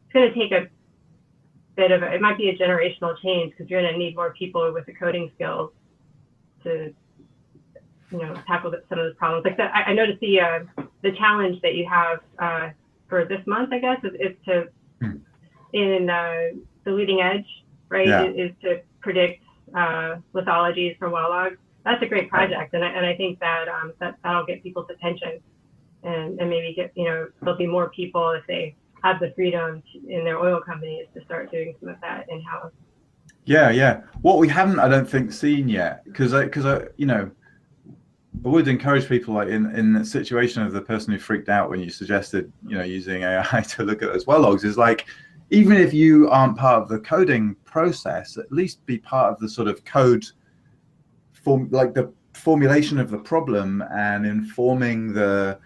it's 0.06 0.14
going 0.14 0.32
to 0.32 0.40
take 0.40 0.52
a 0.52 0.68
bit 1.76 1.92
of 1.92 2.04
a, 2.04 2.14
it 2.14 2.22
might 2.22 2.38
be 2.38 2.50
a 2.50 2.58
generational 2.58 3.20
change 3.22 3.52
because 3.52 3.70
you're 3.70 3.82
going 3.82 3.92
to 3.92 3.98
need 3.98 4.16
more 4.16 4.34
people 4.34 4.72
with 4.74 4.86
the 4.86 4.94
coding 4.94 5.32
skills 5.36 5.72
to 6.64 6.94
you 8.12 8.18
know 8.18 8.34
tackle 8.48 8.72
some 8.90 9.00
of 9.00 9.06
those 9.06 9.16
problems. 9.16 9.46
Like 9.46 9.58
the, 9.58 9.64
I, 9.64 9.90
I 9.90 9.94
noticed 9.94 10.20
the 10.20 10.40
uh, 10.40 10.60
the 11.02 11.12
challenge 11.14 11.62
that 11.62 11.76
you 11.76 11.88
have 11.90 12.20
uh, 12.40 12.70
for 13.08 13.26
this 13.26 13.46
month, 13.46 13.74
I 13.74 13.80
guess, 13.80 13.98
is, 14.04 14.14
is 14.14 14.38
to 14.46 14.68
hmm. 15.02 15.18
in 15.74 16.10
uh, 16.10 16.58
the 16.84 16.92
leading 16.92 17.22
edge, 17.22 17.46
right? 17.90 18.08
Yeah. 18.08 18.24
Is, 18.26 18.52
is, 18.52 18.52
to 18.62 18.82
predict 19.02 19.44
uh, 19.76 20.18
lithologies 20.34 20.98
from 20.98 21.12
well 21.12 21.30
logs 21.30 21.58
that's 21.86 22.02
a 22.02 22.08
great 22.08 22.30
project, 22.30 22.74
and 22.74 22.84
I, 22.84 22.88
and 22.88 23.06
I 23.06 23.16
think 23.16 23.40
that 23.40 23.68
um, 23.70 23.94
that 24.00 24.16
that'll 24.24 24.46
get 24.46 24.64
people's 24.64 24.88
attention, 24.90 25.40
and 26.04 26.40
and 26.40 26.50
maybe 26.50 26.74
get 26.74 26.92
you 26.96 27.06
know 27.06 27.28
there'll 27.42 27.58
be 27.58 27.68
more 27.68 27.90
people 27.92 28.32
if 28.32 28.46
they 28.48 28.76
have 29.06 29.20
the 29.20 29.32
freedom 29.36 29.84
in 30.08 30.24
their 30.24 30.40
oil 30.40 30.60
companies 30.60 31.06
to 31.14 31.24
start 31.26 31.52
doing 31.52 31.76
some 31.80 31.90
of 31.90 32.02
that 32.02 32.26
in 32.30 32.42
house. 32.42 32.72
Yeah, 33.46 33.70
yeah. 33.70 34.02
What 34.22 34.40
we 34.40 34.48
haven't, 34.48 34.80
I 34.80 34.88
don't 34.88 35.08
think, 35.08 35.32
seen 35.32 35.70
yet, 35.70 36.04
because 36.06 36.32
because 36.34 36.66
I, 36.66 36.88
you 36.98 37.06
know, 37.06 37.30
I 38.44 38.48
would 38.48 38.68
encourage 38.68 39.08
people 39.08 39.36
like 39.36 39.50
in 39.50 39.74
in 39.76 39.94
the 39.94 40.04
situation 40.04 40.64
of 40.64 40.74
the 40.74 40.82
person 40.82 41.14
who 41.14 41.20
freaked 41.20 41.50
out 41.50 41.70
when 41.70 41.80
you 41.80 41.92
suggested 41.92 42.52
you 42.68 42.76
know 42.78 42.84
using 42.84 43.22
AI 43.22 43.62
to 43.70 43.84
look 43.84 44.02
at 44.02 44.12
those 44.12 44.26
well 44.26 44.40
logs 44.40 44.64
is 44.64 44.78
like 44.78 45.06
even 45.52 45.78
if 45.78 45.94
you 45.94 46.28
aren't 46.32 46.58
part 46.58 46.82
of 46.82 46.90
the 46.90 47.00
coding 47.00 47.56
process, 47.66 48.38
at 48.38 48.52
least 48.52 48.84
be 48.88 48.98
part 48.98 49.32
of 49.32 49.40
the 49.40 49.48
sort 49.48 49.68
of 49.68 49.86
code 49.86 50.26
form 51.34 51.70
like 51.70 51.94
the 51.94 52.12
formulation 52.34 53.00
of 53.00 53.12
the 53.12 53.18
problem 53.18 53.84
and 53.94 54.26
informing 54.26 55.14
the, 55.14 55.58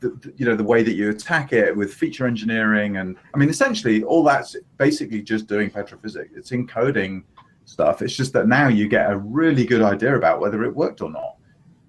the, 0.00 0.32
you 0.36 0.46
know 0.46 0.56
the 0.56 0.64
way 0.64 0.82
that 0.82 0.94
you 0.94 1.10
attack 1.10 1.52
it 1.52 1.76
with 1.76 1.92
feature 1.92 2.26
engineering 2.26 2.96
and 2.96 3.16
I 3.34 3.38
mean 3.38 3.50
essentially 3.50 4.02
all 4.02 4.24
that's 4.24 4.56
basically 4.78 5.22
just 5.22 5.46
doing 5.46 5.70
petrophysics. 5.70 6.36
It's 6.36 6.50
encoding 6.50 7.22
stuff. 7.66 8.02
It's 8.02 8.16
just 8.16 8.32
that 8.32 8.48
now 8.48 8.68
you 8.68 8.88
get 8.88 9.10
a 9.10 9.18
really 9.18 9.64
good 9.64 9.82
idea 9.82 10.16
about 10.16 10.40
whether 10.40 10.64
it 10.64 10.74
worked 10.74 11.02
or 11.02 11.10
not 11.10 11.36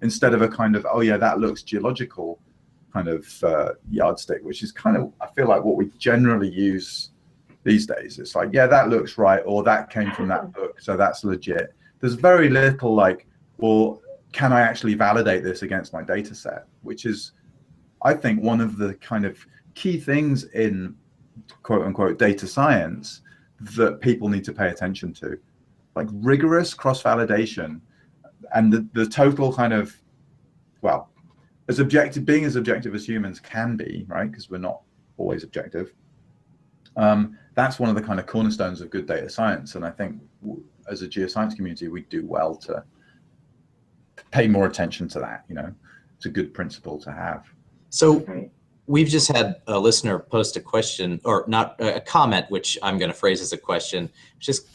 instead 0.02 0.34
of 0.34 0.42
a 0.42 0.48
kind 0.48 0.76
of 0.76 0.86
oh 0.90 1.00
yeah 1.00 1.16
that 1.16 1.38
looks 1.38 1.62
geological 1.62 2.38
kind 2.92 3.08
of 3.08 3.44
uh, 3.44 3.70
yardstick, 3.90 4.42
which 4.42 4.62
is 4.62 4.70
kind 4.70 4.96
of 4.96 5.12
I 5.20 5.26
feel 5.28 5.48
like 5.48 5.64
what 5.64 5.76
we 5.76 5.90
generally 5.98 6.50
use 6.50 7.10
these 7.64 7.86
days. 7.86 8.18
It's 8.18 8.34
like 8.34 8.50
yeah 8.52 8.66
that 8.66 8.88
looks 8.90 9.16
right 9.16 9.42
or 9.46 9.62
that 9.64 9.90
came 9.90 10.12
from 10.12 10.28
that 10.28 10.52
book, 10.52 10.80
so 10.80 10.96
that's 10.96 11.24
legit. 11.24 11.74
There's 12.00 12.14
very 12.14 12.50
little 12.50 12.94
like 12.94 13.26
well 13.56 14.02
can 14.32 14.52
I 14.52 14.60
actually 14.60 14.94
validate 14.94 15.44
this 15.44 15.62
against 15.62 15.92
my 15.92 16.02
data 16.02 16.34
set, 16.34 16.64
which 16.82 17.04
is 17.04 17.32
I 18.04 18.14
think 18.14 18.42
one 18.42 18.60
of 18.60 18.76
the 18.76 18.94
kind 18.94 19.24
of 19.24 19.44
key 19.74 19.98
things 19.98 20.44
in 20.44 20.94
quote 21.62 21.86
unquote 21.86 22.18
data 22.18 22.46
science 22.46 23.22
that 23.60 24.00
people 24.00 24.28
need 24.28 24.44
to 24.44 24.52
pay 24.52 24.68
attention 24.68 25.12
to 25.14 25.38
like 25.94 26.08
rigorous 26.12 26.74
cross 26.74 27.02
validation 27.02 27.80
and 28.54 28.72
the, 28.72 28.86
the 28.92 29.06
total 29.06 29.52
kind 29.52 29.72
of 29.72 29.94
well 30.80 31.10
as 31.68 31.78
objective 31.78 32.24
being 32.24 32.44
as 32.44 32.56
objective 32.56 32.94
as 32.94 33.06
humans 33.06 33.38
can 33.38 33.76
be 33.76 34.04
right? 34.08 34.30
Because 34.30 34.50
we're 34.50 34.58
not 34.58 34.82
always 35.16 35.44
objective. 35.44 35.92
Um, 36.96 37.38
that's 37.54 37.78
one 37.78 37.88
of 37.88 37.94
the 37.94 38.02
kind 38.02 38.18
of 38.18 38.26
cornerstones 38.26 38.80
of 38.80 38.90
good 38.90 39.06
data 39.06 39.30
science. 39.30 39.74
And 39.76 39.84
i 39.84 39.90
think 39.90 40.20
as 40.90 41.02
a 41.02 41.08
geoscience 41.08 41.54
community 41.54 41.88
we 41.88 42.02
do 42.02 42.26
well 42.26 42.56
to 42.56 42.82
pay 44.32 44.48
more 44.48 44.66
attention 44.66 45.08
to 45.08 45.20
that 45.20 45.44
you 45.48 45.54
know? 45.54 45.72
It's 46.16 46.26
a 46.26 46.30
good 46.30 46.52
principle 46.52 46.98
to 47.00 47.12
have 47.12 47.46
so 47.92 48.18
Right. 48.20 48.50
we've 48.86 49.08
just 49.08 49.28
had 49.28 49.46
a 49.66 49.78
listener 49.78 50.18
post 50.18 50.56
a 50.56 50.60
question 50.60 51.20
or 51.24 51.44
not 51.46 51.76
a 51.78 52.00
comment 52.00 52.46
which 52.48 52.78
i'm 52.82 52.96
going 52.98 53.10
to 53.10 53.16
phrase 53.16 53.40
as 53.40 53.52
a 53.52 53.58
question 53.70 54.10
which 54.36 54.48
is 54.48 54.66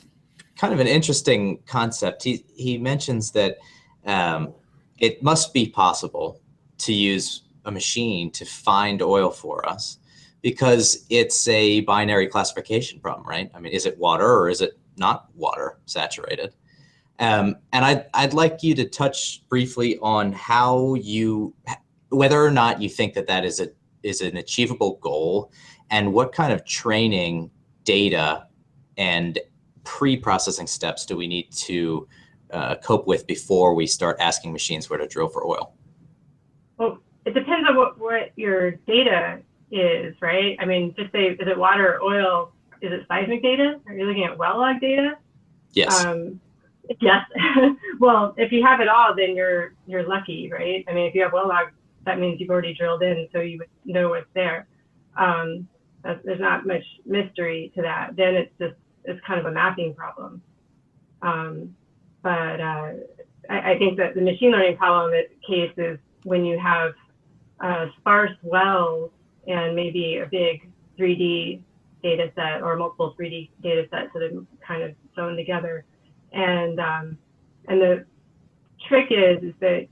kind 0.57 0.73
of 0.73 0.79
an 0.79 0.87
interesting 0.87 1.59
concept. 1.65 2.23
He 2.23 2.43
he 2.55 2.77
mentions 2.77 3.31
that 3.31 3.57
um, 4.05 4.53
it 4.99 5.21
must 5.21 5.53
be 5.53 5.69
possible 5.69 6.41
to 6.79 6.93
use 6.93 7.43
a 7.65 7.71
machine 7.71 8.31
to 8.31 8.45
find 8.45 9.01
oil 9.01 9.29
for 9.29 9.67
us 9.67 9.99
because 10.41 11.05
it's 11.09 11.47
a 11.47 11.81
binary 11.81 12.27
classification 12.27 12.99
problem 12.99 13.27
right? 13.27 13.51
I 13.53 13.59
mean 13.59 13.73
is 13.73 13.85
it 13.85 13.97
water 13.97 14.25
or 14.25 14.49
is 14.49 14.61
it 14.61 14.77
not 14.97 15.27
water 15.35 15.77
saturated? 15.85 16.55
Um, 17.19 17.55
and 17.73 17.83
I'd, 17.83 18.05
I'd 18.13 18.33
like 18.33 18.61
you 18.61 18.75
to 18.75 18.85
touch 18.85 19.41
briefly 19.49 19.97
on 20.03 20.31
how 20.31 20.93
you 20.95 21.53
whether 22.09 22.43
or 22.43 22.51
not 22.51 22.81
you 22.81 22.89
think 22.89 23.13
that 23.13 23.27
that 23.27 23.45
is 23.45 23.59
a 23.59 23.69
is 24.03 24.21
an 24.21 24.37
achievable 24.37 24.99
goal 25.01 25.51
and 25.89 26.13
what 26.13 26.31
kind 26.31 26.53
of 26.53 26.63
training 26.65 27.49
data 27.83 28.45
and 28.97 29.39
pre-processing 29.83 30.67
steps 30.67 31.05
do 31.05 31.15
we 31.15 31.27
need 31.27 31.51
to 31.51 32.07
uh, 32.51 32.75
cope 32.75 33.07
with 33.07 33.25
before 33.27 33.73
we 33.73 33.87
start 33.87 34.17
asking 34.19 34.51
machines 34.51 34.89
where 34.89 34.99
to 34.99 35.07
drill 35.07 35.27
for 35.27 35.45
oil 35.45 35.73
Well, 36.77 36.99
it 37.25 37.33
depends 37.33 37.67
on 37.67 37.75
what, 37.75 37.99
what 37.99 38.31
your 38.35 38.71
data 38.71 39.39
is, 39.71 40.15
right? 40.21 40.55
I 40.59 40.65
mean, 40.65 40.93
just 40.97 41.11
say, 41.11 41.27
is 41.27 41.47
it 41.47 41.57
water 41.57 41.95
or 41.95 42.03
oil? 42.03 42.53
Is 42.81 42.91
it 42.91 43.05
seismic 43.07 43.41
data? 43.41 43.79
Are 43.87 43.93
you 43.93 44.05
looking 44.05 44.23
at 44.23 44.37
well 44.37 44.57
log 44.59 44.79
data? 44.79 45.17
yes 45.73 46.05
Um, 46.05 46.39
yes. 47.01 47.25
well, 47.99 48.33
if 48.37 48.51
you 48.51 48.63
have 48.65 48.79
it 48.79 48.87
all, 48.87 49.15
then 49.15 49.35
you're 49.35 49.73
you're 49.87 50.07
lucky, 50.07 50.49
right? 50.51 50.85
I 50.87 50.93
mean, 50.93 51.07
if 51.07 51.15
you 51.15 51.23
have 51.23 51.33
well 51.33 51.47
log, 51.47 51.67
that 52.07 52.19
means 52.19 52.39
you've 52.39 52.49
already 52.49 52.73
drilled 52.73 53.03
in, 53.03 53.27
so 53.31 53.39
you 53.41 53.59
would 53.59 53.69
know 53.85 54.09
what's 54.09 54.25
there. 54.33 54.67
Um, 55.17 55.67
there's 56.23 56.39
not 56.39 56.65
much 56.65 56.83
mystery 57.05 57.71
to 57.75 57.81
that. 57.81 58.15
Then 58.15 58.35
it's 58.35 58.51
just 58.59 58.75
it's 59.03 59.19
kind 59.25 59.39
of 59.39 59.45
a 59.45 59.51
mapping 59.51 59.93
problem. 59.93 60.41
Um, 61.21 61.75
but 62.23 62.61
uh, 62.61 62.91
I, 63.49 63.71
I 63.71 63.77
think 63.77 63.97
that 63.97 64.15
the 64.15 64.21
machine 64.21 64.51
learning 64.51 64.77
problem 64.77 65.11
case 65.47 65.71
is 65.77 65.99
when 66.23 66.45
you 66.45 66.57
have 66.59 66.93
uh, 67.59 67.87
sparse 67.99 68.31
wells 68.41 69.11
and 69.47 69.75
maybe 69.75 70.17
a 70.23 70.27
big 70.29 70.69
3D 70.99 71.61
data 72.03 72.31
set 72.35 72.61
or 72.61 72.75
multiple 72.77 73.15
3D 73.19 73.49
data 73.61 73.85
sets 73.89 74.09
that 74.13 74.23
are 74.23 74.45
kind 74.65 74.83
of 74.83 74.91
sewn 75.15 75.35
together. 75.35 75.85
And 76.31 76.79
um, 76.79 77.17
and 77.67 77.81
the 77.81 78.05
trick 78.87 79.07
is 79.11 79.43
is 79.43 79.53
that 79.59 79.87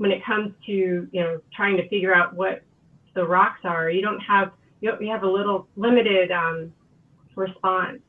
when 0.00 0.10
it 0.10 0.24
comes 0.24 0.50
to 0.64 0.72
you 1.12 1.20
know 1.20 1.38
trying 1.54 1.76
to 1.76 1.86
figure 1.90 2.14
out 2.14 2.34
what 2.34 2.62
the 3.14 3.22
rocks 3.22 3.60
are, 3.64 3.90
you 3.90 4.00
don't 4.00 4.18
have 4.20 4.50
you, 4.80 4.94
you 4.98 5.10
have 5.10 5.24
a 5.24 5.28
little 5.28 5.68
limited 5.76 6.30
um, 6.32 6.72
response, 7.36 8.00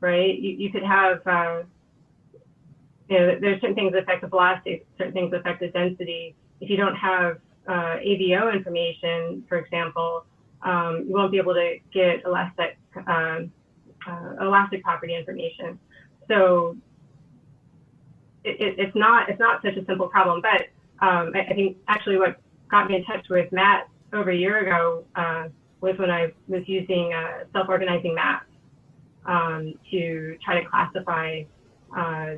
right? 0.00 0.36
You, 0.36 0.50
you 0.58 0.72
could 0.72 0.82
have 0.82 1.24
uh, 1.28 1.62
you 3.08 3.16
know 3.16 3.38
there's 3.40 3.60
certain 3.60 3.76
things 3.76 3.92
that 3.92 4.02
affect 4.02 4.22
the 4.22 4.26
velocity, 4.26 4.82
certain 4.98 5.12
things 5.12 5.30
that 5.30 5.42
affect 5.42 5.60
the 5.60 5.68
density. 5.68 6.34
If 6.60 6.68
you 6.68 6.76
don't 6.76 6.96
have 6.96 7.38
uh, 7.68 7.98
AVO 8.04 8.52
information, 8.52 9.44
for 9.48 9.58
example, 9.58 10.24
um, 10.62 11.04
you 11.06 11.14
won't 11.14 11.30
be 11.30 11.38
able 11.38 11.54
to 11.54 11.76
get 11.94 12.24
elastic 12.26 12.76
um, 13.06 13.52
uh, 14.04 14.34
elastic 14.40 14.82
property 14.82 15.14
information. 15.14 15.78
So 16.26 16.76
it, 18.42 18.60
it, 18.60 18.74
it's 18.80 18.96
not 18.96 19.28
it's 19.30 19.38
not 19.38 19.62
such 19.62 19.76
a 19.76 19.84
simple 19.84 20.08
problem. 20.08 20.42
But 20.42 20.62
um, 21.02 21.32
I, 21.34 21.46
I, 21.50 21.54
think 21.54 21.78
actually 21.88 22.18
what 22.18 22.36
got 22.70 22.88
me 22.88 22.96
in 22.96 23.04
touch 23.04 23.26
with 23.30 23.50
Matt 23.52 23.88
over 24.12 24.30
a 24.30 24.36
year 24.36 24.58
ago 24.58 25.04
uh, 25.16 25.44
was 25.80 25.98
when 25.98 26.10
I 26.10 26.32
was 26.48 26.62
using 26.66 27.12
uh, 27.12 27.44
self-organizing 27.52 28.14
maps 28.14 28.46
um, 29.26 29.74
to 29.90 30.36
try 30.44 30.60
to 30.60 30.68
classify 30.68 31.42
uh, 31.96 32.36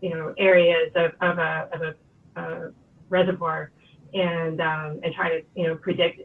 you 0.00 0.10
know 0.10 0.34
areas 0.38 0.90
of, 0.94 1.12
of 1.20 1.38
a, 1.38 1.68
of 1.72 1.82
a, 1.82 2.40
a 2.40 2.72
reservoir 3.08 3.70
and 4.14 4.60
um, 4.60 5.00
and 5.02 5.14
try 5.14 5.28
to 5.28 5.42
you 5.54 5.66
know 5.66 5.76
predict 5.76 6.22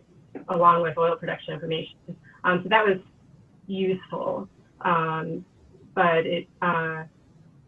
along 0.50 0.82
with 0.82 0.98
oil 0.98 1.16
production 1.16 1.54
information. 1.54 1.98
Um, 2.44 2.62
so 2.64 2.70
that 2.70 2.86
was 2.86 2.98
useful, 3.68 4.48
um, 4.82 5.46
but 5.96 6.26
it 6.26 6.48
uh, 6.62 7.04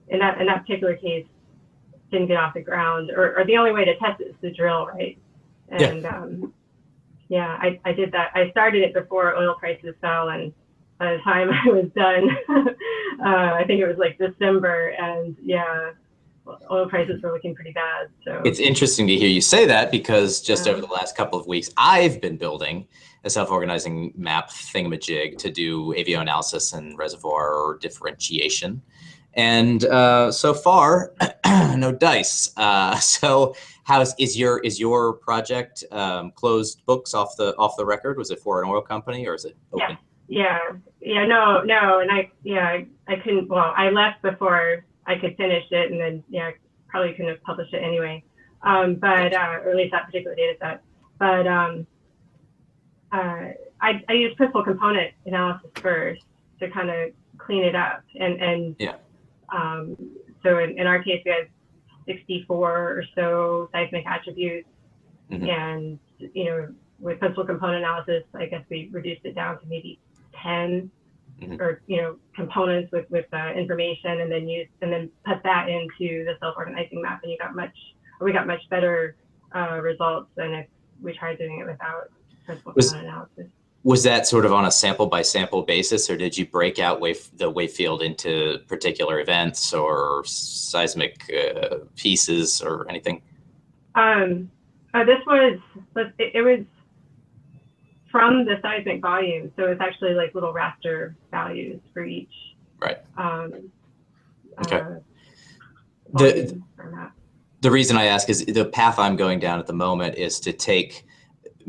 in 0.08 0.20
that 0.20 0.40
in 0.40 0.48
that 0.48 0.62
particular 0.62 0.96
case 0.96 1.26
didn't 2.12 2.28
get 2.28 2.38
off 2.38 2.54
the 2.54 2.62
ground, 2.62 3.12
or, 3.12 3.38
or 3.38 3.46
the 3.46 3.58
only 3.58 3.72
way 3.72 3.86
to 3.86 3.96
test 3.98 4.22
it 4.22 4.28
is 4.28 4.36
to 4.42 4.52
drill, 4.52 4.88
right? 4.88 5.18
And 5.70 6.02
yeah, 6.02 6.18
um, 6.18 6.54
yeah 7.28 7.58
I, 7.60 7.80
I 7.86 7.94
did 7.94 8.12
that. 8.12 8.32
I 8.34 8.50
started 8.52 8.84
it 8.84 8.94
before 8.94 9.36
oil 9.36 9.56
prices 9.56 9.96
fell, 10.02 10.30
and 10.30 10.54
by 10.98 11.14
the 11.14 11.20
time 11.20 11.50
I 11.66 11.70
was 11.70 11.86
done, 11.96 12.30
uh, 13.26 13.54
I 13.54 13.64
think 13.66 13.82
it 13.82 13.88
was 13.88 13.98
like 13.98 14.18
December, 14.18 14.90
and 15.00 15.36
yeah, 15.42 15.92
oil 16.72 16.88
prices 16.88 17.22
were 17.22 17.32
looking 17.32 17.56
pretty 17.56 17.72
bad. 17.72 18.08
So 18.26 18.42
it's 18.46 18.60
interesting 18.60 19.08
to 19.08 19.16
hear 19.16 19.30
you 19.30 19.42
say 19.42 19.66
that 19.66 19.92
because 19.92 20.42
just 20.42 20.66
yeah. 20.66 20.74
over 20.74 20.82
the 20.82 20.88
last 20.88 21.16
couple 21.16 21.40
of 21.40 21.48
weeks, 21.48 21.70
I've 21.78 22.22
been 22.22 22.38
building 22.38 22.88
a 23.24 23.30
self-organizing 23.30 24.14
map 24.16 24.50
thingamajig 24.50 25.38
to 25.38 25.52
do 25.52 25.94
AVO 25.94 26.22
analysis 26.22 26.74
and 26.74 26.98
reservoir 26.98 27.78
differentiation. 27.82 28.82
And 29.34 29.86
uh, 29.86 30.32
so 30.32 30.54
far, 30.54 31.14
no 31.76 31.92
dice. 31.92 32.52
Uh, 32.58 32.96
so, 33.00 33.56
how's 33.84 34.14
is 34.18 34.38
your 34.38 34.60
is 34.60 34.80
your 34.80 35.14
project 35.14 35.84
um, 35.92 36.32
closed 36.32 36.86
books 36.86 37.14
off 37.14 37.36
the 37.38 37.56
off 37.58 37.76
the 37.78 37.86
record? 37.86 38.18
Was 38.18 38.32
it 38.32 38.40
for 38.40 38.62
an 38.62 38.70
oil 38.70 38.82
company 38.82 39.28
or 39.28 39.36
is 39.36 39.46
it 39.46 39.56
open? 39.72 39.98
Yeah, 40.28 40.60
yeah, 40.60 40.78
yeah. 41.02 41.26
No, 41.26 41.62
no. 41.62 42.00
And 42.00 42.12
I, 42.12 42.32
yeah, 42.44 42.82
I, 43.08 43.16
couldn't. 43.18 43.50
Well, 43.50 43.74
I 43.76 43.90
left 43.90 44.22
before 44.22 44.86
I 45.06 45.16
could 45.16 45.38
finish 45.38 45.66
it, 45.72 45.92
and 45.92 46.00
then 46.00 46.24
yeah, 46.30 46.52
probably 46.88 47.12
couldn't 47.12 47.30
have 47.30 47.44
published 47.44 47.74
it 47.74 47.84
anyway. 47.84 48.24
Um, 48.64 48.96
but 48.96 49.34
uh, 49.34 49.60
or 49.64 49.70
at 49.70 49.76
least 49.76 49.92
that 49.92 50.06
particular 50.08 50.36
data 50.36 50.58
set. 50.60 50.84
But 51.18 51.48
um, 51.48 51.88
uh, 53.12 53.52
I, 53.82 54.04
I 54.08 54.14
use 54.14 54.34
principal 54.36 54.64
component 54.64 55.14
analysis 55.26 55.70
first 55.76 56.26
to 56.60 56.70
kind 56.70 56.90
of 56.90 57.12
clean 57.38 57.64
it 57.64 57.76
up, 57.76 58.04
and 58.20 58.42
and 58.42 58.76
yeah. 58.80 58.96
Um, 59.54 59.98
so 60.44 60.60
in, 60.60 60.78
in 60.78 60.88
our 60.88 61.02
case, 61.04 61.22
we 61.26 61.32
had 61.32 61.48
64 62.06 62.70
or 62.70 63.04
so 63.16 63.70
seismic 63.72 64.06
attributes, 64.06 64.68
mm-hmm. 65.32 65.50
and 65.50 66.00
you 66.34 66.46
know 66.46 66.70
with 67.00 67.20
principal 67.20 67.46
component 67.46 67.84
analysis, 67.84 68.24
I 68.34 68.46
guess 68.48 68.64
we 68.70 68.90
reduced 68.92 69.22
it 69.24 69.36
down 69.36 69.60
to 69.62 69.66
maybe 69.68 70.00
10 70.44 70.92
Mhm. 71.42 71.60
or 71.62 71.82
you 71.88 71.98
know 71.98 72.18
components 72.36 72.92
with 72.92 73.10
with 73.10 73.26
uh, 73.34 73.54
information, 73.56 74.22
and 74.22 74.32
then 74.32 74.48
use 74.48 74.68
and 74.82 74.92
then 74.92 75.10
put 75.26 75.42
that 75.44 75.70
into 75.70 76.26
the 76.26 76.36
self-organizing 76.40 77.02
map, 77.02 77.22
and 77.24 77.32
you 77.32 77.38
got 77.38 77.56
much 77.56 77.76
we 78.20 78.34
got 78.34 78.46
much 78.46 78.62
better 78.70 79.16
uh, 79.56 79.80
results 79.82 80.30
than 80.36 80.54
if 80.54 80.68
we 81.02 81.14
tried 81.14 81.38
doing 81.38 81.60
it 81.60 81.66
without 81.66 82.10
principal 82.46 82.74
Was- 82.76 82.92
component 82.92 83.14
analysis. 83.14 83.48
Was 83.84 84.04
that 84.04 84.28
sort 84.28 84.46
of 84.46 84.52
on 84.52 84.66
a 84.66 84.72
sample 84.72 85.08
by 85.08 85.22
sample 85.22 85.62
basis, 85.64 86.10
or 86.10 86.18
did 86.18 86.38
you 86.38 86.46
break 86.46 86.80
out 86.80 87.00
wave, 87.00 87.30
the 87.38 87.50
wave 87.50 87.72
field 87.72 88.02
into 88.02 88.60
particular 88.68 89.22
events 89.22 89.74
or 89.74 90.24
seismic 90.26 91.24
uh, 91.34 91.78
pieces 91.96 92.62
or 92.62 92.86
anything? 92.90 93.22
Um, 93.96 94.52
uh, 94.94 95.06
this 95.06 95.20
was 95.26 95.60
it, 95.96 96.32
it 96.36 96.42
was 96.42 96.66
from 98.12 98.44
the 98.44 98.60
seismic 98.62 99.02
volume, 99.02 99.52
so 99.56 99.66
it's 99.66 99.80
actually 99.82 100.14
like 100.14 100.34
little 100.36 100.54
raster 100.54 101.16
values 101.32 101.80
for 101.94 102.04
each. 102.04 102.34
Right. 102.80 102.98
Um, 103.18 103.72
Okay. 104.62 104.76
uh, 104.82 104.90
The- 106.16 106.34
volume 106.34 106.66
or 106.78 106.92
map. 106.92 107.14
The 107.62 107.72
reason 107.72 107.96
I 107.98 108.06
ask 108.06 108.30
is 108.30 108.46
the 108.46 108.66
path 108.66 109.00
I'm 109.00 109.16
going 109.16 109.40
down 109.40 109.60
at 109.60 109.68
the 109.68 109.74
moment 109.74 110.16
is 110.16 110.40
to 110.42 110.52
take 110.54 111.06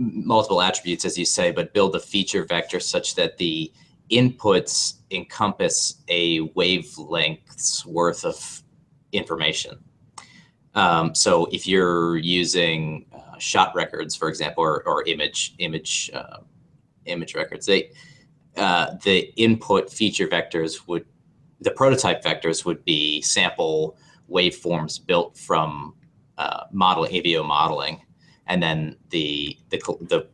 multiple 0.00 0.62
attributes, 0.62 1.04
as 1.04 1.18
you 1.18 1.24
say, 1.24 1.50
but 1.50 1.74
build 1.74 1.94
a 1.94 2.00
feature 2.00 2.44
vector 2.44 2.80
such 2.80 3.14
that 3.16 3.36
the 3.36 3.70
inputs 4.10 4.94
encompass 5.10 6.02
a 6.08 6.40
wavelength's 6.50 7.84
worth 7.86 8.24
of 8.24 8.62
information. 9.12 9.78
Um, 10.74 11.14
so 11.14 11.46
if 11.52 11.66
you're 11.66 12.16
using 12.16 13.06
uh, 13.12 13.38
shot 13.38 13.74
records, 13.74 14.16
for 14.16 14.28
example, 14.28 14.64
or, 14.64 14.86
or 14.86 15.02
image 15.06 15.54
image 15.58 16.10
uh, 16.14 16.38
image 17.04 17.34
records, 17.34 17.66
they 17.66 17.90
uh, 18.56 18.94
the 19.02 19.32
input 19.36 19.92
feature 19.92 20.28
vectors 20.28 20.86
would 20.86 21.04
the 21.60 21.72
prototype 21.72 22.22
vectors 22.22 22.64
would 22.64 22.84
be 22.84 23.20
sample 23.20 23.98
waveforms 24.30 25.04
built 25.04 25.36
from 25.36 25.94
uh, 26.38 26.64
model 26.70 27.04
AVO 27.04 27.44
modeling, 27.44 28.00
and 28.46 28.62
then 28.62 28.96
the 29.10 29.56
the 29.70 29.78
the 30.02 30.26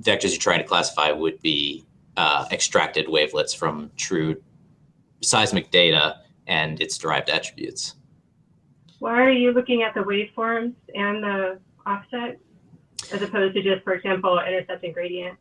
vectors 0.00 0.30
you're 0.30 0.38
trying 0.38 0.58
to 0.58 0.66
classify 0.66 1.10
would 1.10 1.40
be 1.42 1.84
uh, 2.16 2.46
extracted 2.50 3.08
wavelets 3.08 3.54
from 3.54 3.90
true 3.96 4.40
seismic 5.22 5.70
data 5.70 6.16
and 6.46 6.80
its 6.80 6.98
derived 6.98 7.30
attributes. 7.30 7.94
Why 8.98 9.20
are 9.20 9.30
you 9.30 9.52
looking 9.52 9.82
at 9.82 9.94
the 9.94 10.00
waveforms 10.00 10.74
and 10.94 11.22
the 11.22 11.58
offset 11.86 12.38
as 13.12 13.22
opposed 13.22 13.54
to 13.54 13.62
just, 13.62 13.82
for 13.82 13.94
example, 13.94 14.40
intercept 14.40 14.84
and 14.84 14.94
gradient? 14.94 15.38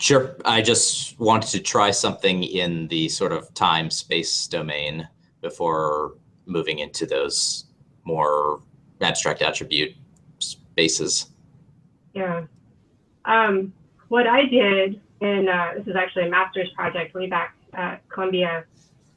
Sure, 0.00 0.36
I 0.44 0.60
just 0.60 1.18
wanted 1.20 1.50
to 1.50 1.60
try 1.60 1.90
something 1.90 2.42
in 2.42 2.88
the 2.88 3.08
sort 3.08 3.32
of 3.32 3.52
time 3.54 3.90
space 3.90 4.46
domain 4.48 5.08
before 5.40 6.16
moving 6.46 6.80
into 6.80 7.06
those 7.06 7.66
more 8.04 8.62
abstract 9.00 9.40
attribute 9.40 9.94
spaces. 10.84 11.30
Yeah. 12.14 12.44
Um, 13.24 13.72
what 14.08 14.26
I 14.26 14.44
did 14.46 15.00
in 15.20 15.48
uh, 15.48 15.74
this 15.76 15.86
is 15.86 15.96
actually 15.96 16.26
a 16.26 16.30
master's 16.30 16.68
project 16.70 17.14
way 17.14 17.28
back 17.28 17.54
at 17.72 18.06
Columbia 18.08 18.64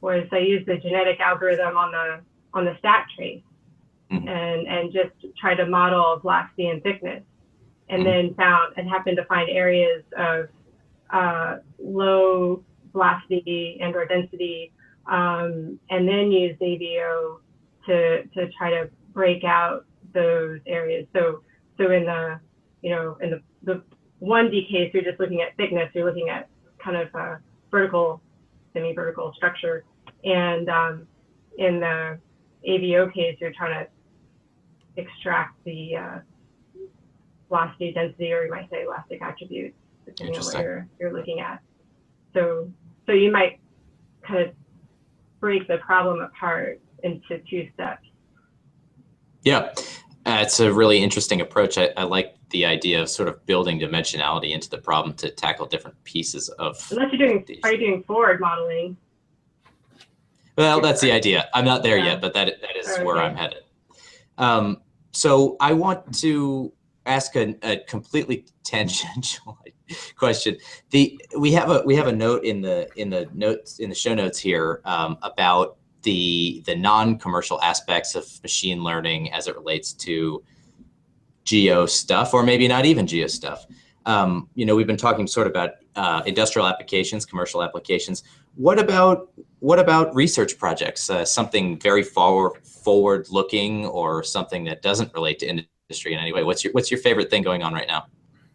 was 0.01 0.25
I 0.31 0.37
used 0.37 0.67
the 0.67 0.77
genetic 0.77 1.19
algorithm 1.19 1.75
on 1.75 1.91
the 1.91 2.19
on 2.53 2.65
the 2.65 2.75
stack 2.79 3.07
trace 3.15 3.41
Mhm. 4.11 4.27
and 4.27 4.67
and 4.67 4.93
just 4.93 5.15
tried 5.37 5.55
to 5.55 5.65
model 5.65 6.17
velocity 6.19 6.67
and 6.67 6.81
thickness, 6.83 7.23
and 7.89 8.01
Mhm. 8.01 8.05
then 8.05 8.33
found 8.35 8.73
and 8.77 8.87
happened 8.87 9.17
to 9.17 9.25
find 9.25 9.49
areas 9.49 10.03
of 10.15 10.47
uh, 11.09 11.57
low 11.79 12.63
velocity 12.93 13.79
and 13.81 13.95
or 13.95 14.05
density, 14.05 14.71
um, 15.07 15.79
and 15.89 16.07
then 16.07 16.31
used 16.31 16.61
AVO 16.61 17.39
to 17.87 18.23
to 18.35 18.49
try 18.57 18.69
to 18.69 18.89
break 19.13 19.43
out 19.43 19.85
those 20.13 20.59
areas. 20.65 21.07
So 21.13 21.41
so 21.77 21.91
in 21.91 22.05
the 22.05 22.39
you 22.81 22.91
know 22.91 23.17
in 23.21 23.31
the 23.31 23.41
the 23.63 23.83
1D 24.21 24.69
case, 24.69 24.91
you're 24.93 25.03
just 25.03 25.19
looking 25.19 25.41
at 25.41 25.55
thickness. 25.57 25.89
You're 25.93 26.05
looking 26.05 26.29
at 26.29 26.49
kind 26.83 26.97
of 26.97 27.13
a 27.13 27.39
vertical, 27.69 28.21
semi-vertical 28.73 29.33
structure, 29.35 29.83
and 30.23 30.69
um, 30.69 31.07
in 31.57 31.79
the 31.79 32.17
AVO 32.67 33.13
case, 33.13 33.37
you're 33.39 33.53
trying 33.53 33.85
to 33.85 35.01
extract 35.01 35.63
the 35.65 35.95
uh, 35.95 36.19
velocity, 37.47 37.93
density, 37.93 38.33
or 38.33 38.45
you 38.45 38.51
might 38.51 38.69
say 38.69 38.83
elastic 38.83 39.21
attributes, 39.21 39.75
depending 40.05 40.37
on 40.37 40.45
what 40.45 40.59
you're 40.59 40.87
you're 40.99 41.13
looking 41.13 41.39
at. 41.39 41.61
So 42.33 42.71
so 43.05 43.11
you 43.11 43.31
might 43.31 43.59
kind 44.27 44.47
of 44.47 44.53
break 45.39 45.67
the 45.67 45.77
problem 45.77 46.21
apart 46.21 46.81
into 47.03 47.39
two 47.49 47.69
steps. 47.73 48.05
Yeah, 49.43 49.71
uh, 50.27 50.41
it's 50.41 50.59
a 50.59 50.71
really 50.71 50.97
interesting 51.01 51.39
approach. 51.39 51.77
I, 51.77 51.89
I 51.95 52.03
like 52.03 52.35
the 52.49 52.65
idea 52.65 53.01
of 53.01 53.09
sort 53.09 53.29
of 53.29 53.45
building 53.45 53.79
dimensionality 53.79 54.51
into 54.51 54.69
the 54.69 54.77
problem 54.77 55.15
to 55.15 55.29
tackle 55.29 55.65
different 55.65 56.01
pieces 56.03 56.49
of. 56.49 56.85
Unless 56.91 57.13
you're 57.13 57.27
doing, 57.27 57.45
These. 57.47 57.59
are 57.63 57.71
you 57.71 57.79
doing 57.79 58.03
forward 58.03 58.41
modeling? 58.41 58.97
Well, 60.57 60.81
that's 60.81 60.99
the 60.99 61.11
idea. 61.13 61.47
I'm 61.53 61.63
not 61.65 61.81
there 61.81 61.97
Yeah. 61.97 62.05
yet, 62.05 62.21
but 62.21 62.33
that 62.33 62.61
that 62.61 62.75
is 62.75 62.97
where 63.05 63.17
I'm 63.17 63.35
headed. 63.35 63.63
Um, 64.37 64.81
so 65.13 65.55
I 65.61 65.71
want 65.73 66.13
to 66.19 66.73
ask 67.05 67.35
a, 67.37 67.55
a 67.63 67.77
completely 67.87 68.45
tangential 68.63 69.57
question. 70.17 70.57
The 70.89 71.19
we 71.37 71.51
have 71.53 71.69
a 71.69 71.83
we 71.85 71.95
have 71.95 72.07
a 72.07 72.11
note 72.11 72.43
in 72.43 72.61
the 72.61 72.89
in 72.97 73.09
the 73.09 73.29
notes 73.33 73.79
in 73.79 73.89
the 73.89 73.95
show 73.95 74.13
notes 74.13 74.39
here 74.39 74.81
um, 74.83 75.17
about 75.21 75.77
the 76.07 76.63
the 76.65 76.75
non-commercial 76.75 77.61
aspects 77.61 78.15
of 78.15 78.23
machine 78.41 78.81
learning 78.81 79.33
as 79.33 79.47
it 79.47 79.55
relates 79.57 79.91
to 79.91 80.41
geo 81.43 81.85
stuff, 81.85 82.33
or 82.33 82.43
maybe 82.43 82.65
not 82.65 82.85
even 82.85 83.05
geo 83.05 83.27
stuff. 83.27 83.67
Um, 84.05 84.49
you 84.55 84.65
know, 84.65 84.73
we've 84.73 84.87
been 84.87 84.95
talking 84.95 85.27
sort 85.27 85.47
of 85.47 85.51
about 85.51 85.71
uh, 85.97 86.21
industrial 86.25 86.65
applications, 86.65 87.25
commercial 87.25 87.61
applications. 87.61 88.23
What 88.55 88.79
about 88.79 89.29
what 89.59 89.79
about 89.79 90.15
research 90.15 90.57
projects? 90.57 91.09
Uh, 91.09 91.25
something 91.25 91.77
very 91.77 92.03
forward 92.03 92.65
forward 92.65 93.27
looking, 93.29 93.85
or 93.85 94.23
something 94.23 94.63
that 94.63 94.81
doesn't 94.81 95.13
relate 95.13 95.39
to 95.39 95.45
industry 95.45 96.13
in 96.13 96.19
any 96.19 96.31
way. 96.31 96.43
What's 96.45 96.63
your 96.63 96.71
what's 96.71 96.89
your 96.89 97.01
favorite 97.01 97.29
thing 97.29 97.43
going 97.43 97.63
on 97.63 97.73
right 97.73 97.87
now? 97.87 98.05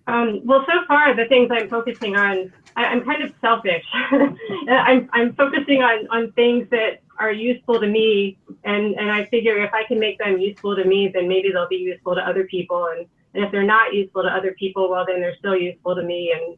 Um, 0.06 0.40
well, 0.44 0.64
so 0.66 0.72
far 0.88 1.14
the 1.14 1.26
things 1.26 1.50
I'm 1.52 1.68
focusing 1.68 2.16
on, 2.16 2.52
I, 2.76 2.86
I'm 2.86 3.04
kind 3.04 3.22
of 3.22 3.32
selfish. 3.40 3.84
I'm, 4.68 5.08
I'm 5.12 5.34
focusing 5.34 5.82
on, 5.82 6.08
on 6.08 6.32
things 6.32 6.68
that 6.70 7.01
are 7.18 7.32
useful 7.32 7.80
to 7.80 7.86
me, 7.86 8.38
and, 8.64 8.94
and 8.94 9.10
I 9.10 9.26
figure 9.26 9.62
if 9.62 9.72
I 9.72 9.84
can 9.84 9.98
make 9.98 10.18
them 10.18 10.38
useful 10.38 10.76
to 10.76 10.84
me, 10.84 11.10
then 11.12 11.28
maybe 11.28 11.50
they'll 11.52 11.68
be 11.68 11.76
useful 11.76 12.14
to 12.14 12.20
other 12.20 12.44
people. 12.44 12.86
And, 12.86 13.06
and 13.34 13.44
if 13.44 13.52
they're 13.52 13.62
not 13.62 13.94
useful 13.94 14.22
to 14.22 14.28
other 14.28 14.52
people, 14.58 14.90
well, 14.90 15.04
then 15.06 15.20
they're 15.20 15.36
still 15.36 15.56
useful 15.56 15.94
to 15.94 16.02
me. 16.02 16.34
And 16.36 16.56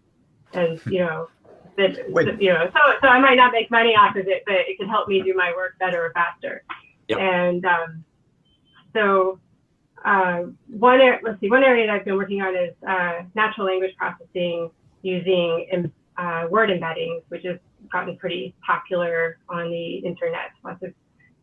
and 0.54 0.80
you 0.86 1.00
know, 1.00 1.28
that 1.76 2.10
Wait. 2.10 2.40
you 2.40 2.50
know, 2.50 2.70
so 2.72 2.80
so 3.02 3.08
I 3.08 3.18
might 3.20 3.34
not 3.34 3.52
make 3.52 3.70
money 3.70 3.94
off 3.96 4.16
of 4.16 4.26
it, 4.28 4.42
but 4.46 4.54
it 4.54 4.78
can 4.78 4.88
help 4.88 5.08
me 5.08 5.22
do 5.22 5.34
my 5.34 5.52
work 5.56 5.78
better 5.78 6.04
or 6.04 6.12
faster. 6.12 6.62
Yep. 7.08 7.18
And 7.18 7.64
um, 7.64 8.04
so 8.94 9.40
uh, 10.04 10.44
one 10.68 11.00
area, 11.00 11.20
let's 11.22 11.40
see, 11.40 11.50
one 11.50 11.64
area 11.64 11.86
that 11.86 11.94
I've 11.94 12.04
been 12.04 12.16
working 12.16 12.42
on 12.42 12.54
is 12.56 12.74
uh, 12.86 13.22
natural 13.34 13.66
language 13.66 13.94
processing 13.96 14.70
using 15.02 15.66
em- 15.72 15.92
uh, 16.16 16.46
word 16.50 16.70
embeddings, 16.70 17.22
which 17.28 17.44
has 17.44 17.58
gotten 17.90 18.16
pretty 18.16 18.54
popular 18.66 19.38
on 19.48 19.70
the 19.70 19.96
internet. 19.98 20.50
Lots 20.64 20.82
of 20.82 20.92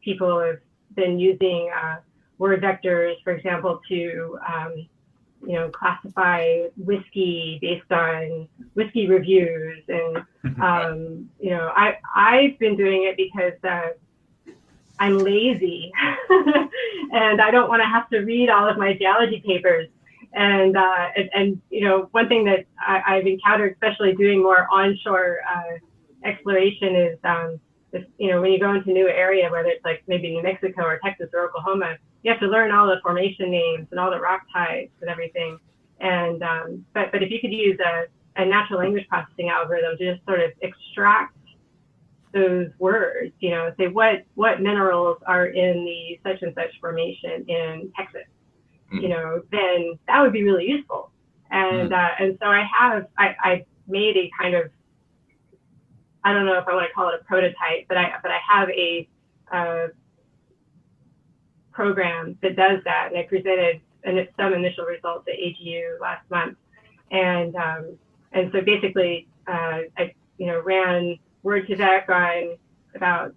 people 0.03 0.39
have 0.39 0.59
been 0.95 1.19
using 1.19 1.69
uh, 1.75 1.97
word 2.37 2.61
vectors, 2.61 3.15
for 3.23 3.33
example, 3.33 3.81
to 3.87 4.37
um, 4.47 4.87
you 5.43 5.53
know 5.53 5.69
classify 5.69 6.63
whiskey 6.77 7.57
based 7.61 7.91
on 7.91 8.47
whiskey 8.73 9.07
reviews, 9.07 9.83
and 9.87 10.17
um, 10.61 11.29
you 11.39 11.51
know 11.51 11.71
I 11.75 11.97
I've 12.15 12.59
been 12.59 12.75
doing 12.75 13.03
it 13.03 13.17
because 13.17 13.53
uh, 13.63 13.89
I'm 15.01 15.17
lazy 15.17 15.91
and 16.29 17.41
I 17.41 17.49
don't 17.49 17.69
want 17.69 17.81
to 17.81 17.87
have 17.87 18.07
to 18.11 18.19
read 18.19 18.49
all 18.49 18.69
of 18.69 18.77
my 18.77 18.93
geology 18.93 19.41
papers. 19.43 19.87
And, 20.33 20.77
uh, 20.77 21.07
and, 21.17 21.29
and, 21.33 21.61
you 21.71 21.81
know, 21.83 22.07
one 22.11 22.29
thing 22.29 22.45
that 22.45 22.65
I, 22.79 23.01
I've 23.07 23.25
encountered, 23.25 23.73
especially 23.73 24.13
doing 24.13 24.43
more 24.43 24.67
onshore 24.71 25.39
uh, 25.49 25.77
exploration, 26.23 26.95
is, 26.95 27.19
um, 27.23 27.59
if, 27.93 28.05
you 28.17 28.29
know, 28.29 28.41
when 28.41 28.51
you 28.51 28.59
go 28.59 28.73
into 28.73 28.89
a 28.89 28.93
new 28.93 29.07
area, 29.07 29.49
whether 29.51 29.69
it's 29.69 29.83
like 29.83 30.03
maybe 30.07 30.31
New 30.31 30.43
Mexico 30.43 30.83
or 30.83 30.99
Texas 31.03 31.29
or 31.33 31.45
Oklahoma, 31.45 31.97
you 32.23 32.31
have 32.31 32.39
to 32.39 32.47
learn 32.47 32.71
all 32.71 32.87
the 32.87 32.99
formation 33.03 33.51
names 33.51 33.87
and 33.91 33.99
all 33.99 34.11
the 34.11 34.19
rock 34.19 34.41
types 34.53 34.93
and 35.01 35.09
everything. 35.09 35.57
And, 35.99 36.41
um, 36.41 36.85
but, 36.93 37.11
but 37.11 37.21
if 37.21 37.31
you 37.31 37.39
could 37.39 37.51
use 37.53 37.79
a, 37.79 38.05
a 38.41 38.45
natural 38.45 38.79
language 38.79 39.07
processing 39.09 39.49
algorithm 39.49 39.97
to 39.97 40.13
just 40.13 40.25
sort 40.25 40.39
of 40.39 40.51
extract 40.61 41.35
those 42.33 42.69
words, 42.79 43.33
you 43.39 43.49
know, 43.49 43.73
say 43.77 43.87
what 43.87 44.23
what 44.35 44.61
minerals 44.61 45.17
are 45.27 45.47
in 45.47 45.83
the 45.83 46.19
such 46.23 46.41
and 46.41 46.53
such 46.55 46.71
formation 46.79 47.43
in 47.49 47.91
Texas, 47.97 48.21
you 48.89 49.01
Mhm. 49.01 49.09
know, 49.09 49.41
then 49.51 49.99
that 50.07 50.21
would 50.21 50.31
be 50.31 50.43
really 50.43 50.65
useful. 50.65 51.11
And 51.49 51.93
uh, 51.93 52.09
and 52.19 52.37
so 52.41 52.47
I 52.47 52.63
have 52.79 53.07
I, 53.17 53.35
I 53.43 53.65
made 53.87 54.15
a 54.15 54.31
kind 54.39 54.55
of 54.55 54.71
I 56.23 56.33
don't 56.33 56.45
know 56.45 56.57
if 56.57 56.67
I 56.67 56.73
want 56.73 56.87
to 56.87 56.93
call 56.93 57.09
it 57.09 57.19
a 57.19 57.23
prototype, 57.23 57.87
but 57.87 57.97
I 57.97 58.13
but 58.21 58.31
I 58.31 58.39
have 58.47 58.69
a 58.69 59.07
uh, 59.51 59.87
program 61.71 62.37
that 62.41 62.55
does 62.55 62.79
that, 62.85 63.09
and 63.09 63.17
I 63.17 63.23
presented 63.23 63.81
some 64.37 64.53
initial 64.53 64.85
results 64.85 65.27
at 65.27 65.35
AGU 65.35 65.99
last 65.99 66.29
month, 66.29 66.57
and 67.11 67.55
um, 67.55 67.97
and 68.31 68.51
so 68.51 68.61
basically 68.61 69.27
uh, 69.47 69.79
I 69.97 70.13
you 70.37 70.47
know 70.47 70.61
ran 70.61 71.17
Word2Vec 71.43 72.09
on 72.09 72.57
about 72.95 73.33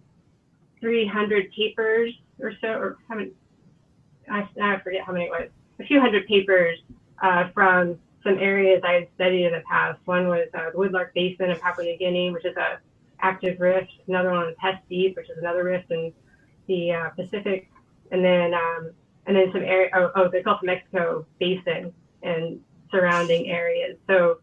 300 0.81 1.51
papers 1.53 2.13
or 2.41 2.53
so, 2.61 2.69
or 2.69 2.99
how 3.09 3.17
many? 3.17 3.31
I, 4.31 4.49
I 4.61 4.81
forget 4.81 5.03
how 5.07 5.13
many 5.13 5.27
it 5.27 5.31
was. 5.31 5.49
A 5.81 5.85
few 5.85 6.01
hundred 6.01 6.27
papers 6.27 6.79
uh, 7.23 7.49
from 7.53 7.99
some 8.25 8.39
areas 8.39 8.83
I 8.85 8.93
had 8.93 9.09
studied 9.15 9.45
in 9.47 9.53
the 9.53 9.63
past. 9.71 10.01
One 10.07 10.29
was 10.29 10.49
uh, 10.55 10.71
the 10.71 10.79
Woodlark 10.79 11.13
Basin 11.15 11.51
in 11.51 11.59
Papua 11.59 11.85
New 11.85 11.99
Guinea, 11.99 12.31
which 12.31 12.45
is 12.45 12.57
a 12.57 12.79
active 13.21 13.61
rift. 13.61 13.93
Another 14.09 14.31
one 14.31 14.47
was 14.47 14.55
Hess 14.59 14.81
Deep, 14.89 15.17
which 15.17 15.31
is 15.31 15.39
another 15.39 15.65
rift 15.65 15.91
in 15.91 16.13
the 16.67 16.93
uh, 16.93 17.11
Pacific, 17.11 17.71
and 18.11 18.25
then 18.25 18.55
um, 18.55 18.93
and 19.27 19.37
then 19.37 19.51
some 19.53 19.63
area. 19.63 19.91
Oh, 19.95 20.11
oh, 20.17 20.29
the 20.29 20.43
Gulf 20.43 20.61
of 20.61 20.67
Mexico 20.67 21.27
basin 21.39 21.93
and 22.23 22.61
surrounding 22.91 23.49
areas. 23.49 23.97
So, 24.07 24.39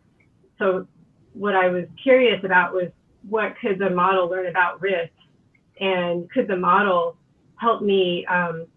so 0.60 0.88
what 1.34 1.56
I 1.56 1.68
was 1.68 1.86
curious 2.02 2.44
about 2.44 2.74
was 2.74 2.90
what 3.28 3.56
could 3.60 3.80
the 3.80 3.90
model 3.90 4.28
learn 4.30 4.48
about 4.48 4.82
rift, 4.82 5.14
and 5.80 6.30
could 6.32 6.48
the 6.48 6.58
model 6.58 7.18
help 7.56 7.82
me 7.82 8.26
um, 8.26 8.68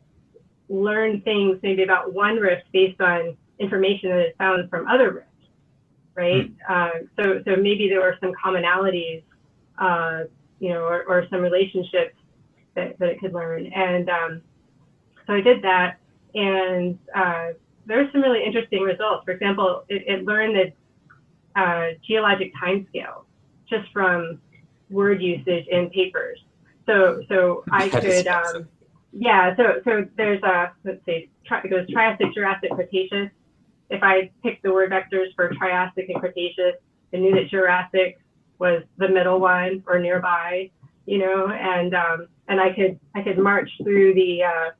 learn 0.69 1.21
things 1.23 1.59
maybe 1.63 1.83
about 1.83 2.13
one 2.13 2.37
rift 2.37 2.65
based 2.73 3.01
on 3.01 3.37
information 3.59 4.11
that 4.11 4.29
is 4.29 4.35
found 4.39 4.69
from 4.71 4.87
other 4.89 5.13
rifts, 5.13 5.49
right? 6.15 6.51
Mm. 6.51 6.57
Uh, 6.69 7.07
so, 7.17 7.43
so 7.45 7.57
maybe 7.57 7.89
there 7.89 8.01
were 8.01 8.17
some 8.21 8.33
commonalities, 8.33 9.23
uh, 9.79 10.25
you 10.61 10.71
know, 10.71 10.81
or, 10.81 11.05
or, 11.05 11.27
some 11.31 11.41
relationships 11.41 12.15
that, 12.75 12.99
that 12.99 13.09
it 13.09 13.21
could 13.21 13.33
learn. 13.33 13.67
And 13.67 14.09
um, 14.09 14.43
so 15.27 15.35
I 15.35 15.41
did 15.41 15.63
that, 15.63 15.99
and 16.35 16.99
uh, 17.15 17.49
there 17.87 17.99
were 17.99 18.09
some 18.13 18.23
really 18.23 18.45
interesting 18.45 18.83
results. 18.83 19.25
For 19.25 19.33
example, 19.33 19.85
it, 19.89 20.05
it 20.07 20.25
learned 20.25 20.57
the 20.57 21.61
uh, 21.61 21.89
geologic 22.07 22.53
timescale 22.55 23.25
just 23.69 23.91
from 23.93 24.41
word 24.91 25.23
usage 25.23 25.67
in 25.69 25.91
papers. 25.91 26.39
So, 26.87 27.23
so 27.29 27.65
I 27.71 27.89
could, 27.89 28.27
um, 28.27 28.69
yeah. 29.13 29.57
So, 29.57 29.81
so 29.85 30.07
there's 30.17 30.43
a 30.43 30.73
let's 30.85 31.05
see, 31.07 31.31
tri- 31.47 31.63
it 31.65 31.71
goes 31.71 31.89
Triassic, 31.91 32.35
Jurassic, 32.35 32.71
Cretaceous, 32.73 33.31
if 33.91 34.03
I 34.03 34.31
picked 34.43 34.63
the 34.63 34.73
word 34.73 34.91
vectors 34.91 35.35
for 35.37 35.51
Triassic 35.51 36.09
and 36.09 36.21
Cretaceous, 36.21 36.77
I 37.13 37.17
knew 37.19 37.35
that 37.35 37.49
Jurassic 37.49 38.19
was 38.59 38.83
the 38.99 39.09
middle 39.09 39.41
one 39.41 39.83
or 39.87 39.99
nearby, 39.99 40.71
you 41.07 41.19
know, 41.19 41.49
and 41.49 41.95
um, 41.95 42.29
and 42.49 42.61
I 42.61 42.73
could 42.73 42.99
I 43.15 43.23
could 43.23 43.39
march 43.39 43.71
through 43.83 44.15
the 44.15 44.43
uh, 44.43 44.71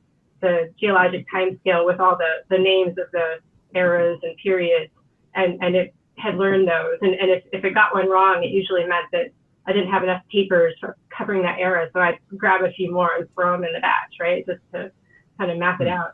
the 0.41 0.73
geologic 0.79 1.25
time 1.31 1.57
scale 1.61 1.85
with 1.85 1.99
all 1.99 2.17
the 2.17 2.43
the 2.49 2.61
names 2.61 2.97
of 2.97 3.11
the 3.11 3.39
eras 3.73 4.19
and 4.23 4.35
periods, 4.37 4.91
and 5.33 5.61
and 5.63 5.75
it 5.75 5.93
had 6.17 6.35
learned 6.35 6.67
those, 6.67 6.97
and 7.01 7.13
and 7.13 7.29
if 7.29 7.43
if 7.51 7.63
it 7.63 7.73
got 7.73 7.93
one 7.93 8.09
wrong, 8.09 8.43
it 8.43 8.49
usually 8.49 8.85
meant 8.85 9.07
that 9.11 9.27
I 9.67 9.73
didn't 9.73 9.91
have 9.91 10.03
enough 10.03 10.21
papers 10.31 10.73
for 10.79 10.97
covering 11.15 11.41
that 11.43 11.59
era, 11.59 11.89
so 11.93 11.99
I'd 11.99 12.19
grab 12.37 12.63
a 12.63 12.71
few 12.71 12.91
more 12.91 13.15
and 13.17 13.27
throw 13.33 13.51
them 13.53 13.63
in 13.63 13.73
the 13.73 13.79
batch, 13.79 14.15
right, 14.19 14.45
just 14.45 14.61
to 14.73 14.91
kind 15.37 15.51
of 15.51 15.57
map 15.57 15.81
it 15.81 15.87
hmm. 15.87 15.93
out, 15.93 16.13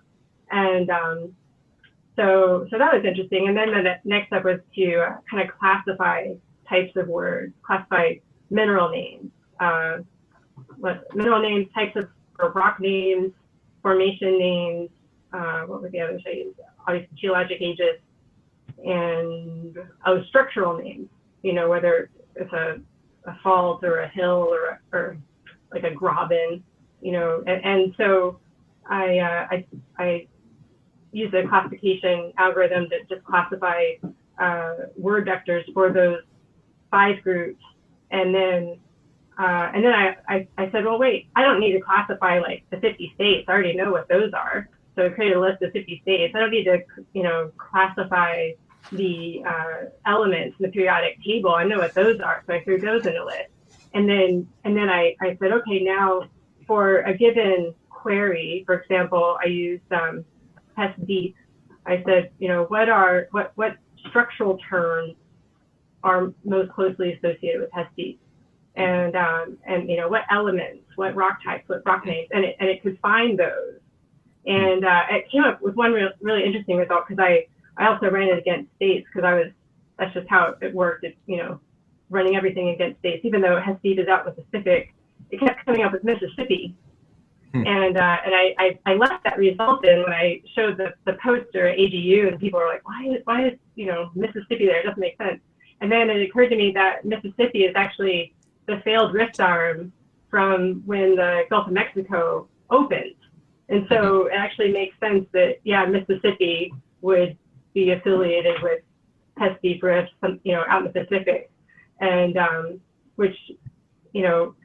and 0.52 0.90
um, 0.90 1.36
so, 2.16 2.68
so 2.70 2.78
that 2.78 2.94
was 2.94 3.04
interesting. 3.06 3.48
And 3.48 3.58
then 3.58 3.72
the 3.72 3.96
next 4.04 4.28
step 4.28 4.44
was 4.44 4.60
to 4.76 4.96
uh, 4.96 5.18
kind 5.30 5.48
of 5.48 5.56
classify 5.58 6.34
types 6.68 6.96
of 6.96 7.08
words, 7.08 7.54
classify 7.66 8.16
mineral 8.50 8.90
names, 8.90 9.32
uh, 9.60 10.00
what 10.78 11.04
mineral 11.16 11.42
names, 11.42 11.68
types 11.74 11.96
of 11.96 12.08
rock 12.56 12.80
names, 12.80 13.32
formation 13.82 14.38
names. 14.38 14.90
Uh, 15.34 15.62
what 15.62 15.82
were 15.82 15.90
the 15.90 16.00
others? 16.00 16.22
Obviously, 16.88 17.10
geologic 17.16 17.58
ages 17.62 18.00
and 18.84 19.78
oh, 20.06 20.24
structural 20.28 20.78
names. 20.78 21.08
You 21.44 21.54
know, 21.54 21.70
whether 21.70 22.10
it's 22.36 22.52
a, 22.52 22.80
a 23.26 23.36
fault 23.42 23.84
or 23.84 24.02
a 24.02 24.10
hill 24.10 24.48
or, 24.50 24.82
or 24.92 25.18
like 25.74 25.84
a 25.84 25.92
graben. 25.92 26.64
You 27.02 27.14
know, 27.14 27.44
and, 27.48 27.64
and 27.64 27.96
so 27.98 28.40
I, 28.90 29.20
uh, 29.20 29.48
I 29.50 29.66
I 29.98 30.28
use 31.12 31.34
a 31.34 31.48
classification 31.48 32.34
algorithm 32.38 32.88
that 32.90 33.10
just 33.10 33.24
classify 33.26 33.94
uh, 34.40 34.74
word 34.98 35.28
vectors 35.28 35.64
for 35.74 35.92
those 35.92 36.22
five 36.90 37.22
groups. 37.24 37.64
And 38.12 38.34
then 38.34 38.80
uh, 39.38 39.72
and 39.74 39.84
then 39.84 39.94
I, 39.94 40.18
I, 40.28 40.48
I, 40.58 40.70
said, 40.72 40.86
well, 40.86 41.00
wait, 41.00 41.28
I 41.36 41.42
don't 41.42 41.60
need 41.60 41.72
to 41.72 41.80
classify 41.80 42.40
like 42.40 42.64
the 42.70 42.78
50 42.78 43.14
states. 43.16 43.46
I 43.48 43.54
already 43.54 43.74
know 43.74 43.92
what 43.92 44.08
those 44.08 44.34
are. 44.34 44.70
So 44.96 45.06
I 45.06 45.10
created 45.10 45.38
a 45.38 45.40
list 45.40 45.64
of 45.64 45.72
50 45.72 46.00
states. 46.04 46.36
I 46.36 46.40
don't 46.40 46.52
need 46.52 46.66
to, 46.66 46.80
you 47.14 47.24
know, 47.24 47.52
classify 47.58 48.52
the 48.92 49.42
uh, 49.48 49.86
elements 50.06 50.58
in 50.60 50.66
the 50.66 50.72
periodic 50.72 51.24
table. 51.24 51.56
I 51.56 51.64
know 51.64 51.80
what 51.80 51.94
those 51.94 52.20
are. 52.20 52.44
So 52.46 52.54
I 52.54 52.64
threw 52.64 52.80
those 52.80 53.06
in 53.06 53.16
a 53.16 53.24
list. 53.24 53.50
And 53.94 54.08
then, 54.08 54.48
and 54.64 54.76
then 54.76 54.90
I, 54.90 55.16
I 55.22 55.38
said, 55.40 55.54
okay, 55.54 55.82
now 55.82 56.30
for 56.68 57.00
a 57.00 57.18
given 57.18 57.74
query, 57.90 58.64
for 58.66 58.76
example, 58.76 59.38
I 59.44 59.48
used 59.48 59.92
um, 59.92 60.26
Deep, 61.06 61.36
I 61.86 62.04
said, 62.06 62.32
you 62.40 62.48
know, 62.48 62.66
what 62.66 62.90
are 62.90 63.28
what 63.32 63.52
what 63.56 63.78
structural 64.10 64.58
terms 64.70 65.16
are 66.04 66.34
most 66.44 66.72
closely 66.72 67.14
associated 67.14 67.62
with 67.62 67.72
Hess 67.72 67.88
Deep, 67.96 68.20
and 68.76 69.16
um, 69.16 69.58
and 69.66 69.90
you 69.90 69.98
know 69.98 70.08
what 70.08 70.24
elements, 70.32 70.84
what 70.96 71.16
rock 71.16 71.40
types, 71.44 71.68
what 71.68 71.82
rock 71.86 72.06
names, 72.06 72.28
and 72.32 72.46
it 72.46 72.56
and 72.60 72.70
it 72.70 72.82
could 72.82 72.98
find 73.02 73.38
those, 73.38 73.80
and 74.46 74.86
uh, 74.86 75.04
it 75.10 75.30
came 75.32 75.44
up 75.44 75.62
with 75.62 75.76
one 75.76 75.92
real, 75.92 76.10
really 76.22 76.44
interesting 76.44 76.78
result 76.78 77.08
because 77.08 77.24
I 77.24 77.46
I 77.78 77.88
also 77.88 78.10
ran 78.10 78.30
it 78.30 78.38
against 78.38 78.74
states 78.76 79.08
because 79.12 79.26
I 79.26 79.34
was 79.34 79.48
that's 79.98 80.14
just 80.14 80.28
how 80.30 80.56
it 80.62 80.74
worked. 80.74 81.04
It, 81.04 81.18
you 81.28 81.38
know, 81.38 81.60
running 82.10 82.36
everything 82.36 82.70
against 82.70 83.00
states, 83.00 83.24
even 83.26 83.42
though 83.42 83.60
Hess 83.60 83.78
Deep 83.84 84.00
is 84.00 84.08
out 84.08 84.28
in 84.28 84.34
Pacific, 84.34 84.94
it 85.30 85.40
kept 85.40 85.66
coming 85.66 85.84
up 85.84 85.92
with 85.92 86.04
Mississippi 86.04 86.76
Hmm. 87.54 87.68
And 87.68 87.98
uh, 87.98 88.18
and 88.26 88.34
I, 88.34 88.56
I, 88.58 88.80
I 88.86 88.94
left 88.94 89.24
that 89.26 89.38
result 89.38 89.86
in 89.86 90.04
when 90.04 90.14
I 90.14 90.42
showed 90.56 90.78
the, 90.78 90.94
the 91.06 91.18
poster 91.22 91.68
at 91.68 91.78
AGU, 91.78 92.30
and 92.30 92.40
people 92.40 92.60
were 92.60 92.68
like, 92.68 92.88
why 92.88 93.06
is 93.06 93.22
why 93.26 93.48
is 93.48 93.54
you 93.76 93.88
know 93.88 94.10
Mississippi 94.16 94.66
there? 94.66 94.80
It 94.80 94.86
doesn't 94.86 95.00
make 95.00 95.18
sense. 95.18 95.42
And 95.82 95.92
then 95.92 96.10
it 96.10 96.22
occurred 96.22 96.50
to 96.50 96.56
me 96.56 96.72
that 96.74 97.04
Mississippi 97.04 97.64
is 97.64 97.74
actually 97.76 98.34
the 98.68 98.82
failed 98.86 99.14
rift 99.14 99.40
arm 99.40 99.92
from 100.30 100.82
when 100.86 101.16
the 101.16 101.42
Gulf 101.50 101.68
of 101.68 101.74
Mexico 101.74 102.48
opened. 102.70 103.16
And 103.68 103.86
so 103.90 104.28
it 104.28 104.34
actually 104.34 104.72
makes 104.72 104.98
sense 105.00 105.26
that 105.34 105.58
yeah, 105.64 105.86
Mississippi 105.86 106.74
would 107.02 107.38
be 107.74 107.92
affiliated 107.92 108.62
with 108.62 108.82
pesky 109.38 109.74
Deep 109.74 109.84
rifts, 109.84 110.14
you 110.44 110.54
know, 110.54 110.64
out 110.68 110.86
in 110.86 110.92
the 110.92 111.06
Pacific, 111.06 111.52
and 112.00 112.38
um, 112.38 112.80
which 113.16 113.36
you 114.14 114.22
know 114.22 114.56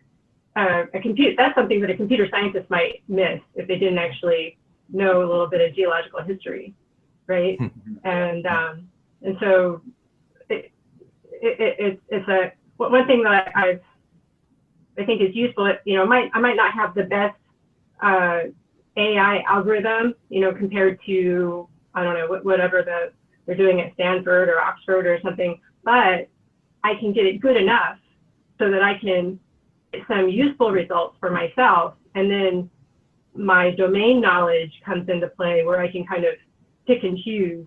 uh, 0.57 0.85
a 0.95 1.01
computer 1.01 1.35
that's 1.37 1.55
something 1.55 1.81
that 1.81 1.91
a 1.91 1.97
computer 1.97 2.27
scientist 2.31 2.69
might 2.71 3.03
miss 3.09 3.41
if 3.55 3.69
they 3.69 3.79
didn't 3.79 3.99
actually 3.99 4.57
know 4.89 5.19
a 5.19 5.27
little 5.27 5.49
bit 5.49 5.61
of 5.61 5.75
geological 5.77 6.23
history, 6.23 6.75
right? 7.27 7.59
and 8.05 8.47
um, 8.47 8.89
and 9.23 9.37
so 9.41 9.83
it, 10.49 10.73
it, 11.43 11.77
it, 11.79 12.01
it's 12.09 12.29
a 12.29 12.53
one 12.79 13.07
thing 13.07 13.23
that 13.23 13.53
I've 13.55 13.83
I 14.99 15.05
think 15.05 15.21
is 15.21 15.35
useful. 15.35 15.73
You 15.85 15.99
know, 15.99 16.07
might 16.07 16.31
I 16.35 16.41
might 16.41 16.57
not 16.57 16.73
have 16.73 16.95
the 16.95 17.05
best 17.05 17.37
uh, 18.03 18.41
AI 18.97 19.43
algorithm, 19.47 20.15
you 20.31 20.41
know, 20.41 20.55
compared 20.55 20.99
to 21.07 21.69
I 21.95 22.03
don't 22.03 22.15
know 22.15 22.41
whatever 22.43 22.83
the 22.83 23.13
they're 23.47 23.57
doing 23.57 23.81
at 23.81 23.93
Stanford 23.95 24.49
or 24.49 24.61
Oxford 24.61 25.07
or 25.07 25.21
something, 25.23 25.61
but 25.85 26.29
I 26.83 26.95
can 26.99 27.13
get 27.13 27.27
it 27.27 27.41
good 27.41 27.57
enough 27.57 27.99
so 28.59 28.71
that 28.71 28.83
I 28.83 28.99
can 28.99 29.39
some 30.09 30.29
useful 30.29 30.71
results 30.71 31.17
for 31.21 31.31
myself. 31.31 31.95
And 32.15 32.31
then 32.31 32.71
my 33.35 33.71
domain 33.73 34.21
knowledge 34.21 34.73
comes 34.85 35.09
into 35.09 35.29
play 35.29 35.65
where 35.65 35.81
I 35.81 35.91
can 35.91 36.07
kind 36.07 36.25
of 36.25 36.35
pick 36.87 37.05
and 37.05 37.19
choose 37.19 37.67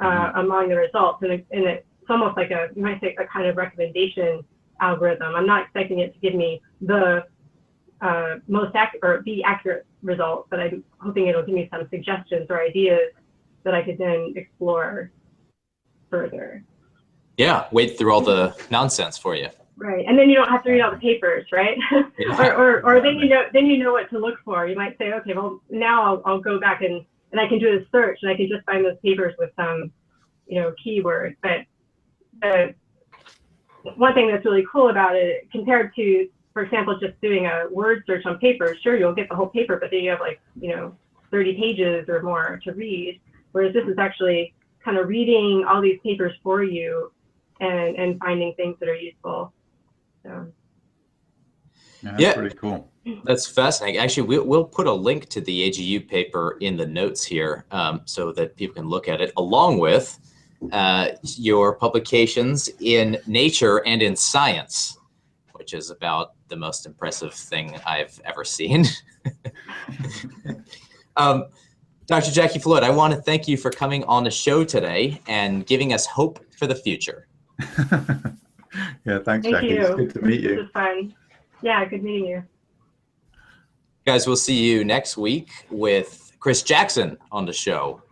uh, 0.00 0.04
mm-hmm. 0.04 0.38
among 0.38 0.68
the 0.68 0.76
results. 0.76 1.22
And, 1.22 1.32
it, 1.32 1.46
and 1.50 1.64
it's 1.64 1.86
almost 2.10 2.36
like 2.36 2.50
a, 2.50 2.68
you 2.74 2.82
might 2.82 3.00
say, 3.00 3.16
a 3.18 3.26
kind 3.26 3.46
of 3.46 3.56
recommendation 3.56 4.44
algorithm. 4.80 5.34
I'm 5.34 5.46
not 5.46 5.62
expecting 5.62 6.00
it 6.00 6.12
to 6.14 6.18
give 6.20 6.34
me 6.34 6.60
the 6.80 7.24
uh, 8.00 8.36
most 8.46 8.74
accurate 8.74 9.02
or 9.02 9.22
the 9.24 9.42
accurate 9.44 9.86
result, 10.02 10.48
but 10.50 10.60
I'm 10.60 10.84
hoping 10.98 11.28
it'll 11.28 11.44
give 11.44 11.54
me 11.54 11.68
some 11.72 11.88
suggestions 11.90 12.46
or 12.50 12.60
ideas 12.60 13.12
that 13.64 13.74
I 13.74 13.82
could 13.82 13.98
then 13.98 14.34
explore 14.36 15.10
further. 16.10 16.62
Yeah, 17.36 17.66
wade 17.72 17.98
through 17.98 18.12
all 18.12 18.20
the 18.20 18.54
nonsense 18.70 19.18
for 19.18 19.34
you. 19.34 19.48
Right, 19.78 20.06
and 20.06 20.18
then 20.18 20.30
you 20.30 20.36
don't 20.36 20.48
have 20.48 20.64
to 20.64 20.70
read 20.70 20.80
all 20.80 20.90
the 20.90 20.96
papers, 20.96 21.46
right? 21.52 21.76
Yeah. 22.18 22.40
or, 22.56 22.80
or, 22.82 22.86
or 22.86 23.00
then 23.02 23.16
you 23.18 23.28
know 23.28 23.42
then 23.52 23.66
you 23.66 23.76
know 23.76 23.92
what 23.92 24.08
to 24.10 24.18
look 24.18 24.36
for. 24.42 24.66
You 24.66 24.74
might 24.74 24.96
say, 24.96 25.12
okay, 25.12 25.34
well 25.34 25.60
now 25.68 26.02
I'll, 26.02 26.22
I'll 26.24 26.40
go 26.40 26.58
back 26.58 26.80
and 26.80 27.04
and 27.32 27.40
I 27.40 27.48
can 27.48 27.58
do 27.58 27.76
a 27.76 27.80
search 27.90 28.20
and 28.22 28.30
I 28.30 28.36
can 28.36 28.48
just 28.48 28.64
find 28.64 28.84
those 28.84 28.96
papers 29.02 29.34
with 29.38 29.50
some, 29.56 29.90
you 30.46 30.60
know, 30.60 30.72
keyword. 30.82 31.36
But 31.42 31.66
the 32.40 32.74
one 33.96 34.14
thing 34.14 34.30
that's 34.30 34.44
really 34.44 34.64
cool 34.70 34.88
about 34.88 35.16
it 35.16 35.50
compared 35.50 35.94
to, 35.96 36.28
for 36.52 36.62
example, 36.62 36.98
just 36.98 37.20
doing 37.20 37.46
a 37.46 37.66
word 37.70 38.04
search 38.06 38.24
on 38.26 38.38
paper, 38.38 38.76
sure, 38.82 38.96
you'll 38.96 39.14
get 39.14 39.28
the 39.28 39.34
whole 39.34 39.48
paper, 39.48 39.78
but 39.80 39.90
then 39.90 40.00
you 40.00 40.10
have 40.10 40.20
like, 40.20 40.40
you 40.60 40.74
know, 40.74 40.96
30 41.30 41.54
pages 41.54 42.08
or 42.08 42.22
more 42.22 42.60
to 42.64 42.72
read. 42.72 43.20
Whereas 43.52 43.74
this 43.74 43.86
is 43.86 43.98
actually 43.98 44.54
kind 44.84 44.96
of 44.96 45.08
reading 45.08 45.64
all 45.68 45.82
these 45.82 45.98
papers 46.02 46.32
for 46.42 46.62
you 46.62 47.12
and, 47.60 47.96
and 47.96 48.18
finding 48.20 48.54
things 48.54 48.76
that 48.80 48.88
are 48.88 48.94
useful. 48.94 49.52
So. 50.26 50.52
Yeah, 52.02 52.10
that's 52.10 52.22
Yeah. 52.22 52.34
pretty 52.34 52.56
cool. 52.56 52.92
That's 53.24 53.46
fascinating. 53.46 54.00
Actually, 54.00 54.26
we'll, 54.26 54.44
we'll 54.44 54.64
put 54.64 54.88
a 54.88 54.92
link 54.92 55.28
to 55.28 55.40
the 55.40 55.70
AGU 55.70 56.08
paper 56.08 56.58
in 56.60 56.76
the 56.76 56.86
notes 56.86 57.24
here 57.24 57.64
um, 57.70 58.00
so 58.04 58.32
that 58.32 58.56
people 58.56 58.74
can 58.74 58.88
look 58.88 59.08
at 59.08 59.20
it 59.20 59.32
along 59.36 59.78
with 59.78 60.18
uh, 60.72 61.10
your 61.22 61.76
publications 61.76 62.68
in 62.80 63.16
Nature 63.26 63.86
and 63.86 64.02
in 64.02 64.16
Science, 64.16 64.98
which 65.52 65.72
is 65.72 65.90
about 65.90 66.32
the 66.48 66.56
most 66.56 66.84
impressive 66.84 67.32
thing 67.32 67.78
I've 67.86 68.20
ever 68.24 68.42
seen. 68.42 68.86
um, 71.16 71.44
Dr. 72.06 72.32
Jackie 72.32 72.58
Floyd, 72.58 72.82
I 72.82 72.90
want 72.90 73.14
to 73.14 73.20
thank 73.20 73.46
you 73.46 73.56
for 73.56 73.70
coming 73.70 74.02
on 74.04 74.24
the 74.24 74.30
show 74.30 74.64
today 74.64 75.20
and 75.28 75.64
giving 75.64 75.92
us 75.92 76.06
hope 76.06 76.40
for 76.56 76.66
the 76.66 76.74
future. 76.74 77.28
yeah, 79.04 79.18
thanks, 79.24 79.44
Thank 79.46 79.56
Jackie. 79.56 79.66
you. 79.68 79.80
It's 79.82 79.94
good 79.94 80.14
to 80.14 80.22
meet 80.22 80.42
This 80.42 80.50
you. 80.52 80.60
is 80.62 80.70
fun. 80.70 81.14
Yeah, 81.62 81.84
good 81.84 82.02
meeting 82.02 82.26
you. 82.26 82.42
Guys, 84.06 84.26
we'll 84.26 84.36
see 84.36 84.54
you 84.56 84.84
next 84.84 85.16
week 85.16 85.50
with 85.70 86.32
Chris 86.38 86.62
Jackson 86.62 87.18
on 87.32 87.44
the 87.46 87.52
show. 87.52 88.02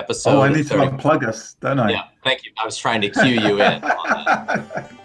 Episode 0.00 0.30
Oh, 0.38 0.40
I 0.42 0.48
need 0.48 0.66
to 0.68 0.74
30. 0.78 0.96
unplug 0.96 1.28
us, 1.28 1.54
don't 1.60 1.78
I? 1.78 1.90
Yeah, 1.90 2.02
thank 2.24 2.44
you. 2.44 2.50
I 2.60 2.64
was 2.64 2.76
trying 2.76 3.00
to 3.02 3.10
cue 3.10 3.24
you 3.40 3.62
in 3.62 3.84
on 3.84 4.24
that. 4.26 4.92